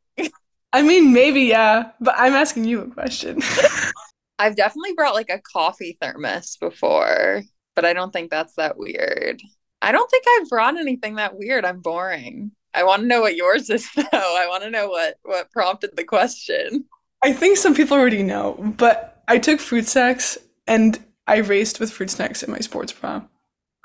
I 0.76 0.82
mean, 0.82 1.10
maybe, 1.14 1.40
yeah, 1.40 1.92
but 2.02 2.14
I'm 2.18 2.34
asking 2.34 2.64
you 2.64 2.82
a 2.82 2.90
question. 2.90 3.40
I've 4.38 4.56
definitely 4.56 4.92
brought 4.92 5.14
like 5.14 5.30
a 5.30 5.40
coffee 5.40 5.96
thermos 6.02 6.58
before, 6.58 7.44
but 7.74 7.86
I 7.86 7.94
don't 7.94 8.12
think 8.12 8.30
that's 8.30 8.56
that 8.56 8.76
weird. 8.76 9.40
I 9.80 9.90
don't 9.90 10.10
think 10.10 10.26
I've 10.28 10.50
brought 10.50 10.76
anything 10.76 11.14
that 11.14 11.38
weird. 11.38 11.64
I'm 11.64 11.80
boring. 11.80 12.50
I 12.74 12.84
want 12.84 13.00
to 13.00 13.08
know 13.08 13.22
what 13.22 13.36
yours 13.36 13.70
is 13.70 13.88
though. 13.96 14.02
I 14.12 14.46
want 14.50 14.64
to 14.64 14.70
know 14.70 14.88
what 14.88 15.14
what 15.22 15.50
prompted 15.50 15.96
the 15.96 16.04
question. 16.04 16.84
I 17.24 17.32
think 17.32 17.56
some 17.56 17.74
people 17.74 17.96
already 17.96 18.22
know, 18.22 18.74
but 18.76 19.22
I 19.28 19.38
took 19.38 19.60
fruit 19.60 19.86
snacks 19.86 20.36
and 20.66 21.02
I 21.26 21.36
raced 21.36 21.80
with 21.80 21.90
fruit 21.90 22.10
snacks 22.10 22.42
in 22.42 22.50
my 22.50 22.58
sports 22.58 22.92
bra. 22.92 23.22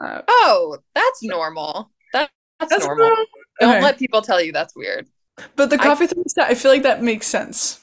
Uh, 0.04 0.24
oh, 0.28 0.78
that's 0.94 1.24
normal. 1.24 1.90
That, 2.12 2.30
that's, 2.60 2.70
that's 2.70 2.86
normal. 2.86 3.08
normal. 3.08 3.26
Don't 3.62 3.76
okay. 3.76 3.82
let 3.82 3.98
people 3.98 4.22
tell 4.22 4.42
you 4.42 4.52
that's 4.52 4.76
weird. 4.76 5.08
But 5.56 5.70
the 5.70 5.78
coffee 5.78 6.06
I, 6.06 6.08
thermostat, 6.08 6.44
I 6.44 6.54
feel 6.56 6.72
like 6.72 6.84
that 6.84 7.02
makes 7.02 7.28
sense. 7.28 7.80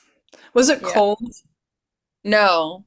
Was 0.54 0.68
it 0.68 0.80
yeah. 0.82 0.90
cold? 0.92 1.20
No. 2.24 2.84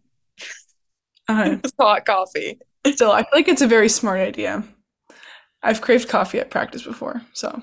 Uh, 1.29 1.51
it 1.53 1.63
was 1.63 1.73
hot 1.79 2.05
coffee. 2.05 2.59
Still, 2.85 3.11
I 3.11 3.21
feel 3.21 3.29
like 3.33 3.47
it's 3.47 3.61
a 3.61 3.67
very 3.67 3.89
smart 3.89 4.19
idea. 4.19 4.63
I've 5.63 5.81
craved 5.81 6.09
coffee 6.09 6.39
at 6.39 6.49
practice 6.49 6.83
before, 6.83 7.21
so. 7.33 7.61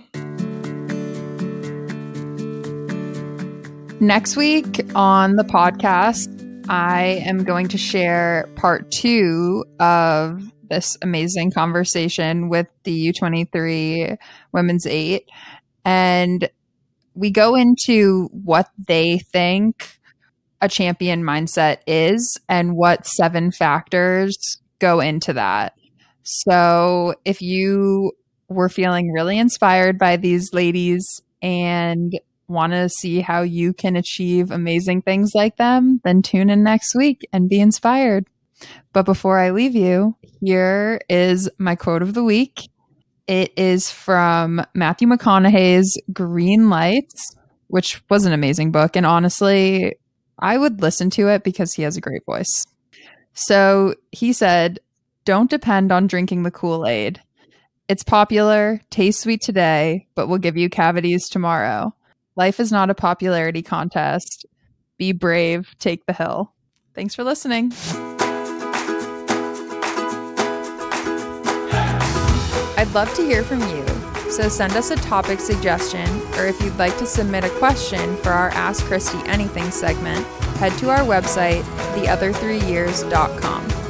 Next 4.00 4.36
week 4.36 4.80
on 4.94 5.34
the 5.34 5.42
podcast, 5.42 6.28
I 6.68 7.20
am 7.26 7.42
going 7.42 7.66
to 7.68 7.78
share 7.78 8.48
part 8.54 8.90
two 8.92 9.64
of 9.80 10.40
this 10.70 10.96
amazing 11.02 11.50
conversation 11.50 12.48
with 12.48 12.68
the 12.84 13.12
U23 13.12 14.16
women's 14.52 14.86
eight. 14.86 15.28
And 15.84 16.48
we 17.18 17.30
go 17.30 17.56
into 17.56 18.28
what 18.32 18.70
they 18.86 19.18
think 19.18 19.98
a 20.60 20.68
champion 20.68 21.22
mindset 21.22 21.78
is 21.86 22.40
and 22.48 22.76
what 22.76 23.06
seven 23.06 23.50
factors 23.50 24.36
go 24.78 25.00
into 25.00 25.32
that. 25.32 25.74
So 26.22 27.14
if 27.24 27.42
you 27.42 28.12
were 28.48 28.68
feeling 28.68 29.12
really 29.12 29.38
inspired 29.38 29.98
by 29.98 30.16
these 30.16 30.52
ladies 30.52 31.04
and 31.42 32.12
want 32.46 32.72
to 32.72 32.88
see 32.88 33.20
how 33.20 33.42
you 33.42 33.72
can 33.72 33.96
achieve 33.96 34.50
amazing 34.50 35.02
things 35.02 35.32
like 35.34 35.56
them, 35.56 36.00
then 36.04 36.22
tune 36.22 36.50
in 36.50 36.62
next 36.62 36.94
week 36.94 37.26
and 37.32 37.48
be 37.48 37.60
inspired. 37.60 38.26
But 38.92 39.06
before 39.06 39.38
I 39.38 39.50
leave 39.50 39.74
you, 39.74 40.16
here 40.40 41.00
is 41.08 41.50
my 41.58 41.74
quote 41.74 42.02
of 42.02 42.14
the 42.14 42.24
week. 42.24 42.68
It 43.28 43.52
is 43.58 43.90
from 43.90 44.64
Matthew 44.74 45.06
McConaughey's 45.06 46.00
Green 46.14 46.70
Lights, 46.70 47.36
which 47.66 48.02
was 48.08 48.24
an 48.24 48.32
amazing 48.32 48.72
book. 48.72 48.96
And 48.96 49.04
honestly, 49.04 49.96
I 50.38 50.56
would 50.56 50.80
listen 50.80 51.10
to 51.10 51.28
it 51.28 51.44
because 51.44 51.74
he 51.74 51.82
has 51.82 51.96
a 51.96 52.00
great 52.00 52.24
voice. 52.24 52.64
So 53.34 53.94
he 54.12 54.32
said, 54.32 54.80
Don't 55.26 55.50
depend 55.50 55.92
on 55.92 56.06
drinking 56.06 56.42
the 56.42 56.50
Kool 56.50 56.86
Aid. 56.86 57.20
It's 57.86 58.02
popular, 58.02 58.80
tastes 58.90 59.22
sweet 59.22 59.42
today, 59.42 60.06
but 60.14 60.28
will 60.28 60.38
give 60.38 60.56
you 60.56 60.70
cavities 60.70 61.28
tomorrow. 61.28 61.94
Life 62.34 62.60
is 62.60 62.72
not 62.72 62.90
a 62.90 62.94
popularity 62.94 63.62
contest. 63.62 64.46
Be 64.96 65.12
brave, 65.12 65.74
take 65.78 66.06
the 66.06 66.12
hill. 66.14 66.52
Thanks 66.94 67.14
for 67.14 67.24
listening. 67.24 67.72
I'd 72.78 72.94
love 72.94 73.12
to 73.14 73.22
hear 73.22 73.42
from 73.42 73.58
you. 73.62 73.84
So 74.30 74.48
send 74.48 74.74
us 74.74 74.92
a 74.92 74.96
topic 74.96 75.40
suggestion, 75.40 76.08
or 76.36 76.46
if 76.46 76.60
you'd 76.62 76.78
like 76.78 76.96
to 76.98 77.06
submit 77.06 77.42
a 77.42 77.50
question 77.58 78.16
for 78.18 78.30
our 78.30 78.50
Ask 78.50 78.84
Kristi 78.84 79.20
Anything 79.26 79.72
segment, 79.72 80.24
head 80.58 80.70
to 80.78 80.88
our 80.88 81.00
website, 81.00 81.62
theother3years.com. 81.96 83.87